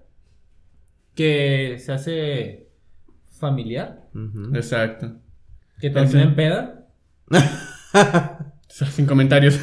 que 1.17 1.77
se 1.79 1.91
hace 1.91 2.69
familiar. 3.39 4.07
Exacto. 4.53 5.13
que 5.81 5.89
termina 5.89 6.23
en 6.23 6.35
peda. 6.35 6.87
Sin 8.67 9.07
comentarios. 9.07 9.59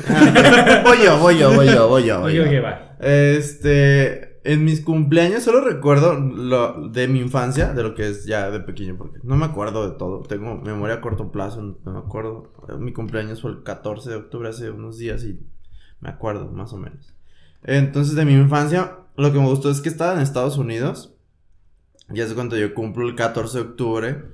voy 0.85 0.99
yo, 1.05 1.19
voy 1.19 1.39
yo, 1.39 1.55
voy 1.55 1.67
yo, 1.67 1.89
voy 1.89 2.05
yo. 2.05 2.21
voy 2.21 2.33
Oye, 2.33 2.45
yo. 2.45 2.51
que 2.51 2.61
va. 2.61 2.97
Este, 2.99 4.41
en 4.43 4.65
mis 4.65 4.81
cumpleaños 4.81 5.45
solo 5.45 5.61
recuerdo 5.61 6.19
lo 6.19 6.89
de 6.89 7.07
mi 7.07 7.21
infancia, 7.21 7.73
de 7.73 7.83
lo 7.85 7.95
que 7.95 8.09
es 8.09 8.27
ya 8.27 8.51
de 8.51 8.59
pequeño, 8.59 8.97
porque 8.99 9.21
no 9.23 9.37
me 9.37 9.45
acuerdo 9.45 9.89
de 9.89 9.97
todo. 9.97 10.23
Tengo 10.23 10.57
memoria 10.57 10.97
a 10.97 11.01
corto 11.01 11.31
plazo, 11.31 11.79
no 11.85 11.93
me 11.93 11.99
acuerdo. 12.01 12.53
Mi 12.81 12.93
cumpleaños 12.93 13.41
fue 13.41 13.53
el 13.53 13.63
14 13.63 14.11
de 14.11 14.17
octubre, 14.17 14.49
hace 14.49 14.71
unos 14.71 14.99
días 14.99 15.23
y 15.23 15.39
me 16.01 16.09
acuerdo, 16.09 16.51
más 16.51 16.73
o 16.73 16.79
menos. 16.79 17.15
Entonces, 17.63 18.17
de 18.17 18.25
mi 18.25 18.33
infancia, 18.35 18.99
lo 19.17 19.33
que 19.33 19.39
me 19.39 19.47
gustó 19.47 19.71
es 19.71 19.81
que 19.81 19.89
estaba 19.89 20.15
en 20.15 20.21
Estados 20.21 20.59
Unidos. 20.59 21.14
Ya 22.11 22.27
sé 22.27 22.35
cuando 22.35 22.57
yo 22.57 22.75
cumplo 22.75 23.09
el 23.09 23.15
14 23.15 23.59
de 23.59 23.65
octubre. 23.65 24.25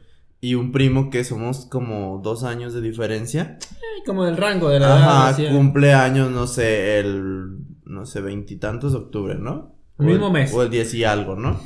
Y 0.43 0.55
un 0.55 0.73
primo 0.73 1.11
que 1.11 1.23
somos 1.23 1.67
como 1.67 2.21
dos 2.25 2.45
años 2.45 2.73
de 2.73 2.81
diferencia. 2.81 3.59
Ay, 3.61 4.03
Como 4.07 4.27
el 4.27 4.37
rango 4.39 4.71
de 4.71 4.81
la 4.81 4.87
edad. 4.87 4.97
Ajá, 4.99 5.29
así, 5.29 5.45
¿eh? 5.45 5.51
cumpleaños, 5.53 6.31
no 6.31 6.47
sé, 6.47 6.99
el, 6.99 7.59
no 7.85 8.07
sé, 8.07 8.23
veintitantos 8.23 8.93
de 8.93 8.99
octubre, 8.99 9.35
¿no? 9.35 9.75
El 9.99 10.07
mismo 10.07 10.31
mes. 10.31 10.51
O 10.55 10.63
el 10.63 10.71
10 10.71 10.95
y 10.95 11.05
algo, 11.05 11.37
¿no? 11.37 11.61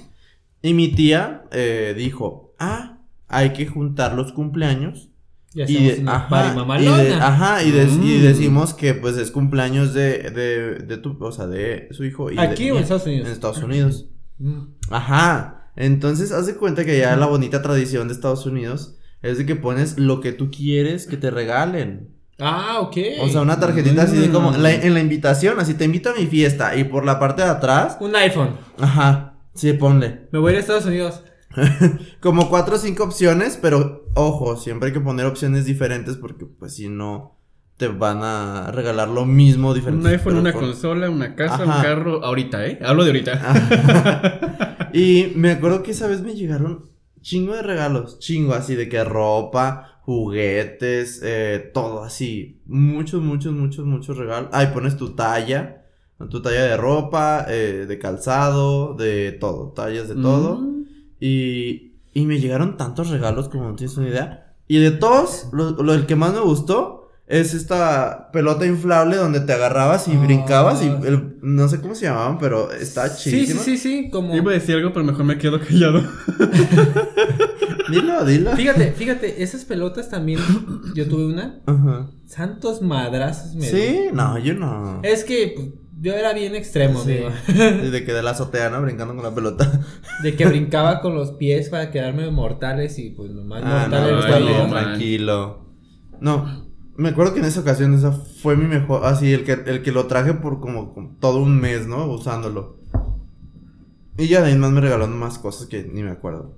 Y 0.61 0.75
mi 0.75 0.89
tía 0.89 1.45
eh, 1.53 1.95
dijo, 1.97 2.53
ah, 2.59 2.99
hay 3.29 3.53
que 3.53 3.67
juntar 3.67 4.15
los 4.15 4.33
cumpleaños. 4.33 5.09
Y 5.55 5.63
Y, 5.63 5.85
de- 6.03 6.05
ajá, 6.11 6.53
y 6.81 6.85
de- 6.85 7.15
ajá, 7.15 7.63
y, 7.63 7.71
de- 7.71 7.85
y 7.85 8.19
Mm. 8.19 8.23
decimos 8.23 8.75
que 8.75 8.95
pues 8.95 9.17
es 9.19 9.31
cumpleaños 9.31 9.95
de, 9.95 10.31
de, 10.31 10.79
de 10.81 10.97
tu, 10.97 11.17
o 11.25 11.31
sea, 11.31 11.47
de 11.47 11.87
su 11.93 12.05
hijo. 12.05 12.29
Y 12.33 12.39
¿Aquí 12.39 12.73
o 12.73 12.77
en 12.77 12.83
Estados 12.83 13.07
En 13.07 13.13
Unidos? 13.13 13.29
Estados 13.31 13.63
Unidos. 13.63 14.07
Mm. 14.41 14.63
Ajá. 14.91 15.54
Entonces, 15.77 16.33
haz 16.33 16.47
de 16.47 16.57
cuenta 16.57 16.85
que 16.85 16.99
ya 16.99 17.17
la 17.17 17.27
bonita 17.27 17.63
tradición 17.63 18.09
de 18.09 18.15
Estados 18.15 18.47
Unidos 18.47 18.97
es 19.23 19.39
de 19.39 19.47
que 19.47 19.57
pones 19.57 19.99
lo 19.99 20.21
que 20.21 20.33
tú 20.33 20.51
quieres 20.51 21.07
que 21.07 21.17
te 21.17 21.31
regalen. 21.31 22.11
Ah, 22.41 22.79
ok. 22.81 22.97
O 23.23 23.29
sea, 23.29 23.43
una 23.43 23.59
tarjetita 23.61 24.03
así 24.03 24.17
de 24.17 24.31
como 24.31 24.51
la- 24.53 24.73
en 24.75 24.93
la 24.95 25.01
invitación, 25.01 25.59
así 25.61 25.75
te 25.75 25.85
invito 25.85 26.11
a 26.11 26.15
mi 26.15 26.27
fiesta 26.27 26.77
y 26.77 26.85
por 26.85 27.05
la 27.05 27.19
parte 27.19 27.43
de 27.43 27.49
atrás, 27.49 27.97
Un 28.01 28.15
iPhone. 28.17 28.51
ajá, 28.81 29.35
sí 29.55 29.73
ponle 29.75 30.27
Me 30.33 30.39
voy 30.41 30.51
a 30.51 30.53
ir 30.53 30.57
a 30.59 30.61
Estados 30.61 30.87
Unidos. 30.87 31.23
como 32.21 32.49
cuatro 32.51 32.75
o 32.75 32.79
cinco 32.79 33.05
opciones, 33.05 33.57
pero 33.63 34.09
ojo, 34.15 34.57
siempre 34.57 34.89
hay 34.89 34.93
que 34.93 35.01
poner 35.01 35.27
opciones 35.27 35.65
diferentes 35.65 36.17
porque 36.17 36.45
pues 36.47 36.75
si 36.75 36.89
no 36.89 37.39
te 37.77 37.89
van 37.89 38.19
a 38.23 38.71
regalar 38.73 39.09
lo 39.09 39.25
mismo, 39.27 39.73
diferente. 39.75 40.07
Un 40.07 40.13
iPhone, 40.13 40.37
una 40.37 40.53
consola, 40.53 41.11
una 41.11 41.35
casa, 41.35 41.65
un 41.65 41.71
carro. 41.83 42.25
Ahorita, 42.25 42.65
¿eh? 42.67 42.79
Hablo 42.85 43.05
de 43.05 43.11
ahorita. 43.11 44.54
Y 44.95 45.33
me 45.35 45.51
acuerdo 45.51 45.83
que 45.83 45.91
esa 45.91 46.07
vez 46.07 46.23
me 46.23 46.35
llegaron 46.35 46.85
chingo 47.21 47.55
de 47.55 47.63
regalos, 47.63 48.19
chingo 48.21 48.55
así 48.55 48.75
de 48.77 48.89
que 48.89 49.03
ropa, 49.05 50.01
juguetes, 50.03 51.21
eh, 51.25 51.71
todo 51.75 52.05
así, 52.05 52.61
muchos, 52.67 53.23
muchos, 53.23 53.53
muchos, 53.53 53.85
muchos 53.87 54.17
regalos. 54.17 54.51
Ahí 54.53 54.69
pones 54.73 54.97
tu 54.97 55.15
talla, 55.15 55.85
tu 56.31 56.41
talla 56.43 56.65
de 56.65 56.77
ropa, 56.77 57.47
eh, 57.49 57.87
de 57.89 57.99
calzado, 57.99 58.95
de 58.95 59.33
todo, 59.33 59.73
tallas 59.73 60.09
de 60.09 60.15
todo. 60.15 60.59
Mm. 60.61 60.85
Y, 61.21 61.95
y 62.13 62.27
me 62.27 62.39
llegaron 62.39 62.77
tantos 62.77 63.09
regalos 63.11 63.49
como 63.49 63.65
no 63.69 63.75
tienes 63.77 63.97
una 63.97 64.09
idea. 64.09 64.55
Y 64.69 64.79
de 64.79 64.91
todos, 64.93 65.49
lo, 65.53 65.71
lo- 65.71 65.95
el 65.95 66.07
que 66.07 66.17
más 66.17 66.33
me 66.35 66.41
gustó 66.41 67.04
es 67.27 67.55
esta 67.55 68.31
pelota 68.33 68.67
inflable 68.67 69.17
donde 69.17 69.41
te 69.41 69.53
agarrabas 69.53 70.09
y 70.09 70.13
Ah. 70.13 70.21
brincabas 70.23 70.83
y 70.83 70.87
el- 71.07 71.37
no 71.43 71.69
sé 71.69 71.81
cómo 71.81 71.95
se 71.95 72.05
llamaban, 72.07 72.39
pero 72.39 72.71
está 72.73 73.09
Sí, 73.09 73.31
sí, 73.31 73.31
chidísima. 73.31 73.61
sí, 73.63 73.77
sí, 73.79 74.11
como... 74.11 74.35
Iba 74.37 74.51
a 74.51 74.55
decir 74.55 74.77
algo, 74.77 74.93
pero 74.93 75.05
mejor 75.07 75.25
me 75.25 75.39
quedo 75.39 75.59
callado. 75.61 76.03
Dilo, 77.91 78.25
dilo. 78.25 78.53
Fíjate, 78.57 78.93
fíjate, 78.93 79.43
esas 79.43 79.65
pelotas 79.65 80.09
también, 80.09 80.41
yo 80.95 81.07
tuve 81.09 81.27
una, 81.27 81.61
Ajá. 81.67 82.11
santos 82.27 82.81
madrazos 82.83 83.55
me 83.55 83.67
Sí, 83.67 83.77
dio. 83.77 84.13
no, 84.13 84.39
yo 84.39 84.55
no. 84.55 85.01
Es 85.03 85.23
que 85.25 85.53
pues, 85.55 85.69
yo 86.01 86.15
era 86.15 86.33
bien 86.33 86.55
extremo, 86.55 87.01
Sí. 87.05 87.19
De 87.53 88.05
que 88.05 88.13
de 88.13 88.23
la 88.23 88.31
azotea, 88.31 88.71
¿no? 88.71 88.81
Brincando 88.83 89.15
con 89.15 89.23
la 89.23 89.35
pelota. 89.35 89.81
De 90.23 90.35
que 90.35 90.47
brincaba 90.47 91.01
con 91.01 91.15
los 91.15 91.33
pies 91.33 91.69
para 91.69 91.91
quedarme 91.91 92.31
mortales 92.31 92.99
y 92.99 93.11
pues 93.11 93.31
nomás 93.31 93.63
Ah, 93.65 93.87
no, 93.91 93.99
mortales 94.01 94.57
no, 94.57 94.65
no, 94.65 94.71
tranquilo. 94.71 95.65
No, 96.21 96.64
me 96.97 97.09
acuerdo 97.11 97.35
que 97.35 97.41
en 97.41 97.47
esa 97.47 97.61
ocasión 97.61 97.95
esa 97.95 98.13
fue 98.13 98.57
mi 98.57 98.67
mejor, 98.67 99.05
así, 99.05 99.33
el 99.33 99.45
que, 99.45 99.53
el 99.53 99.83
que 99.83 99.93
lo 99.93 100.07
traje 100.07 100.35
por 100.35 100.61
como, 100.61 100.95
como 100.95 101.17
todo 101.21 101.41
un 101.43 101.61
mes, 101.61 101.87
¿no? 101.87 102.07
Usándolo. 102.07 102.79
Y 104.17 104.29
ya 104.29 104.43
de 104.43 104.53
ahí 104.53 104.59
más 104.59 104.71
me 104.71 104.81
regalaron 104.81 105.19
más 105.19 105.39
cosas 105.39 105.67
que 105.67 105.83
ni 105.93 106.03
me 106.03 106.11
acuerdo. 106.11 106.57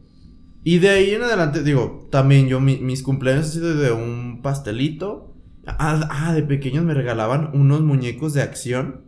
Y 0.63 0.79
de 0.79 0.91
ahí 0.91 1.11
en 1.11 1.23
adelante, 1.23 1.63
digo, 1.63 2.09
también 2.11 2.49
yo, 2.49 2.61
mi- 2.61 2.79
mis 2.79 3.03
cumpleaños 3.03 3.47
han 3.47 3.53
sido 3.53 3.75
de 3.77 3.93
un 3.93 4.41
pastelito. 4.43 5.33
Ah, 5.67 6.07
ah, 6.11 6.33
de 6.35 6.43
pequeños 6.43 6.85
me 6.85 6.93
regalaban 6.95 7.51
unos 7.55 7.81
muñecos 7.83 8.35
de 8.35 8.43
acción. 8.43 9.03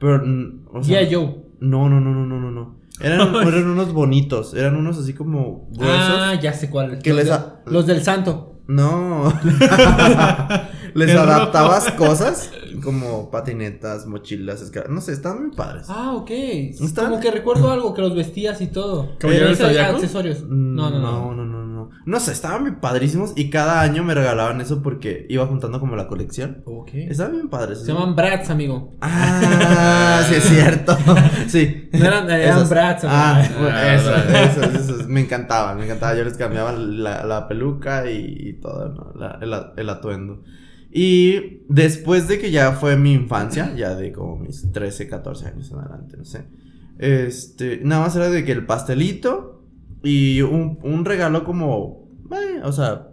Pero, 0.00 0.22
o 0.72 0.82
sea, 0.82 1.02
Ya 1.02 1.16
Joe. 1.16 1.44
no, 1.60 1.88
no, 1.88 2.00
no, 2.00 2.10
no, 2.14 2.26
no, 2.26 2.40
no, 2.40 2.50
no. 2.50 2.76
Eran, 3.00 3.34
eran 3.46 3.68
unos 3.68 3.92
bonitos, 3.92 4.54
eran 4.54 4.76
unos 4.76 4.98
así 4.98 5.12
como 5.14 5.68
gruesos. 5.72 6.16
Ah, 6.18 6.34
ya 6.40 6.52
sé 6.52 6.68
cuál. 6.70 6.98
Que 7.00 7.10
los, 7.10 7.18
les 7.24 7.28
de- 7.28 7.44
los 7.66 7.86
del 7.86 8.02
santo. 8.02 8.53
No. 8.66 9.32
Les 10.94 11.10
Qué 11.10 11.18
adaptabas 11.18 11.90
cosas 11.92 12.50
como 12.82 13.30
patinetas, 13.30 14.06
mochilas, 14.06 14.62
escaleras. 14.62 14.92
No 14.94 15.00
sé, 15.00 15.12
estaban 15.12 15.46
muy 15.48 15.56
padres. 15.56 15.86
Ah, 15.88 16.12
ok. 16.14 16.30
¿Están? 16.30 17.10
Como 17.10 17.20
que 17.20 17.30
recuerdo 17.30 17.70
algo, 17.72 17.92
que 17.94 18.00
los 18.00 18.14
vestías 18.14 18.60
y 18.60 18.68
todo. 18.68 19.16
¿Caballero 19.18 19.46
del 19.46 19.56
Zodiaco? 19.56 19.96
accesorios. 19.96 20.42
Mm, 20.42 20.74
No, 20.76 20.90
no, 20.90 20.98
no. 21.00 21.34
no, 21.34 21.44
no, 21.44 21.64
no, 21.66 21.73
no. 21.90 22.14
No 22.14 22.20
sé, 22.20 22.32
estaban 22.32 22.62
muy 22.62 22.72
padrísimos 22.72 23.32
y 23.36 23.50
cada 23.50 23.80
año 23.80 24.04
me 24.04 24.14
regalaban 24.14 24.60
eso 24.60 24.82
porque 24.82 25.26
iba 25.28 25.46
juntando 25.46 25.80
como 25.80 25.96
la 25.96 26.06
colección. 26.08 26.62
Ok. 26.66 26.90
Estaban 26.94 27.32
bien 27.32 27.48
padres. 27.48 27.80
Se 27.80 27.92
llaman 27.92 28.14
brats, 28.16 28.50
amigo. 28.50 28.92
Ah, 29.00 30.22
sí 30.28 30.34
es 30.36 30.44
cierto. 30.44 30.96
Sí. 31.48 31.88
No 31.92 32.06
eran- 32.06 32.30
eran 32.30 32.56
Esos. 32.58 32.68
brats, 32.70 33.04
Ah, 33.06 33.36
amigo. 33.38 33.60
bueno, 33.60 33.76
Ah, 33.76 33.94
esos, 33.94 34.26
brats. 34.28 34.56
esos, 34.56 34.74
esos. 34.74 35.08
Me 35.08 35.20
encantaban, 35.20 35.76
me 35.78 35.84
encantaba. 35.84 36.16
Yo 36.16 36.24
les 36.24 36.36
cambiaba 36.36 36.72
la, 36.72 37.24
la 37.24 37.46
peluca 37.48 38.10
y, 38.10 38.34
y 38.48 38.52
todo, 38.60 38.88
¿no? 38.88 39.12
La- 39.18 39.38
el, 39.40 39.52
el 39.76 39.88
atuendo. 39.88 40.42
Y 40.90 41.62
después 41.68 42.28
de 42.28 42.38
que 42.38 42.50
ya 42.50 42.72
fue 42.72 42.96
mi 42.96 43.12
infancia, 43.12 43.74
ya 43.76 43.94
de 43.94 44.12
como 44.12 44.36
mis 44.36 44.70
13, 44.72 45.08
14 45.08 45.48
años 45.48 45.70
en 45.72 45.78
adelante, 45.78 46.16
no 46.16 46.24
sé. 46.24 46.46
Este, 46.98 47.80
nada 47.82 48.02
más 48.02 48.14
era 48.16 48.30
de 48.30 48.44
que 48.44 48.52
el 48.52 48.64
pastelito 48.66 49.53
y 50.04 50.42
un, 50.42 50.78
un 50.82 51.04
regalo 51.04 51.44
como, 51.44 52.08
eh, 52.30 52.60
o 52.62 52.70
sea, 52.72 53.08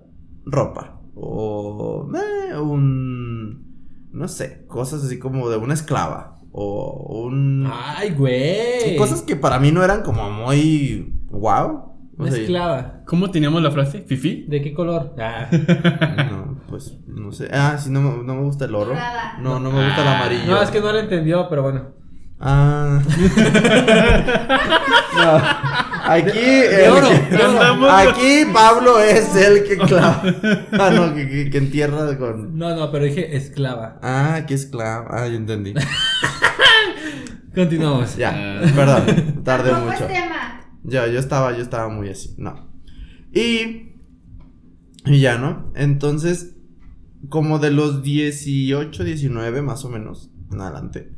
ropa. 0.45 0.99
O 1.15 2.07
eh, 2.15 2.57
un, 2.57 4.09
no 4.11 4.27
sé, 4.27 4.65
cosas 4.67 5.03
así 5.03 5.17
como 5.19 5.49
de 5.49 5.57
una 5.57 5.73
esclava. 5.73 6.37
O 6.51 7.23
un... 7.25 7.67
Ay, 7.71 8.11
güey. 8.11 8.95
Cosas 8.97 9.21
que 9.21 9.35
para 9.35 9.57
mí 9.59 9.71
no 9.71 9.83
eran 9.83 10.03
como 10.03 10.29
muy 10.29 11.13
wow. 11.29 11.91
O 12.17 12.23
Una 12.23 12.31
sea, 12.31 12.41
esclava. 12.41 13.01
¿Cómo 13.07 13.31
teníamos 13.31 13.61
la 13.63 13.71
frase? 13.71 14.01
¿Fifi? 14.01 14.45
¿De 14.49 14.61
qué 14.61 14.73
color? 14.73 15.15
Ah. 15.17 15.49
No, 16.31 16.61
pues 16.67 16.97
no 17.07 17.31
sé. 17.31 17.47
Ah, 17.51 17.77
sí, 17.77 17.89
no, 17.89 18.01
me- 18.01 18.23
no 18.23 18.35
me 18.35 18.41
gusta 18.43 18.65
el 18.65 18.75
oro. 18.75 18.93
No, 19.41 19.59
no 19.59 19.71
me 19.71 19.83
gusta 19.85 20.01
el 20.01 20.07
Ah. 20.07 20.19
amarillo. 20.19 20.45
No, 20.51 20.61
es 20.61 20.69
que 20.71 20.81
no 20.81 20.91
lo 20.91 20.99
entendió, 20.99 21.47
pero 21.49 21.63
bueno. 21.63 22.00
Ah. 22.43 22.99
no. 25.15 26.11
Aquí. 26.11 26.39
De 26.39 26.85
el 26.85 26.91
oro, 26.91 27.07
que- 27.09 27.37
de 27.37 27.43
oro. 27.43 27.61
Andamos- 27.61 27.89
Aquí 27.91 28.45
Pablo 28.51 28.99
es 28.99 29.35
el 29.35 29.63
que 29.63 29.77
clava. 29.87 30.23
Ah, 30.73 30.89
no, 30.93 31.13
que, 31.13 31.29
que, 31.29 31.49
que 31.49 31.57
entierra 31.57 32.17
con. 32.17 32.57
No, 32.57 32.75
no, 32.75 32.91
pero 32.91 33.05
dije 33.05 33.35
esclava. 33.37 33.99
Ah, 34.01 34.43
que 34.47 34.53
es 34.55 34.65
clava. 34.65 35.07
Ah, 35.11 35.27
yo 35.27 35.35
entendí. 35.35 35.73
Continuamos. 37.55 38.15
Ya, 38.17 38.31
Ah. 38.33 38.61
perdón, 38.75 39.43
tardé 39.43 39.73
mucho. 39.73 40.05
es 40.05 40.07
tema. 40.07 40.61
Ya, 40.83 41.07
yo 41.07 41.19
estaba, 41.19 41.51
yo 41.55 41.61
estaba 41.61 41.89
muy 41.89 42.09
así, 42.09 42.33
no. 42.37 42.69
Y, 43.33 43.93
y 45.05 45.19
ya, 45.19 45.37
¿no? 45.37 45.71
Entonces, 45.75 46.55
como 47.29 47.59
de 47.59 47.71
los 47.71 48.01
18, 48.03 49.03
19 49.03 49.61
más 49.61 49.85
o 49.85 49.89
menos, 49.89 50.31
en 50.51 50.61
adelante. 50.61 51.11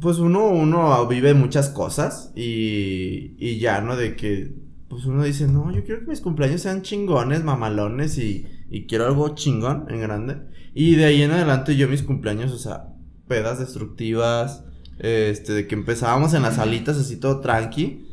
Pues 0.00 0.18
uno, 0.18 0.48
uno 0.48 1.06
vive 1.08 1.34
muchas 1.34 1.70
cosas 1.70 2.32
y, 2.36 3.34
y 3.38 3.58
ya, 3.58 3.80
¿no? 3.80 3.96
De 3.96 4.14
que, 4.14 4.54
pues 4.88 5.04
uno 5.06 5.24
dice, 5.24 5.48
no, 5.48 5.72
yo 5.72 5.84
quiero 5.84 6.00
que 6.00 6.06
mis 6.06 6.20
cumpleaños 6.20 6.62
sean 6.62 6.82
chingones, 6.82 7.42
mamalones 7.42 8.16
y, 8.18 8.46
y 8.70 8.86
quiero 8.86 9.06
algo 9.06 9.34
chingón 9.34 9.86
en 9.88 10.00
grande. 10.00 10.36
Y 10.74 10.94
de 10.94 11.06
ahí 11.06 11.22
en 11.22 11.32
adelante 11.32 11.76
yo 11.76 11.88
mis 11.88 12.02
cumpleaños, 12.02 12.52
o 12.52 12.58
sea, 12.58 12.94
pedas 13.26 13.58
destructivas, 13.58 14.64
este, 14.98 15.52
de 15.52 15.66
que 15.66 15.74
empezábamos 15.74 16.34
en 16.34 16.42
las 16.42 16.56
salitas 16.56 16.96
así 16.96 17.16
todo 17.16 17.40
tranqui, 17.40 18.06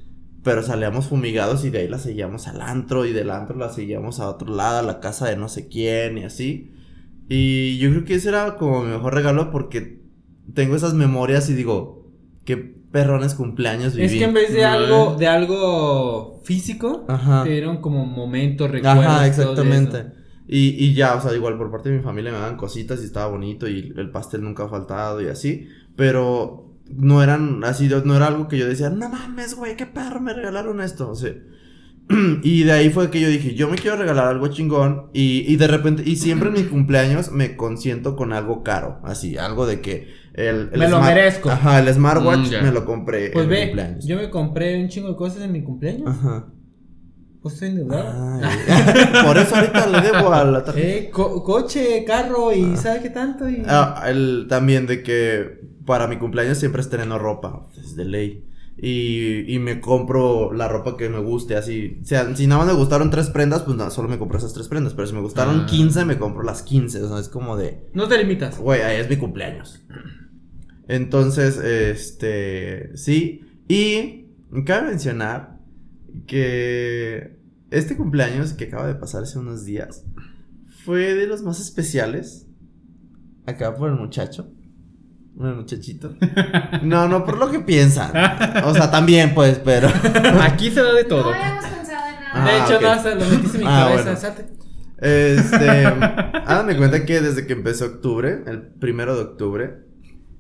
pero 0.44 0.62
salíamos 0.62 1.08
fumigados 1.08 1.66
y 1.66 1.72
de 1.72 1.80
ahí 1.80 1.88
la 1.88 1.98
seguíamos 1.98 2.48
al 2.48 2.62
antro 2.62 3.06
y 3.06 3.14
del 3.14 3.32
antro 3.32 3.58
la 3.58 3.70
seguíamos 3.70 4.20
a 4.20 4.30
otro 4.30 4.54
lado, 4.56 4.80
a 4.80 4.84
la 4.84 5.00
casa 5.00 5.28
de 5.28 5.38
no 5.38 5.50
sé 5.50 5.68
quién 5.68 6.18
y 6.18 6.24
así. 6.24 6.72
Y 7.28 7.80
yo 7.80 7.90
creo 7.90 8.06
que 8.06 8.16
ese 8.16 8.30
era 8.30 8.56
como 8.56 8.84
mi 8.84 8.92
mejor 8.92 9.16
regalo 9.16 9.50
porque 9.50 10.05
tengo 10.54 10.76
esas 10.76 10.94
memorias 10.94 11.50
y 11.50 11.54
digo, 11.54 12.12
qué 12.46 12.58
perrones 12.58 13.34
cumpleaños 13.34 13.94
viví. 13.96 14.06
Es 14.06 14.14
que 14.14 14.24
en 14.24 14.34
vez 14.34 14.54
de 14.54 14.64
algo, 14.64 15.16
de 15.18 15.28
algo 15.28 16.42
físico, 16.44 17.06
Ajá. 17.08 17.44
te 17.44 17.50
dieron 17.50 17.82
como 17.82 18.06
momentos, 18.06 18.70
recuerdos. 18.72 19.06
Ajá, 19.06 19.28
exactamente. 19.28 20.06
Y, 20.48 20.70
y 20.86 20.94
ya, 20.94 21.16
o 21.16 21.22
sea, 21.22 21.34
igual 21.34 21.58
por 21.58 21.72
parte 21.72 21.90
de 21.90 21.98
mi 21.98 22.04
familia 22.04 22.32
me 22.32 22.38
daban 22.38 22.56
cositas 22.56 23.02
y 23.02 23.06
estaba 23.06 23.28
bonito 23.28 23.68
y 23.68 23.94
el 23.98 24.12
pastel 24.12 24.44
nunca 24.44 24.66
ha 24.66 24.70
faltado 24.70 25.22
y 25.22 25.28
así, 25.28 25.68
pero 25.96 26.66
no 26.90 27.24
eran 27.24 27.64
así, 27.64 27.90
no 28.06 28.16
era 28.16 28.28
algo 28.28 28.48
que 28.48 28.58
yo 28.60 28.68
decía, 28.68 28.90
no 28.90 29.10
mames, 29.10 29.56
güey, 29.56 29.76
qué 29.76 29.88
perro, 29.88 30.22
me 30.22 30.34
regalaron 30.34 30.82
esto, 30.82 31.10
o 31.10 31.16
sea. 31.16 31.34
Y 32.44 32.64
de 32.64 32.72
ahí 32.72 32.92
fue 32.92 33.10
que 33.10 33.20
yo 33.20 33.28
dije, 33.28 33.56
yo 33.56 33.68
me 33.68 33.78
quiero 33.78 33.98
regalar 33.98 34.28
algo 34.28 34.48
chingón 34.50 35.08
y, 35.12 35.52
y 35.52 35.56
de 35.56 35.68
repente, 35.68 36.04
y 36.06 36.18
siempre 36.18 36.50
en 36.50 36.54
mi 36.54 36.64
cumpleaños 36.64 37.32
me 37.32 37.56
consiento 37.56 38.16
con 38.16 38.32
algo 38.32 38.62
caro, 38.62 39.00
así, 39.04 39.38
algo 39.38 39.66
de 39.66 39.82
que 39.82 40.14
el... 40.36 40.70
el 40.74 40.80
Me 40.80 40.88
lo 40.90 41.02
merezco. 41.02 41.50
Ajá, 41.50 41.80
el 41.80 41.94
smartwatch 41.94 42.52
Mm, 42.60 42.64
me 42.64 42.72
lo 42.72 42.86
compré 42.86 43.30
Pues 43.32 43.44
en 43.46 43.50
mi 43.50 43.56
ve, 43.56 43.62
cumpleaños. 43.68 44.06
yo 44.06 44.16
me 44.18 44.30
compré 44.30 44.82
un 44.82 44.90
chingo 44.90 45.10
de 45.10 45.16
cosas 45.16 45.42
en 45.44 45.52
mi 45.52 45.64
cumpleaños. 45.64 46.08
Ajá. 46.08 46.48
Pues 47.42 47.54
estoy 47.56 47.70
endeudado. 47.70 48.42
Por 49.26 49.38
eso 49.38 49.56
ahorita 49.56 49.86
le 49.88 50.02
debo 50.02 50.34
a 50.34 50.44
la 50.44 50.64
tarjeta. 50.64 50.88
Eh, 50.88 51.10
co- 51.12 51.44
coche, 51.44 52.04
carro 52.06 52.52
y 52.52 52.76
¿sabe 52.76 53.02
qué 53.02 53.10
tanto? 53.12 53.48
Y... 53.50 53.62
Ah, 53.68 54.04
el, 54.08 54.48
también 54.50 54.88
de 54.88 55.04
que 55.04 55.62
para 55.86 56.08
mi 56.08 56.18
cumpleaños 56.18 56.58
siempre 56.58 56.82
estreno 56.82 57.20
ropa, 57.20 57.68
es 57.78 57.96
de 57.96 58.06
ley. 58.06 58.46
Y, 58.78 59.54
y 59.56 59.60
me 59.60 59.80
compro 59.80 60.52
la 60.52 60.68
ropa 60.68 60.98
que 60.98 61.08
me 61.08 61.20
guste, 61.20 61.56
así. 61.56 62.00
O 62.02 62.06
sea, 62.06 62.36
si 62.36 62.46
nada 62.48 62.66
más 62.66 62.74
me 62.74 62.78
gustaron 62.80 63.10
tres 63.12 63.30
prendas, 63.30 63.62
pues 63.62 63.78
no, 63.78 63.90
solo 63.92 64.10
me 64.10 64.18
compro 64.20 64.38
esas 64.38 64.54
tres 64.54 64.68
prendas. 64.68 64.94
Pero 64.96 65.08
si 65.08 65.14
me 65.14 65.22
gustaron 65.22 65.62
Ah. 65.62 65.66
15, 65.66 66.04
me 66.04 66.18
compro 66.18 66.44
las 66.44 66.62
15. 66.64 67.04
O 67.04 67.08
sea, 67.08 67.20
es 67.20 67.30
como 67.30 67.56
de, 67.56 67.88
No 67.94 68.08
te 68.08 68.18
limitas. 68.18 68.58
güey, 68.60 68.82
ahí 68.82 68.98
es 69.00 69.10
mi 69.10 69.16
cumpleaños. 69.18 69.86
Entonces, 70.88 71.58
este, 71.58 72.96
sí. 72.98 73.42
Y 73.68 74.28
cabe 74.66 74.90
mencionar 74.90 75.58
que 76.28 77.40
este 77.72 77.96
cumpleaños 77.98 78.54
que 78.54 78.66
acaba 78.66 78.88
de 78.88 78.96
pasar 78.96 79.24
hace 79.24 79.40
unos 79.40 79.66
días 79.66 80.04
fue 80.86 81.14
de 81.16 81.28
los 81.28 81.42
más 81.44 81.60
especiales. 81.60 82.48
Acá 83.46 83.76
por 83.76 83.90
el 83.90 83.96
muchacho. 83.96 84.52
El 85.40 85.56
muchachito. 85.56 86.16
No, 86.84 87.08
no 87.08 87.26
por 87.26 87.38
lo 87.38 87.50
que 87.52 87.60
piensan. 87.60 88.12
O 88.66 88.74
sea, 88.74 88.92
también, 88.92 89.34
pues, 89.34 89.60
pero. 89.64 89.88
Aquí 90.42 90.70
se 90.72 90.82
da 90.82 90.94
de 90.94 91.04
No 91.04 91.10
todo. 91.10 91.34
habíamos 91.34 91.66
pensado 91.66 92.08
en 92.08 92.16
nada. 92.16 92.32
Ah, 92.34 92.46
de 92.46 92.58
hecho, 92.64 92.76
ok. 92.78 92.82
no, 92.82 92.90
hasta 92.90 93.16
lo 93.16 93.26
metiste 93.30 93.58
en 93.58 93.64
mi 93.64 93.70
Ah, 93.70 93.90
cabeza. 94.04 94.34
bueno. 94.36 94.56
Este, 94.98 95.86
háganme 96.46 96.78
cuenta 96.78 97.06
que 97.06 97.22
desde 97.22 97.46
que 97.48 97.54
empezó 97.54 97.86
octubre, 97.86 98.44
el 98.48 98.62
primero 98.62 99.16
de 99.16 99.22
octubre, 99.24 99.85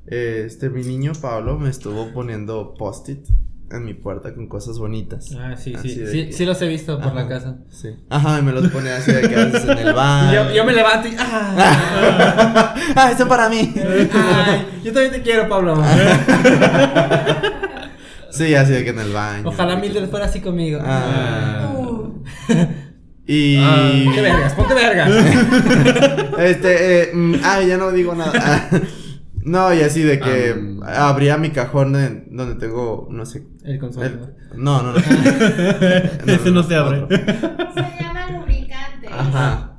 este, 0.08 0.70
mi 0.70 0.84
niño 0.84 1.14
Pablo 1.22 1.58
me 1.58 1.70
estuvo 1.70 2.12
poniendo 2.14 2.74
post-it 2.78 3.26
en 3.72 3.84
mi 3.84 3.94
puerta 3.96 4.34
con 4.36 4.48
cosas 4.48 4.78
bonitas. 4.78 5.32
Ah, 5.40 5.56
sí, 5.58 5.74
sí. 5.82 5.90
Sí, 5.90 6.26
que- 6.28 6.34
sí 6.34 6.46
los 6.46 6.62
he 6.62 6.68
visto 6.68 7.00
por 7.02 7.16
la 7.16 7.28
casa. 7.28 7.58
Sí. 7.72 7.90
Ajá, 8.10 8.38
y 8.40 8.44
me 8.44 8.52
los 8.52 8.68
pone 8.70 8.92
así 8.92 9.12
de 9.12 9.22
que 9.28 9.36
haces 9.36 9.66
en 9.68 9.78
el 9.80 9.94
baño. 9.96 10.34
yo, 10.50 10.52
yo 10.54 10.66
me 10.66 10.74
levanto 10.74 11.08
y. 11.08 11.16
¡Ah! 11.20 12.76
ah, 12.96 13.12
eso 13.12 13.28
para 13.28 13.50
mí. 13.50 13.74
Ay, 14.14 14.68
yo 14.84 14.94
también 14.94 15.12
te 15.14 15.22
quiero, 15.24 15.50
Pablo. 15.50 15.82
Sí, 18.32 18.54
así 18.54 18.74
de 18.74 18.84
que 18.84 18.90
en 18.90 19.00
el 19.00 19.14
baño. 19.14 19.48
Ojalá 19.48 19.78
Mildred 19.78 20.10
fuera 20.10 20.26
así 20.26 20.42
conmigo. 20.42 20.80
Ah. 20.84 21.72
Uh, 21.74 22.22
Y. 23.26 23.56
Ah, 23.58 23.92
Ponte 24.04 24.22
vergas, 24.22 24.54
ponte 24.54 24.74
vergas. 24.74 25.10
Este, 26.40 27.02
eh, 27.04 27.12
mm, 27.14 27.36
ah, 27.44 27.62
ya 27.62 27.78
no 27.78 27.92
digo 27.92 28.14
nada. 28.14 28.70
No, 29.46 29.74
y 29.74 29.82
así 29.82 30.02
de 30.02 30.20
que 30.20 30.52
Am. 30.52 30.82
abría 30.84 31.38
mi 31.38 31.52
cajón 31.52 31.94
de- 31.94 32.26
donde 32.30 32.56
tengo, 32.56 33.08
no 33.12 33.26
sé. 33.26 33.48
El 33.64 33.74
el- 33.74 33.80
consolador. 33.80 34.36
no, 34.58 34.82
no, 34.84 34.92
no. 34.94 34.98
Ese 36.34 36.52
no 36.52 36.64
se 36.64 36.76
abre. 36.76 37.04
otro. 37.04 37.18
se 37.18 37.24
llama 38.04 38.32
lubricante. 38.32 39.08
Ajá. 39.10 39.72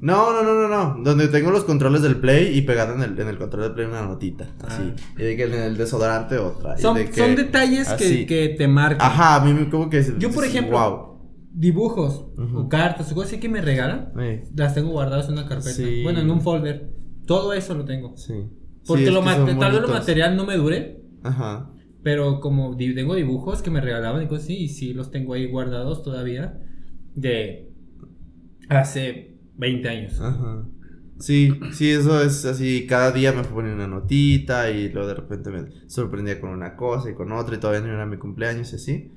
No, 0.00 0.32
no, 0.32 0.42
no, 0.42 0.54
no, 0.54 0.68
no. 0.68 1.04
Donde 1.04 1.28
tengo 1.28 1.52
los 1.52 1.62
controles 1.62 2.02
del 2.02 2.16
Play 2.16 2.58
y 2.58 2.62
pegada 2.62 2.92
en 2.94 3.02
el, 3.02 3.18
en 3.20 3.28
el 3.28 3.38
control 3.38 3.62
del 3.62 3.72
Play 3.72 3.86
una 3.86 4.02
notita. 4.02 4.48
Así. 4.66 4.92
Y 5.16 5.22
de 5.22 5.36
que 5.36 5.44
en 5.44 5.54
el 5.54 5.76
desodorante 5.76 6.38
otra. 6.38 6.76
Son, 6.76 6.96
de 6.96 7.06
que- 7.08 7.20
son 7.20 7.36
detalles 7.36 7.88
que, 7.90 8.26
que 8.26 8.48
te 8.58 8.66
marcan. 8.66 9.06
Ajá, 9.06 9.36
a 9.36 9.44
mí 9.44 9.54
me 9.54 9.68
como 9.70 9.88
que. 9.88 10.04
Yo, 10.18 10.30
por 10.32 10.44
ejemplo, 10.44 10.76
Wow. 10.78 11.12
Dibujos 11.54 12.24
o 12.54 12.68
cartas 12.68 13.12
o 13.12 13.14
cosas 13.14 13.32
así 13.32 13.38
que 13.40 13.48
me 13.50 13.60
regalan, 13.60 14.12
las 14.56 14.74
tengo 14.74 14.88
guardadas 14.90 15.26
en 15.26 15.34
una 15.34 15.46
carpeta. 15.46 15.70
Sí. 15.70 16.02
Bueno, 16.02 16.20
en 16.20 16.30
un 16.30 16.40
folder. 16.40 16.90
Todo 17.26 17.52
eso 17.52 17.74
lo 17.74 17.84
tengo. 17.84 18.16
sí. 18.16 18.48
Porque 18.86 19.06
Sí, 19.06 19.10
lo 19.12 19.22
tal 19.22 19.72
vez 19.72 19.82
lo 19.82 19.88
material 19.88 20.36
no 20.36 20.44
me 20.44 20.56
dure, 20.56 21.00
Ajá. 21.22 21.70
pero 22.02 22.40
como 22.40 22.76
tengo 22.76 23.14
dibujos 23.14 23.62
que 23.62 23.70
me 23.70 23.80
regalaban 23.80 24.22
y 24.22 24.26
cosas 24.26 24.44
así, 24.44 24.56
y 24.56 24.68
sí 24.68 24.92
los 24.92 25.10
tengo 25.10 25.34
ahí 25.34 25.46
guardados 25.46 26.02
todavía 26.02 26.58
de 27.14 27.70
hace 28.68 29.36
20 29.56 29.88
años. 29.88 30.20
Ajá. 30.20 30.66
Sí, 31.18 31.52
sí, 31.72 31.90
eso 31.90 32.20
es 32.20 32.44
así. 32.44 32.86
Cada 32.88 33.12
día 33.12 33.32
me 33.32 33.44
ponía 33.44 33.72
una 33.74 33.86
notita 33.86 34.70
y 34.70 34.88
luego 34.88 35.06
de 35.06 35.14
repente 35.14 35.50
me 35.50 35.88
sorprendía 35.88 36.40
con 36.40 36.50
una 36.50 36.74
cosa 36.76 37.10
y 37.10 37.14
con 37.14 37.30
otra 37.30 37.54
y 37.54 37.60
todavía 37.60 37.80
no 37.86 37.92
era 37.94 38.06
mi 38.06 38.16
cumpleaños 38.16 38.72
y 38.72 38.76
así. 38.76 39.12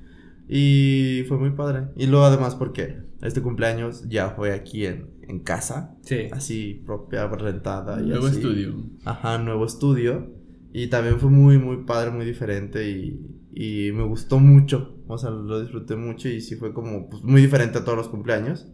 Y 0.48 1.24
fue 1.28 1.38
muy 1.38 1.50
padre. 1.50 1.88
Y 1.96 2.06
luego 2.06 2.24
además 2.26 2.54
porque 2.54 2.98
este 3.22 3.42
cumpleaños 3.42 4.08
ya 4.08 4.30
fue 4.30 4.52
aquí 4.52 4.86
en, 4.86 5.10
en 5.22 5.40
casa, 5.40 5.96
Sí. 6.02 6.28
así 6.32 6.82
propia, 6.86 7.26
rentada. 7.28 8.00
Y 8.00 8.06
Nuevo 8.08 8.26
así. 8.26 8.36
estudio. 8.36 8.74
Ajá, 9.04 9.38
nuevo 9.38 9.64
estudio. 9.66 10.32
Y 10.72 10.88
también 10.88 11.18
fue 11.18 11.30
muy, 11.30 11.58
muy 11.58 11.84
padre, 11.84 12.10
muy 12.10 12.24
diferente 12.26 12.88
y, 12.90 13.20
y 13.54 13.92
me 13.92 14.04
gustó 14.04 14.38
mucho. 14.38 14.94
O 15.08 15.18
sea, 15.18 15.30
lo 15.30 15.60
disfruté 15.60 15.96
mucho 15.96 16.28
y 16.28 16.40
sí 16.40 16.56
fue 16.56 16.72
como 16.74 17.08
pues, 17.08 17.22
muy 17.22 17.40
diferente 17.40 17.78
a 17.78 17.84
todos 17.84 17.96
los 17.96 18.08
cumpleaños. 18.08 18.68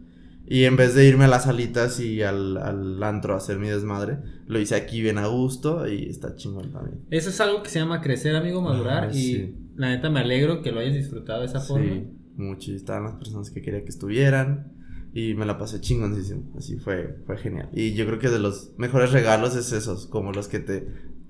Y 0.45 0.65
en 0.65 0.77
vez 0.77 0.95
de 0.97 1.07
irme 1.07 1.25
a 1.25 1.29
las 1.29 1.45
salitas 1.45 2.01
y 2.01 2.21
al, 2.23 2.57
al 2.57 3.01
antro 3.05 3.35
a 3.35 3.37
hacer 3.37 3.59
mi 3.59 3.69
desmadre, 3.69 4.19
lo 4.49 4.59
hice 4.59 4.75
aquí 4.75 5.01
bien 5.01 5.17
a 5.19 5.27
gusto 5.29 5.87
y 5.89 6.09
está 6.09 6.35
chingón 6.35 6.73
también. 6.73 6.99
Eso 7.11 7.31
es 7.31 7.41
algo 7.41 7.63
que 7.63 7.71
se 7.71 7.79
llama 7.79 8.01
crecer, 8.01 8.35
amigo, 8.35 8.61
madurar. 8.61 9.05
Ajá, 9.05 9.13
y 9.17 9.23
sí. 9.23 9.55
La 9.77 9.89
neta 9.91 10.11
me 10.11 10.21
alegro 10.21 10.63
que 10.63 10.73
lo 10.73 10.81
hayas 10.81 10.95
disfrutado 10.95 11.41
de 11.41 11.47
esa 11.47 11.61
forma. 11.61 11.87
Sí, 11.87 12.07
mucho. 12.37 12.73
Estaban 12.73 13.05
las 13.05 13.15
personas 13.15 13.51
que 13.51 13.63
quería 13.63 13.83
que 13.83 13.89
estuvieran. 13.91 14.73
Y 15.15 15.35
me 15.35 15.45
la 15.45 15.59
pasé 15.59 15.81
chingoncísimo. 15.81 16.53
Así 16.57 16.77
fue, 16.79 17.19
fue 17.27 17.37
genial. 17.37 17.69
Y 17.75 17.93
yo 17.93 18.07
creo 18.07 18.19
que 18.19 18.31
de 18.31 18.39
los 18.39 18.73
mejores 18.79 19.13
regalos 19.13 19.55
es 19.57 19.73
esos, 19.73 20.07
como 20.07 20.33
los 20.33 20.49
que 20.49 20.59
te 20.59 20.89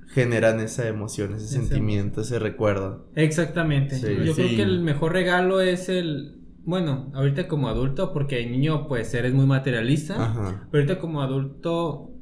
generan 0.09 0.61
esa 0.61 0.86
emoción, 0.86 1.34
ese 1.34 1.47
Ese 1.47 1.55
sentimiento, 1.57 2.20
ese 2.20 2.38
recuerdo. 2.38 3.09
Exactamente. 3.16 3.97
Sí. 3.97 4.07
Yo 4.24 4.34
creo 4.34 4.49
Sí. 4.49 4.57
que 4.57 4.62
el 4.62 4.82
mejor 4.82 5.12
regalo 5.12 5.61
es 5.61 5.88
el. 5.88 6.38
Bueno, 6.64 7.11
ahorita 7.14 7.49
como 7.49 7.68
adulto, 7.68 8.12
porque 8.12 8.36
de 8.36 8.47
niño, 8.47 8.86
pues 8.86 9.12
eres 9.14 9.34
muy 9.34 9.47
materialista. 9.47 10.14
Ajá. 10.26 10.68
Pero 10.70 10.82
ahorita 10.84 11.01
como 11.01 11.20
adulto, 11.22 12.12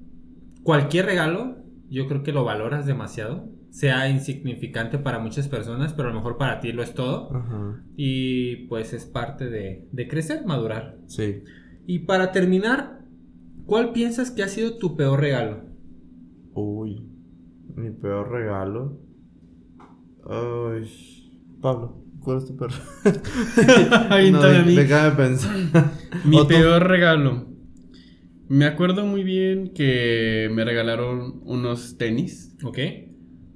cualquier 0.62 1.04
regalo, 1.04 1.58
yo 1.90 2.06
creo 2.08 2.22
que 2.22 2.32
lo 2.32 2.42
valoras 2.44 2.86
demasiado. 2.86 3.50
Sea 3.70 4.08
insignificante 4.08 4.98
para 4.98 5.20
muchas 5.20 5.48
personas, 5.48 5.92
pero 5.92 6.08
a 6.08 6.12
lo 6.12 6.18
mejor 6.18 6.36
para 6.36 6.60
ti 6.60 6.72
lo 6.72 6.82
es 6.82 6.94
todo. 6.94 7.34
Ajá. 7.34 7.82
Y 7.96 8.66
pues 8.66 8.92
es 8.92 9.06
parte 9.06 9.48
de, 9.48 9.88
de 9.92 10.08
crecer, 10.08 10.44
madurar. 10.44 10.98
Sí. 11.06 11.42
Y 11.86 12.00
para 12.00 12.32
terminar, 12.32 13.00
¿cuál 13.66 13.92
piensas 13.92 14.30
que 14.30 14.42
ha 14.42 14.48
sido 14.48 14.78
tu 14.78 14.96
peor 14.96 15.20
regalo? 15.20 15.64
Uy. 16.52 17.06
Mi 17.76 17.90
peor 17.90 18.30
regalo. 18.30 19.00
Ay. 20.28 20.88
Pablo, 21.60 22.02
¿cuál 22.20 22.38
es 22.38 22.46
tu 22.46 22.56
peor? 22.56 22.70
A 24.10 24.18
mí. 24.64 24.74
déjame 24.74 25.16
pensar. 25.16 25.56
Mi 26.24 26.44
peor 26.44 26.86
regalo. 26.88 27.46
Me 28.48 28.66
acuerdo 28.66 29.06
muy 29.06 29.22
bien 29.22 29.72
que 29.74 30.50
me 30.52 30.64
regalaron 30.64 31.40
unos 31.44 31.98
tenis. 31.98 32.56
¿Ok? 32.64 32.78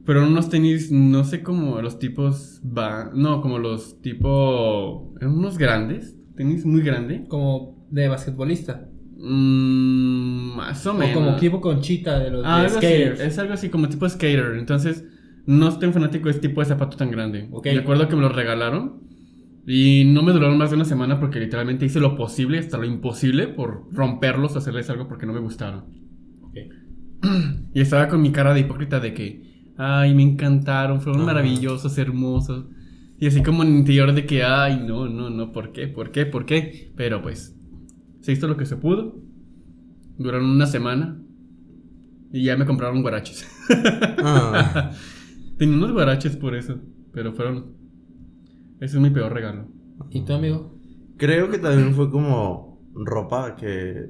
Pero 0.06 0.26
unos 0.26 0.50
tenis, 0.50 0.90
no 0.92 1.24
sé 1.24 1.42
cómo 1.42 1.80
los 1.80 1.98
tipos 1.98 2.60
va. 2.66 3.10
No, 3.14 3.40
como 3.40 3.58
los 3.58 4.00
tipo. 4.02 5.14
Unos 5.20 5.56
grandes. 5.58 6.16
Tenis 6.36 6.66
muy 6.66 6.82
grande. 6.82 7.24
Como 7.28 7.86
de 7.90 8.08
basquetbolista. 8.08 8.88
Mm, 9.16 10.56
más 10.56 10.86
o 10.86 10.90
O 10.92 10.94
menos. 10.94 11.14
como 11.14 11.30
equipo 11.36 11.60
conchita 11.60 12.18
de 12.18 12.30
los 12.30 12.42
Ah, 12.44 12.60
de 12.60 12.66
algo 12.66 12.78
así, 12.78 12.86
skaters. 12.86 13.20
es 13.20 13.38
algo 13.38 13.52
así 13.54 13.68
como 13.70 13.88
tipo 13.88 14.08
skater. 14.08 14.56
Entonces, 14.58 15.04
no 15.46 15.68
estoy 15.68 15.92
fanático 15.92 16.24
de 16.26 16.32
este 16.32 16.48
tipo 16.48 16.60
de 16.60 16.66
zapato 16.66 16.96
tan 16.96 17.10
grande. 17.10 17.48
Ok. 17.50 17.66
Me 17.66 17.78
acuerdo 17.78 18.08
que 18.08 18.16
me 18.16 18.22
los 18.22 18.34
regalaron. 18.34 19.02
Y 19.66 20.04
no 20.12 20.22
me 20.22 20.32
duraron 20.32 20.58
más 20.58 20.68
de 20.70 20.76
una 20.76 20.84
semana 20.84 21.18
porque 21.20 21.40
literalmente 21.40 21.86
hice 21.86 21.98
lo 21.98 22.16
posible, 22.16 22.58
hasta 22.58 22.76
lo 22.76 22.84
imposible, 22.84 23.46
por 23.48 23.86
romperlos 23.92 24.54
o 24.54 24.58
hacerles 24.58 24.90
algo 24.90 25.08
porque 25.08 25.24
no 25.24 25.32
me 25.32 25.40
gustaron. 25.40 25.84
Ok. 26.42 26.56
Y 27.74 27.80
estaba 27.80 28.08
con 28.08 28.20
mi 28.20 28.30
cara 28.30 28.52
de 28.52 28.60
hipócrita 28.60 29.00
de 29.00 29.14
que, 29.14 29.53
ay, 29.76 30.14
me 30.14 30.22
encantaron, 30.22 31.00
fueron 31.00 31.22
Ajá. 31.22 31.32
maravillosos, 31.32 31.96
hermosos. 31.98 32.66
Y 33.18 33.26
así 33.26 33.42
como 33.42 33.62
en 33.62 33.70
el 33.70 33.76
interior 33.78 34.12
de 34.12 34.26
que, 34.26 34.42
ay, 34.42 34.84
no, 34.86 35.08
no, 35.08 35.30
no, 35.30 35.52
¿por 35.52 35.72
qué? 35.72 35.88
¿Por 35.88 36.10
qué? 36.10 36.26
¿Por 36.26 36.46
qué? 36.46 36.92
Pero 36.96 37.22
pues, 37.22 37.56
se 38.20 38.32
hizo 38.32 38.48
lo 38.48 38.56
que 38.56 38.66
se 38.66 38.76
pudo. 38.76 39.16
Duraron 40.18 40.50
una 40.50 40.66
semana. 40.66 41.20
Y 42.32 42.44
ya 42.44 42.56
me 42.56 42.66
compraron 42.66 43.02
guaraches. 43.02 43.46
Ah, 44.18 44.90
Tenía 45.58 45.76
unos 45.76 45.92
guaraches 45.92 46.36
por 46.36 46.54
eso. 46.56 46.80
Pero 47.12 47.32
fueron. 47.32 47.76
Ese 48.80 48.96
es 48.96 49.02
mi 49.02 49.10
peor 49.10 49.32
regalo. 49.32 49.68
¿Y 50.10 50.24
tu 50.24 50.32
amigo? 50.32 50.74
creo 51.16 51.48
que 51.48 51.58
también 51.58 51.94
fue 51.94 52.10
como 52.10 52.80
ropa 52.94 53.54
que. 53.54 54.08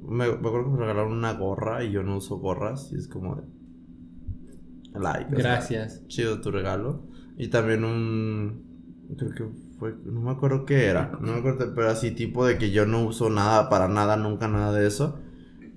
Me, 0.00 0.26
me 0.26 0.48
acuerdo 0.48 0.64
que 0.64 0.70
me 0.70 0.78
regalaron 0.78 1.12
una 1.12 1.34
gorra 1.34 1.84
y 1.84 1.92
yo 1.92 2.02
no 2.02 2.16
uso 2.16 2.38
gorras. 2.38 2.90
Y 2.92 2.96
es 2.96 3.06
como 3.08 3.36
de. 3.36 3.42
Like. 4.94 5.30
sea, 5.30 5.38
Gracias. 5.38 6.06
chido 6.08 6.40
tu 6.40 6.50
regalo. 6.50 7.02
Y 7.36 7.48
también 7.48 7.84
un. 7.84 8.64
Creo 9.16 9.32
que 9.32 9.44
fue. 9.78 9.94
No 10.04 10.20
me 10.20 10.30
acuerdo 10.30 10.64
qué 10.64 10.86
era. 10.86 11.18
No 11.20 11.32
me 11.32 11.38
acuerdo, 11.38 11.72
pero 11.74 11.88
así 11.88 12.10
tipo 12.10 12.44
de 12.46 12.58
que 12.58 12.70
yo 12.70 12.86
no 12.86 13.04
uso 13.04 13.30
nada 13.30 13.68
para 13.68 13.88
nada, 13.88 14.16
nunca 14.16 14.48
nada 14.48 14.72
de 14.72 14.86
eso. 14.86 15.20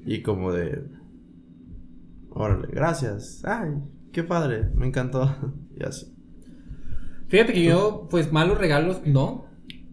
Y 0.06 0.22
como 0.22 0.52
de. 0.52 0.84
Órale, 2.30 2.68
gracias. 2.72 3.44
Ay, 3.46 3.72
qué 4.12 4.24
padre, 4.24 4.70
me 4.76 4.88
encantó. 4.88 5.36
y 5.80 5.84
así. 5.84 6.08
Fíjate 7.28 7.54
que 7.54 7.64
yo, 7.64 8.08
pues 8.10 8.32
malos 8.32 8.58
regalos, 8.58 9.02
no. 9.06 9.46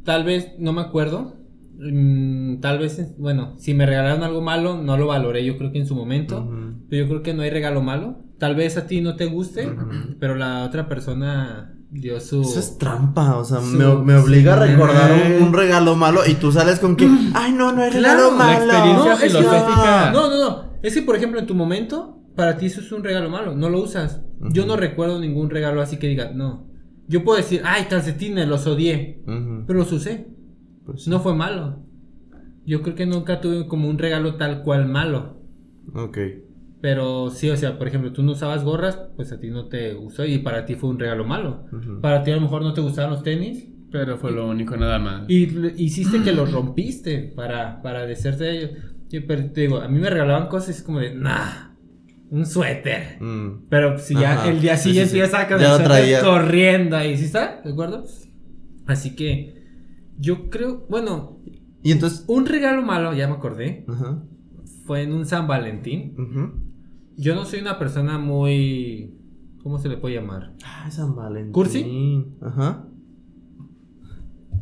Tal 0.04 0.24
vez 0.24 0.54
no 0.58 0.72
me 0.72 0.80
acuerdo. 0.80 1.36
Mm, 1.78 2.60
tal 2.60 2.78
vez, 2.78 3.16
bueno, 3.18 3.54
si 3.58 3.74
me 3.74 3.86
regalaron 3.86 4.24
algo 4.24 4.40
malo, 4.40 4.82
no 4.82 4.96
lo 4.96 5.06
valoré 5.06 5.44
yo 5.44 5.56
creo 5.56 5.70
que 5.70 5.78
en 5.78 5.86
su 5.86 5.94
momento. 5.94 6.42
Ujú. 6.42 6.67
Pero 6.88 7.04
yo 7.04 7.08
creo 7.08 7.22
que 7.22 7.34
no 7.34 7.42
hay 7.42 7.50
regalo 7.50 7.82
malo. 7.82 8.18
Tal 8.38 8.54
vez 8.54 8.76
a 8.76 8.86
ti 8.86 9.00
no 9.00 9.16
te 9.16 9.26
guste, 9.26 9.68
pero 10.20 10.34
la 10.36 10.64
otra 10.64 10.88
persona 10.88 11.74
dio 11.90 12.20
su... 12.20 12.42
Eso 12.42 12.60
es 12.60 12.78
trampa, 12.78 13.36
o 13.36 13.44
sea, 13.44 13.60
Su- 13.60 13.76
me, 13.76 13.84
me 14.04 14.14
obliga 14.16 14.54
a 14.54 14.66
recordar 14.66 15.10
un, 15.40 15.48
un 15.48 15.52
regalo 15.52 15.96
malo 15.96 16.20
y 16.26 16.34
tú 16.34 16.52
sales 16.52 16.78
con 16.78 16.96
que, 16.96 17.08
ay, 17.34 17.52
no, 17.52 17.72
no 17.72 17.82
hay 17.82 17.90
regalo 17.90 18.30
Claro, 18.30 18.30
la 18.30 18.36
malo. 18.36 18.64
experiencia 18.72 19.10
No, 19.10 19.16
filosófica. 19.16 20.10
No, 20.12 20.30
no, 20.30 20.38
no. 20.38 20.68
Es 20.82 20.94
que, 20.94 21.02
por 21.02 21.16
ejemplo, 21.16 21.40
en 21.40 21.46
tu 21.46 21.54
momento, 21.54 22.22
para 22.36 22.56
ti 22.56 22.66
eso 22.66 22.80
es 22.80 22.92
un 22.92 23.02
regalo 23.02 23.28
malo. 23.30 23.54
No 23.56 23.68
lo 23.68 23.82
usas. 23.82 24.20
Yo 24.52 24.64
no 24.64 24.76
recuerdo 24.76 25.18
ningún 25.20 25.50
regalo 25.50 25.82
así 25.82 25.96
que 25.98 26.06
diga, 26.08 26.30
no. 26.32 26.68
Yo 27.08 27.24
puedo 27.24 27.38
decir, 27.38 27.62
ay, 27.64 27.86
calcetines, 27.90 28.46
los 28.46 28.66
odié. 28.66 29.22
Pero 29.66 29.78
los 29.80 29.90
usé. 29.92 30.28
pues 30.86 31.02
sí. 31.04 31.10
No 31.10 31.18
fue 31.20 31.34
malo. 31.34 31.82
Yo 32.64 32.82
creo 32.82 32.94
que 32.94 33.06
nunca 33.06 33.40
tuve 33.40 33.66
como 33.66 33.88
un 33.88 33.98
regalo 33.98 34.36
tal 34.36 34.62
cual 34.62 34.86
malo. 34.88 35.40
Ok. 35.94 36.18
Pero 36.80 37.30
sí, 37.30 37.50
o 37.50 37.56
sea, 37.56 37.76
por 37.76 37.88
ejemplo, 37.88 38.12
tú 38.12 38.22
no 38.22 38.32
usabas 38.32 38.62
gorras, 38.64 38.98
pues 39.16 39.32
a 39.32 39.40
ti 39.40 39.50
no 39.50 39.66
te 39.66 39.94
gustó 39.94 40.24
y 40.24 40.38
para 40.38 40.64
ti 40.64 40.74
fue 40.76 40.90
un 40.90 40.98
regalo 40.98 41.24
malo. 41.24 41.64
Para 42.00 42.22
ti 42.22 42.30
a 42.30 42.36
lo 42.36 42.40
mejor 42.42 42.62
no 42.62 42.72
te 42.72 42.80
gustaban 42.80 43.10
los 43.10 43.22
tenis, 43.22 43.66
Pero 43.90 44.16
fue 44.18 44.30
lo 44.32 44.46
único, 44.48 44.76
nada 44.76 44.98
más. 44.98 45.24
Y 45.28 45.48
hiciste 45.82 46.22
que 46.22 46.32
los 46.32 46.52
rompiste 46.52 47.32
para, 47.34 47.80
para 47.82 48.04
deshacerte 48.06 48.44
de 48.44 48.56
ellos. 48.58 48.70
Yo, 49.08 49.20
pero 49.26 49.50
te 49.50 49.62
digo, 49.62 49.78
a 49.78 49.88
mí 49.88 49.98
me 49.98 50.10
regalaban 50.10 50.48
cosas 50.48 50.82
como 50.82 50.98
de, 51.00 51.14
nah, 51.14 51.70
un 52.30 52.44
suéter. 52.44 53.16
Mm. 53.20 53.64
Pero 53.70 53.98
si 53.98 54.12
ya 54.14 54.34
Ajá. 54.34 54.50
el 54.50 54.60
día 54.60 54.76
Sí, 54.76 54.90
siguiente 54.90 55.08
sí, 55.12 55.16
sí. 55.16 55.18
ya 55.20 55.26
sacas 55.28 55.58
Ya 55.60 55.66
el 55.68 55.72
lo 55.72 55.76
suéter 55.78 55.92
traía. 56.02 56.20
corriendo 56.22 56.96
ahí, 56.96 57.16
¿sí 57.16 57.24
está? 57.24 57.62
¿De 57.64 57.72
acuerdo? 57.72 58.04
Así 58.86 59.16
que 59.16 59.64
yo 60.18 60.50
creo, 60.50 60.86
bueno, 60.90 61.40
Y 61.82 61.90
entonces. 61.92 62.24
un 62.28 62.44
regalo 62.46 62.82
malo, 62.82 63.14
ya 63.14 63.26
me 63.26 63.34
acordé, 63.34 63.86
Ajá. 63.88 64.22
fue 64.84 65.02
en 65.02 65.12
un 65.14 65.24
San 65.26 65.46
Valentín. 65.46 66.14
ujú. 66.18 66.67
Yo 67.18 67.34
no 67.34 67.44
soy 67.44 67.60
una 67.60 67.80
persona 67.80 68.16
muy, 68.16 69.12
¿cómo 69.64 69.80
se 69.80 69.88
le 69.88 69.96
puede 69.96 70.14
llamar? 70.14 70.52
Ay, 70.64 70.92
San 70.92 71.16
Valentín. 71.16 71.52
¿Cursi? 71.52 72.26
Ajá. 72.40 72.84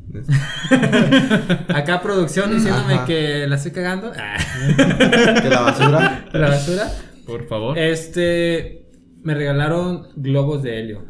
Acá 1.75 2.01
producción 2.01 2.51
diciéndome 2.51 2.95
Ajá. 2.95 3.05
que 3.05 3.47
la 3.47 3.57
estoy 3.57 3.73
cagando. 3.73 4.11
Ah, 4.17 4.39
Que 5.43 5.51
la 5.51 5.61
basura. 5.61 6.29
la 6.33 6.49
basura. 6.49 6.91
Por 7.27 7.45
favor. 7.45 7.77
Este, 7.79 8.89
me 9.23 9.35
regalaron 9.35 10.07
globos 10.17 10.63
de 10.63 10.81
helio. 10.81 11.05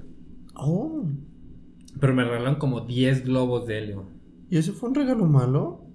Oh. 0.57 1.05
Pero 2.01 2.13
me 2.13 2.25
regalaron 2.25 2.57
como 2.57 2.81
10 2.81 3.25
globos 3.25 3.69
de 3.69 3.79
helio. 3.79 4.11
¿Y 4.51 4.59
eso 4.59 4.73
fue 4.73 4.89
un 4.89 4.97
regalo 4.97 5.27
malo? 5.27 5.87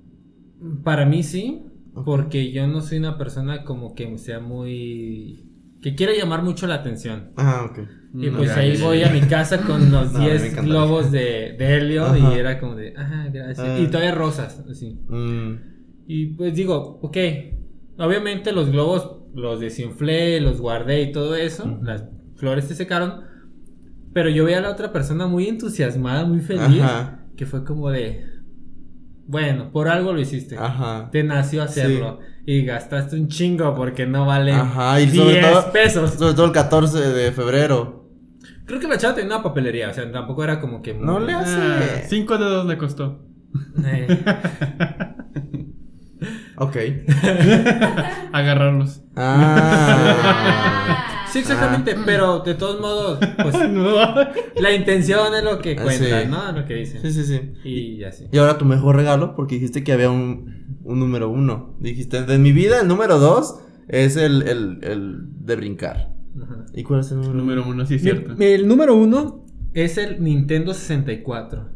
Para 0.86 1.06
mí 1.06 1.24
sí, 1.24 1.66
Porque 2.06 2.52
yo 2.52 2.68
no 2.68 2.82
soy 2.82 2.98
una 3.00 3.18
persona 3.18 3.64
como 3.64 3.94
que 3.96 4.18
sea 4.18 4.40
muy... 4.40 5.46
que 5.82 5.96
quiere 5.96 6.18
llamar 6.18 6.44
mucho 6.44 6.68
la 6.68 6.76
atención. 6.76 7.32
Ah, 7.38 7.68
ok. 7.70 7.80
Y 8.14 8.30
Mm, 8.30 8.36
pues 8.36 8.50
ya, 8.50 8.58
ahí 8.60 8.76
ya, 8.76 8.86
voy 8.86 9.00
ya. 9.00 9.10
a 9.10 9.14
mi 9.14 9.22
casa 9.22 9.62
con 9.62 9.80
los 9.92 10.12
No, 10.12 10.20
a 10.20 10.22
mí 10.22 10.26
me 10.26 10.32
10 10.32 10.44
encantaría. 10.44 10.70
globos 10.72 11.12
de, 11.12 11.56
de 11.58 11.78
helio 11.78 12.06
Ajá. 12.06 12.18
y 12.36 12.40
era 12.40 12.60
como 12.60 12.76
de, 12.76 12.94
ah, 12.98 13.28
gracias. 13.32 13.68
Ah. 13.68 13.80
Y 13.80 13.88
todavía 13.88 14.12
rosas, 14.14 14.64
así. 14.70 15.00
Mm, 15.08 15.54
Y 16.08 16.26
pues 16.36 16.54
digo, 16.56 17.00
ok, 17.02 17.18
obviamente 17.98 18.52
los 18.52 18.70
globos 18.72 19.18
los 19.34 19.60
desinflé, 19.62 20.42
los 20.42 20.60
guardé 20.60 21.04
y 21.04 21.12
todo 21.14 21.36
eso, 21.36 21.64
Ujú. 21.66 21.84
las 21.86 22.04
flores 22.36 22.66
se 22.66 22.76
secaron, 22.76 23.22
pero 24.14 24.30
yo 24.30 24.44
veía 24.46 24.58
a 24.58 24.62
la 24.62 24.72
otra 24.72 24.92
persona 24.92 25.28
muy 25.28 25.48
entusiasmada, 25.48 26.26
muy 26.26 26.42
feliz, 26.42 26.82
Ajá. 26.82 27.26
que 27.38 27.46
fue 27.46 27.64
como 27.64 27.90
de, 27.92 28.26
bueno, 29.28 29.72
por 29.72 29.88
algo 29.88 30.14
lo 30.14 30.20
hiciste. 30.20 30.58
Ajá. 30.58 31.10
Te 31.12 31.24
nació 31.24 31.64
hacerlo 31.64 32.20
y 32.46 32.64
gastaste 32.66 33.16
un 33.16 33.28
chingo 33.28 33.74
porque 33.76 34.06
no 34.08 34.26
vale 34.26 34.52
Ajá, 34.54 35.00
y 35.00 35.06
10 35.08 35.16
sobre 35.26 35.42
todo- 35.42 35.72
pesos. 35.72 36.12
Sobre 36.16 36.34
todo 36.34 36.46
el 36.48 36.52
14 36.52 37.00
de 37.00 37.32
febrero. 37.32 38.10
Creo 38.66 38.80
que 38.80 38.88
la 38.88 38.98
chava 38.98 39.16
tenía 39.16 39.36
una 39.36 39.44
papelería, 39.44 39.90
o 39.90 39.94
sea, 39.94 40.10
tampoco 40.12 40.44
era 40.44 40.60
como 40.60 40.82
que 40.82 40.94
muy- 40.94 41.06
No 41.06 41.20
le 41.20 41.34
hace. 41.34 41.56
Ah, 41.58 42.02
cinco 42.08 42.38
dedos 42.38 42.66
le 42.66 42.78
costó. 42.78 43.20
Eh, 43.86 44.24
Ok. 46.58 46.78
Agarrarlos. 48.34 49.02
Ah. 49.16 51.08
Sí, 51.32 51.40
exactamente, 51.40 51.96
pero 52.06 52.40
de 52.40 52.56
todos 52.56 52.80
modos, 52.82 53.20
pues 53.42 53.56
la 54.62 54.74
intención 54.74 55.34
es 55.36 55.44
lo 55.44 55.60
que 55.60 55.76
Ah, 55.80 55.84
cuenta, 55.84 56.22
sí. 56.24 56.28
¿no? 56.30 56.52
Lo 56.52 56.66
que 56.66 56.76
dice. 56.76 57.00
Sí, 57.02 57.12
sí, 57.12 57.24
sí. 57.24 57.54
Y 57.70 58.04
así. 58.04 58.28
Y 58.32 58.38
ahora 58.38 58.58
tu 58.58 58.66
mejor 58.66 58.96
regalo, 58.96 59.36
porque 59.36 59.56
dijiste 59.56 59.84
que 59.84 59.94
había 59.94 60.10
un, 60.10 60.78
un 60.84 61.00
número 61.00 61.30
uno. 61.30 61.76
Dijiste, 61.80 62.24
de 62.24 62.38
mi 62.38 62.52
vida, 62.52 62.82
el 62.82 62.88
número 62.88 63.18
dos 63.20 63.60
es 63.88 64.18
el, 64.18 64.44
el, 64.44 64.80
el 64.84 65.18
de 65.46 65.56
brincar. 65.56 66.14
Ajá. 66.42 66.66
¿Y 66.74 66.84
cuál 66.84 67.00
es 67.02 67.12
el 67.12 67.18
número, 67.18 67.34
Número 67.36 67.66
uno, 67.68 67.86
sí 67.86 67.96
es 67.96 68.02
cierto. 68.02 68.36
Mi- 68.36 68.46
el 68.46 68.68
número 68.68 68.96
uno 68.96 69.46
es 69.74 69.98
el 69.98 70.22
Nintendo 70.24 70.74
64. 70.74 71.70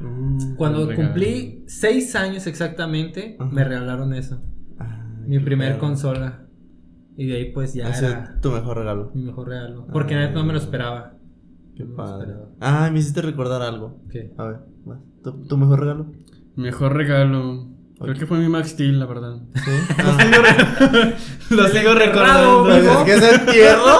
Mm. 0.00 0.54
Cuando 0.56 0.78
Buen 0.84 0.90
regalo. 0.90 1.08
cumplí 1.12 1.64
6 1.66 2.16
años 2.16 2.46
exactamente, 2.46 3.36
Ajá. 3.38 3.50
me 3.50 3.62
regalaron 3.64 4.12
eso. 4.14 4.42
Ay, 4.78 4.88
Mi 5.26 5.38
primer 5.38 5.78
consola. 5.78 6.41
Y 7.16 7.26
de 7.26 7.36
ahí 7.36 7.52
pues 7.52 7.74
ya 7.74 7.88
Ese 7.90 8.06
era 8.06 8.32
es 8.34 8.40
tu 8.40 8.50
mejor 8.50 8.78
regalo. 8.78 9.10
mi 9.14 9.22
mejor 9.22 9.48
regalo. 9.48 9.86
Porque 9.92 10.14
Ah. 10.14 10.20
neta 10.20 10.34
no 10.34 10.44
me 10.44 10.52
lo 10.52 10.58
esperaba. 10.58 11.14
Qué 11.76 11.84
No 11.84 11.90
me 11.90 11.90
lo 11.92 11.96
padre. 11.96 12.22
esperaba. 12.32 12.48
Ah, 12.60 12.90
me 12.90 12.98
hiciste 12.98 13.22
recordar 13.22 13.62
algo. 13.62 14.00
¿Qué? 14.10 14.32
A 14.38 14.44
ver, 14.44 14.56
vas. 14.84 14.98
¿Tu, 15.22 15.32
tu 15.46 15.56
mejor 15.56 15.80
regalo? 15.80 16.06
Mejor 16.56 16.94
regalo. 16.96 17.68
Creo 18.00 18.14
Ok. 18.14 18.18
que 18.18 18.26
fue 18.26 18.38
mi 18.38 18.48
Max 18.48 18.70
Steel, 18.70 18.98
la 18.98 19.06
verdad. 19.06 19.36
Sí. 19.54 19.70
Ah. 19.98 21.12
Lo 21.50 21.68
sigo 21.68 21.94
recordando. 21.94 22.70
Es 22.70 22.96
que 23.04 23.12
ese 23.14 23.34
entierro 23.36 23.98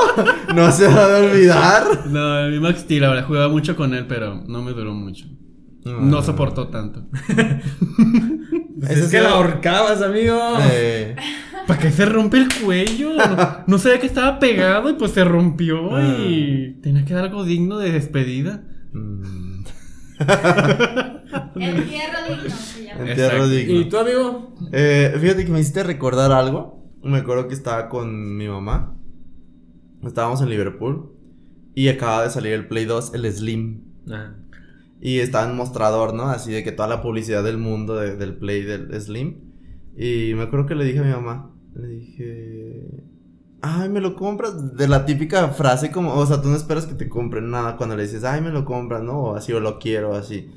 no 0.54 0.70
se 0.72 0.88
va 0.88 1.16
a 1.16 1.18
olvidar. 1.20 2.06
No, 2.06 2.48
mi 2.50 2.58
Max 2.60 2.80
Steel, 2.80 3.04
ahora 3.04 3.22
jugaba 3.22 3.48
mucho 3.48 3.76
con 3.76 3.94
él, 3.94 4.06
pero 4.08 4.42
no 4.46 4.62
me 4.62 4.72
duró 4.72 4.92
mucho. 4.94 5.26
No 5.84 6.22
soportó 6.22 6.68
tanto. 6.68 7.06
Pues 8.82 8.90
Ese 8.96 9.04
es 9.04 9.10
que 9.12 9.20
la 9.20 9.30
ahorcabas, 9.30 10.02
amigo. 10.02 10.36
Eh, 10.72 11.14
¿Para 11.68 11.78
qué 11.78 11.92
se 11.92 12.04
rompe 12.04 12.38
el 12.38 12.48
cuello? 12.64 13.12
No, 13.14 13.58
no 13.68 13.78
sabía 13.78 14.00
que 14.00 14.06
estaba 14.06 14.40
pegado 14.40 14.90
y 14.90 14.94
pues 14.94 15.12
se 15.12 15.22
rompió 15.24 15.94
Ah. 15.96 16.02
y 16.18 16.80
tenía 16.82 17.04
que 17.04 17.14
dar 17.14 17.24
algo 17.26 17.44
digno 17.44 17.78
de 17.78 17.92
despedida. 17.92 18.64
mm, 18.92 19.62
Entierro 21.54 22.18
digno 22.28 22.50
se 22.50 22.84
llama. 22.84 23.08
entierro 23.08 23.48
digno. 23.48 23.74
¿Y 23.80 23.88
tú, 23.88 23.98
amigo? 23.98 24.54
Eh, 24.72 25.16
fíjate 25.20 25.44
que 25.44 25.52
me 25.52 25.60
hiciste 25.60 25.82
recordar 25.84 26.32
algo. 26.32 26.90
Me 27.04 27.18
acuerdo 27.18 27.48
que 27.48 27.54
estaba 27.54 27.88
con 27.88 28.36
mi 28.36 28.48
mamá. 28.48 28.96
Estábamos 30.04 30.40
en 30.42 30.50
Liverpool. 30.50 31.12
Y 31.74 31.88
acaba 31.88 32.24
de 32.24 32.30
salir 32.30 32.52
el 32.52 32.66
Play 32.68 32.84
2, 32.84 33.14
el 33.14 33.32
Slim. 33.32 33.80
Ah. 34.10 34.34
Y 35.05 35.18
estaba 35.18 35.50
en 35.50 35.57
mostrador, 35.57 36.14
¿no? 36.14 36.28
Así 36.28 36.53
de 36.53 36.62
que 36.62 36.70
toda 36.72 36.88
la 36.88 37.03
publicidad 37.03 37.42
del 37.42 37.59
mundo 37.59 37.96
de- 37.96 38.16
del 38.16 38.36
Play 38.36 38.62
del 38.62 38.98
Slim. 39.00 39.36
Y 39.96 40.32
me 40.34 40.44
acuerdo 40.44 40.64
que 40.66 40.76
le 40.76 40.84
dije 40.84 41.00
a 41.00 41.03
mi 41.03 41.11
mamá. 41.11 41.50
Le 41.74 41.88
dije. 41.88 43.03
Ay, 43.62 43.88
me 43.88 44.00
lo 44.00 44.14
compras. 44.14 44.76
De 44.76 44.86
la 44.88 45.05
típica 45.05 45.48
frase 45.48 45.90
como, 45.90 46.14
o 46.14 46.24
sea, 46.26 46.40
tú 46.40 46.48
no 46.48 46.57
esperas 46.57 46.86
que 46.86 46.94
te 46.94 47.09
compren 47.09 47.50
nada 47.50 47.76
cuando 47.76 47.96
le 47.96 48.05
dices, 48.05 48.22
ay, 48.24 48.40
me 48.40 48.50
lo 48.50 48.64
compras, 48.64 49.03
¿no? 49.03 49.18
O 49.20 49.34
así, 49.34 49.53
o 49.53 49.59
lo 49.61 49.78
quiero, 49.80 50.14
así. 50.14 50.50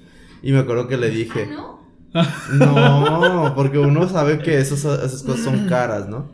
Y 0.43 0.51
me 0.51 0.59
acuerdo 0.59 0.87
que 0.87 0.97
le 0.97 1.09
dije. 1.09 1.49
Ah, 2.13 2.29
¿no? 2.53 3.43
No, 3.43 3.55
porque 3.55 3.77
uno 3.79 4.07
sabe 4.07 4.39
que 4.39 4.57
esos, 4.59 4.85
esas 4.85 5.23
cosas 5.23 5.43
son 5.43 5.67
caras, 5.67 6.07
¿no? 6.07 6.29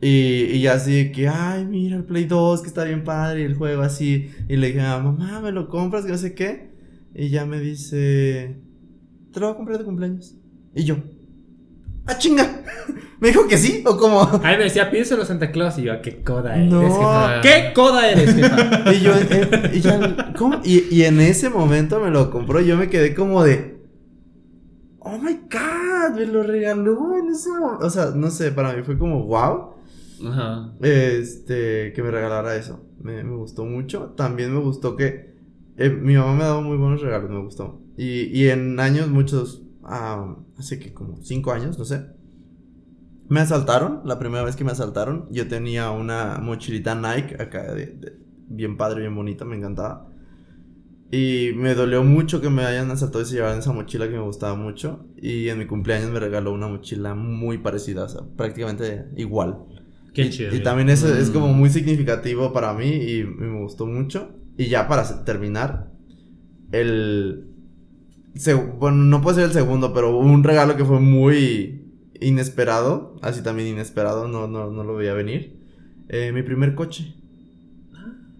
Y, 0.00 0.44
y 0.56 0.62
ya 0.62 0.74
así 0.74 0.94
de 0.94 1.12
que, 1.12 1.28
ay, 1.28 1.66
mira 1.66 1.96
el 1.96 2.04
Play 2.04 2.24
2, 2.24 2.62
que 2.62 2.68
está 2.68 2.84
bien 2.84 3.04
padre, 3.04 3.42
y 3.42 3.44
el 3.44 3.54
juego 3.54 3.82
así. 3.82 4.30
Y 4.48 4.56
le 4.56 4.68
dije, 4.68 4.80
mamá, 4.80 5.40
¿me 5.40 5.52
lo 5.52 5.68
compras? 5.68 6.04
Que 6.06 6.12
no 6.12 6.18
sé 6.18 6.34
qué. 6.34 6.69
Y 7.14 7.28
ya 7.30 7.44
me 7.46 7.58
dice, 7.60 8.60
te 9.32 9.40
lo 9.40 9.46
voy 9.46 9.54
a 9.54 9.56
comprar 9.56 9.78
de 9.78 9.84
cumpleaños. 9.84 10.36
Y 10.74 10.84
yo, 10.84 10.96
¡ah, 12.06 12.16
chinga! 12.18 12.62
¿Me 13.20 13.28
dijo 13.28 13.46
que 13.48 13.58
sí? 13.58 13.82
¿O 13.86 13.98
como 13.98 14.22
Ahí 14.42 14.56
me 14.56 14.64
decía, 14.64 14.90
pídeselo 14.90 15.22
a 15.22 15.26
Santa 15.26 15.52
Claus. 15.52 15.76
Y 15.78 15.82
yo, 15.82 16.00
¿qué 16.00 16.22
coda 16.22 16.56
eres, 16.56 16.70
No. 16.72 16.80
jefa? 16.80 17.40
¿Qué 17.42 17.72
coda 17.74 18.10
eres, 18.10 18.34
jefa? 18.34 18.92
Y 18.94 19.00
yo, 19.00 19.12
eh, 19.14 19.70
y, 19.74 19.80
ya, 19.80 20.32
¿cómo? 20.38 20.60
Y, 20.64 20.86
y 20.94 21.04
en 21.04 21.20
ese 21.20 21.50
momento 21.50 22.00
me 22.00 22.10
lo 22.10 22.30
compró 22.30 22.60
y 22.60 22.66
yo 22.66 22.76
me 22.76 22.88
quedé 22.88 23.14
como 23.14 23.42
de. 23.44 23.78
Oh 25.00 25.18
my 25.18 25.34
god, 25.50 26.14
me 26.16 26.26
lo 26.26 26.42
regaló 26.42 27.16
en 27.18 27.28
ese 27.30 27.50
momento. 27.50 27.86
O 27.86 27.90
sea, 27.90 28.12
no 28.14 28.30
sé, 28.30 28.52
para 28.52 28.72
mí 28.74 28.82
fue 28.84 28.96
como 28.98 29.24
wow. 29.24 29.74
Ajá. 30.26 30.72
Este, 30.80 31.92
que 31.92 32.02
me 32.02 32.10
regalara 32.10 32.54
eso. 32.56 32.84
Me, 33.02 33.22
me 33.24 33.34
gustó 33.36 33.64
mucho. 33.64 34.14
También 34.16 34.52
me 34.54 34.60
gustó 34.60 34.96
que. 34.96 35.29
Eh, 35.80 35.90
mi 35.90 36.14
mamá 36.16 36.34
me 36.36 36.42
ha 36.44 36.48
dado 36.48 36.62
muy 36.62 36.76
buenos 36.76 37.02
regalos, 37.02 37.30
me 37.30 37.40
gustó. 37.40 37.80
Y, 37.96 38.24
y 38.38 38.48
en 38.50 38.78
años, 38.80 39.08
muchos. 39.08 39.62
ah, 39.84 40.36
hace 40.58 40.78
que 40.78 40.94
como 40.94 41.22
cinco 41.22 41.52
años, 41.52 41.78
no 41.78 41.84
sé. 41.84 42.06
Me 43.28 43.40
asaltaron, 43.40 44.00
la 44.04 44.18
primera 44.18 44.42
vez 44.44 44.56
que 44.56 44.64
me 44.64 44.72
asaltaron. 44.72 45.26
Yo 45.30 45.46
tenía 45.48 45.90
una 45.90 46.38
mochilita 46.42 46.94
Nike 46.94 47.36
acá, 47.40 47.72
de, 47.74 47.86
de- 47.86 48.12
bien 48.48 48.76
padre, 48.76 49.00
bien 49.00 49.14
bonita, 49.14 49.44
me 49.44 49.56
encantaba. 49.56 50.08
Y 51.12 51.50
me 51.56 51.74
dolió 51.74 52.04
mucho 52.04 52.40
que 52.40 52.50
me 52.50 52.62
hayan 52.64 52.90
asaltado 52.90 53.22
y 53.22 53.26
se 53.26 53.34
llevaran 53.34 53.58
esa 53.58 53.72
mochila 53.72 54.06
que 54.08 54.14
me 54.14 54.20
gustaba 54.22 54.54
mucho. 54.54 55.06
Y 55.16 55.48
en 55.48 55.58
mi 55.58 55.66
cumpleaños 55.66 56.10
me 56.10 56.20
regaló 56.20 56.52
una 56.52 56.68
mochila 56.68 57.14
muy 57.14 57.58
parecida, 57.58 58.04
o 58.04 58.08
sea, 58.08 58.22
prácticamente 58.36 59.06
igual. 59.16 59.58
Qué 60.12 60.24
y, 60.24 60.30
chido. 60.30 60.54
y 60.54 60.60
también 60.62 60.88
eso 60.88 61.12
es 61.14 61.30
como 61.30 61.48
Mm. 61.48 61.56
muy 61.56 61.70
significativo 61.70 62.52
para 62.52 62.74
mí 62.74 62.86
y, 62.88 63.20
y 63.20 63.24
me 63.24 63.60
gustó 63.60 63.86
mucho. 63.86 64.30
Y 64.60 64.68
ya 64.68 64.86
para 64.88 65.24
terminar, 65.24 65.90
el... 66.72 67.46
se- 68.34 68.54
bueno, 68.54 68.98
no 68.98 69.20
puede 69.22 69.36
ser 69.36 69.44
el 69.46 69.52
segundo, 69.52 69.92
pero 69.94 70.16
un 70.18 70.44
regalo 70.44 70.76
que 70.76 70.84
fue 70.84 71.00
muy 71.00 71.86
inesperado, 72.20 73.16
así 73.22 73.42
también 73.42 73.68
inesperado, 73.68 74.28
no, 74.28 74.46
no, 74.48 74.70
no 74.70 74.84
lo 74.84 74.94
veía 74.96 75.14
venir. 75.14 75.56
Eh, 76.08 76.32
mi 76.32 76.42
primer 76.42 76.74
coche. 76.74 77.14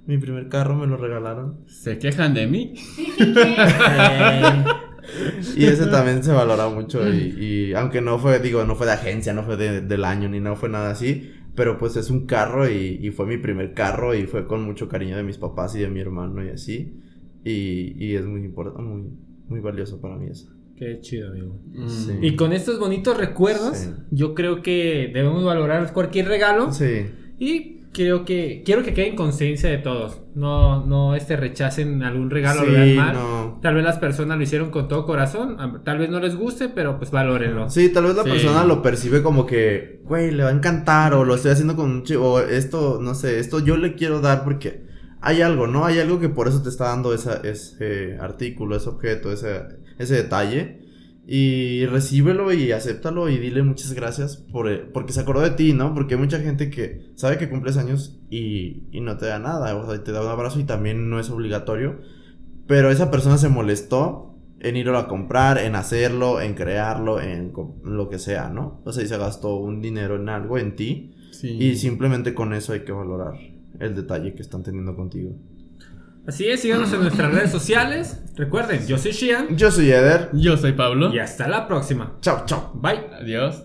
Mi 0.06 0.18
primer 0.18 0.48
carro 0.48 0.74
me 0.74 0.86
lo 0.86 0.96
regalaron. 0.96 1.60
¿Se 1.68 1.98
quejan 1.98 2.34
de 2.34 2.46
mí? 2.46 2.74
Eh, 3.18 4.64
Y 5.56 5.64
ese 5.64 5.86
también 5.86 6.22
se 6.22 6.30
valora 6.32 6.68
mucho. 6.68 7.08
Y, 7.08 7.34
y 7.70 7.74
aunque 7.74 8.00
no 8.00 8.18
fue, 8.18 8.38
digo, 8.38 8.64
no 8.64 8.76
fue 8.76 8.86
de 8.86 8.92
agencia, 8.92 9.32
no 9.32 9.42
fue 9.42 9.56
de- 9.56 9.80
del 9.80 10.04
año, 10.04 10.28
ni 10.28 10.38
no 10.40 10.54
fue 10.56 10.68
nada 10.68 10.90
así. 10.90 11.32
Pero 11.54 11.78
pues 11.78 11.96
es 11.96 12.10
un 12.10 12.26
carro 12.26 12.68
y, 12.70 12.98
y 13.02 13.10
fue 13.10 13.26
mi 13.26 13.36
primer 13.38 13.74
carro 13.74 14.14
y 14.14 14.26
fue 14.26 14.46
con 14.46 14.62
mucho 14.64 14.88
cariño 14.88 15.16
de 15.16 15.22
mis 15.22 15.36
papás 15.38 15.74
y 15.76 15.80
de 15.80 15.88
mi 15.88 16.00
hermano 16.00 16.44
y 16.44 16.48
así. 16.50 16.94
Y, 17.44 17.94
y 18.04 18.14
es 18.14 18.24
muy 18.24 18.42
importante, 18.44 18.82
muy, 18.82 19.04
muy 19.48 19.60
valioso 19.60 20.00
para 20.00 20.16
mí 20.16 20.28
eso. 20.30 20.48
Qué 20.76 21.00
chido, 21.00 21.30
amigo. 21.30 21.60
Mm. 21.72 21.88
Sí. 21.88 22.12
Y 22.22 22.36
con 22.36 22.52
estos 22.52 22.78
bonitos 22.78 23.16
recuerdos, 23.18 23.76
Sí. 23.76 23.90
yo 24.10 24.34
creo 24.34 24.62
que 24.62 25.10
debemos 25.12 25.44
valorar 25.44 25.92
cualquier 25.92 26.28
regalo. 26.28 26.72
Sí. 26.72 27.06
Y 27.38 27.79
creo 27.92 28.24
que 28.24 28.62
quiero 28.64 28.82
que 28.82 28.94
quede 28.94 29.08
en 29.08 29.16
conciencia 29.16 29.68
de 29.68 29.78
todos. 29.78 30.22
No, 30.34 30.86
no 30.86 31.14
este 31.16 31.36
rechacen 31.36 32.02
algún 32.02 32.30
regalo, 32.30 32.64
lo 32.64 32.84
Sí, 32.84 32.94
mal. 32.94 33.14
no. 33.14 33.58
Tal 33.62 33.74
vez 33.74 33.84
las 33.84 33.98
personas 33.98 34.36
lo 34.38 34.44
hicieron 34.44 34.70
con 34.70 34.86
todo 34.88 35.06
corazón. 35.06 35.56
Tal 35.84 35.98
vez 35.98 36.08
no 36.10 36.20
les 36.20 36.36
guste, 36.36 36.68
pero 36.68 36.98
pues 36.98 37.10
valórenlo. 37.10 37.68
Sí, 37.68 37.88
tal 37.92 38.04
vez 38.04 38.14
la 38.14 38.22
Sí. 38.24 38.30
persona 38.30 38.64
lo 38.64 38.80
percibe 38.82 39.22
como 39.22 39.44
que, 39.46 40.00
güey, 40.04 40.30
le 40.30 40.44
va 40.44 40.50
a 40.50 40.52
encantar 40.52 41.14
o 41.14 41.24
lo 41.24 41.34
estoy 41.34 41.50
haciendo 41.50 41.74
con 41.76 41.90
un 41.90 42.02
chico, 42.04 42.34
o 42.34 42.40
esto, 42.40 42.98
no 43.02 43.14
sé, 43.14 43.38
esto 43.40 43.58
yo 43.60 43.76
le 43.76 43.94
quiero 43.96 44.20
dar 44.20 44.44
porque 44.44 44.84
hay 45.20 45.42
algo, 45.42 45.66
¿no? 45.66 45.84
Hay 45.84 45.98
algo 45.98 46.18
que 46.20 46.28
por 46.28 46.48
eso 46.48 46.62
te 46.62 46.68
está 46.68 46.84
dando 46.84 47.12
esa, 47.12 47.40
ese 47.42 48.16
artículo, 48.20 48.76
ese 48.76 48.88
objeto, 48.88 49.32
ese, 49.32 49.62
ese 49.98 50.14
detalle. 50.14 50.79
Y 51.32 51.86
recíbelo 51.86 52.52
y 52.52 52.72
acéptalo 52.72 53.28
y 53.28 53.38
dile 53.38 53.62
muchas 53.62 53.92
gracias 53.92 54.36
por, 54.36 54.68
eh, 54.68 54.78
porque 54.78 55.12
se 55.12 55.20
acordó 55.20 55.42
de 55.42 55.52
ti, 55.52 55.72
¿no? 55.72 55.94
Porque 55.94 56.14
hay 56.14 56.20
mucha 56.20 56.40
gente 56.40 56.70
que 56.70 57.12
sabe 57.14 57.38
que 57.38 57.48
cumples 57.48 57.76
años 57.76 58.18
y, 58.30 58.88
y 58.90 59.00
no 59.00 59.16
te 59.16 59.26
da 59.26 59.38
nada, 59.38 59.76
o 59.76 59.88
sea, 59.88 60.02
te 60.02 60.10
da 60.10 60.22
un 60.22 60.28
abrazo 60.28 60.58
y 60.58 60.64
también 60.64 61.08
no 61.08 61.20
es 61.20 61.30
obligatorio. 61.30 62.00
Pero 62.66 62.90
esa 62.90 63.12
persona 63.12 63.38
se 63.38 63.48
molestó 63.48 64.40
en 64.58 64.76
irlo 64.76 64.98
a 64.98 65.06
comprar, 65.06 65.58
en 65.58 65.76
hacerlo, 65.76 66.40
en 66.40 66.54
crearlo, 66.54 67.20
en 67.20 67.52
lo 67.84 68.08
que 68.08 68.18
sea, 68.18 68.48
¿no? 68.48 68.82
O 68.84 68.92
sea, 68.92 69.04
y 69.04 69.06
se 69.06 69.16
gastó 69.16 69.54
un 69.54 69.80
dinero 69.80 70.16
en 70.16 70.28
algo, 70.28 70.58
en 70.58 70.74
ti. 70.74 71.14
Sí. 71.30 71.50
Y 71.50 71.76
simplemente 71.76 72.34
con 72.34 72.54
eso 72.54 72.72
hay 72.72 72.80
que 72.80 72.90
valorar 72.90 73.34
el 73.78 73.94
detalle 73.94 74.34
que 74.34 74.42
están 74.42 74.64
teniendo 74.64 74.96
contigo. 74.96 75.36
Así 76.26 76.48
es, 76.48 76.60
síganos 76.60 76.92
en 76.92 77.00
nuestras 77.00 77.32
redes 77.32 77.50
sociales. 77.50 78.22
Recuerden, 78.36 78.86
yo 78.86 78.98
soy 78.98 79.12
Shian. 79.12 79.56
Yo 79.56 79.70
soy 79.70 79.90
Eder. 79.90 80.30
Yo 80.32 80.56
soy 80.56 80.72
Pablo. 80.72 81.12
Y 81.12 81.18
hasta 81.18 81.48
la 81.48 81.66
próxima. 81.66 82.16
Chao, 82.20 82.44
chao. 82.46 82.70
Bye. 82.74 83.06
Adiós. 83.20 83.64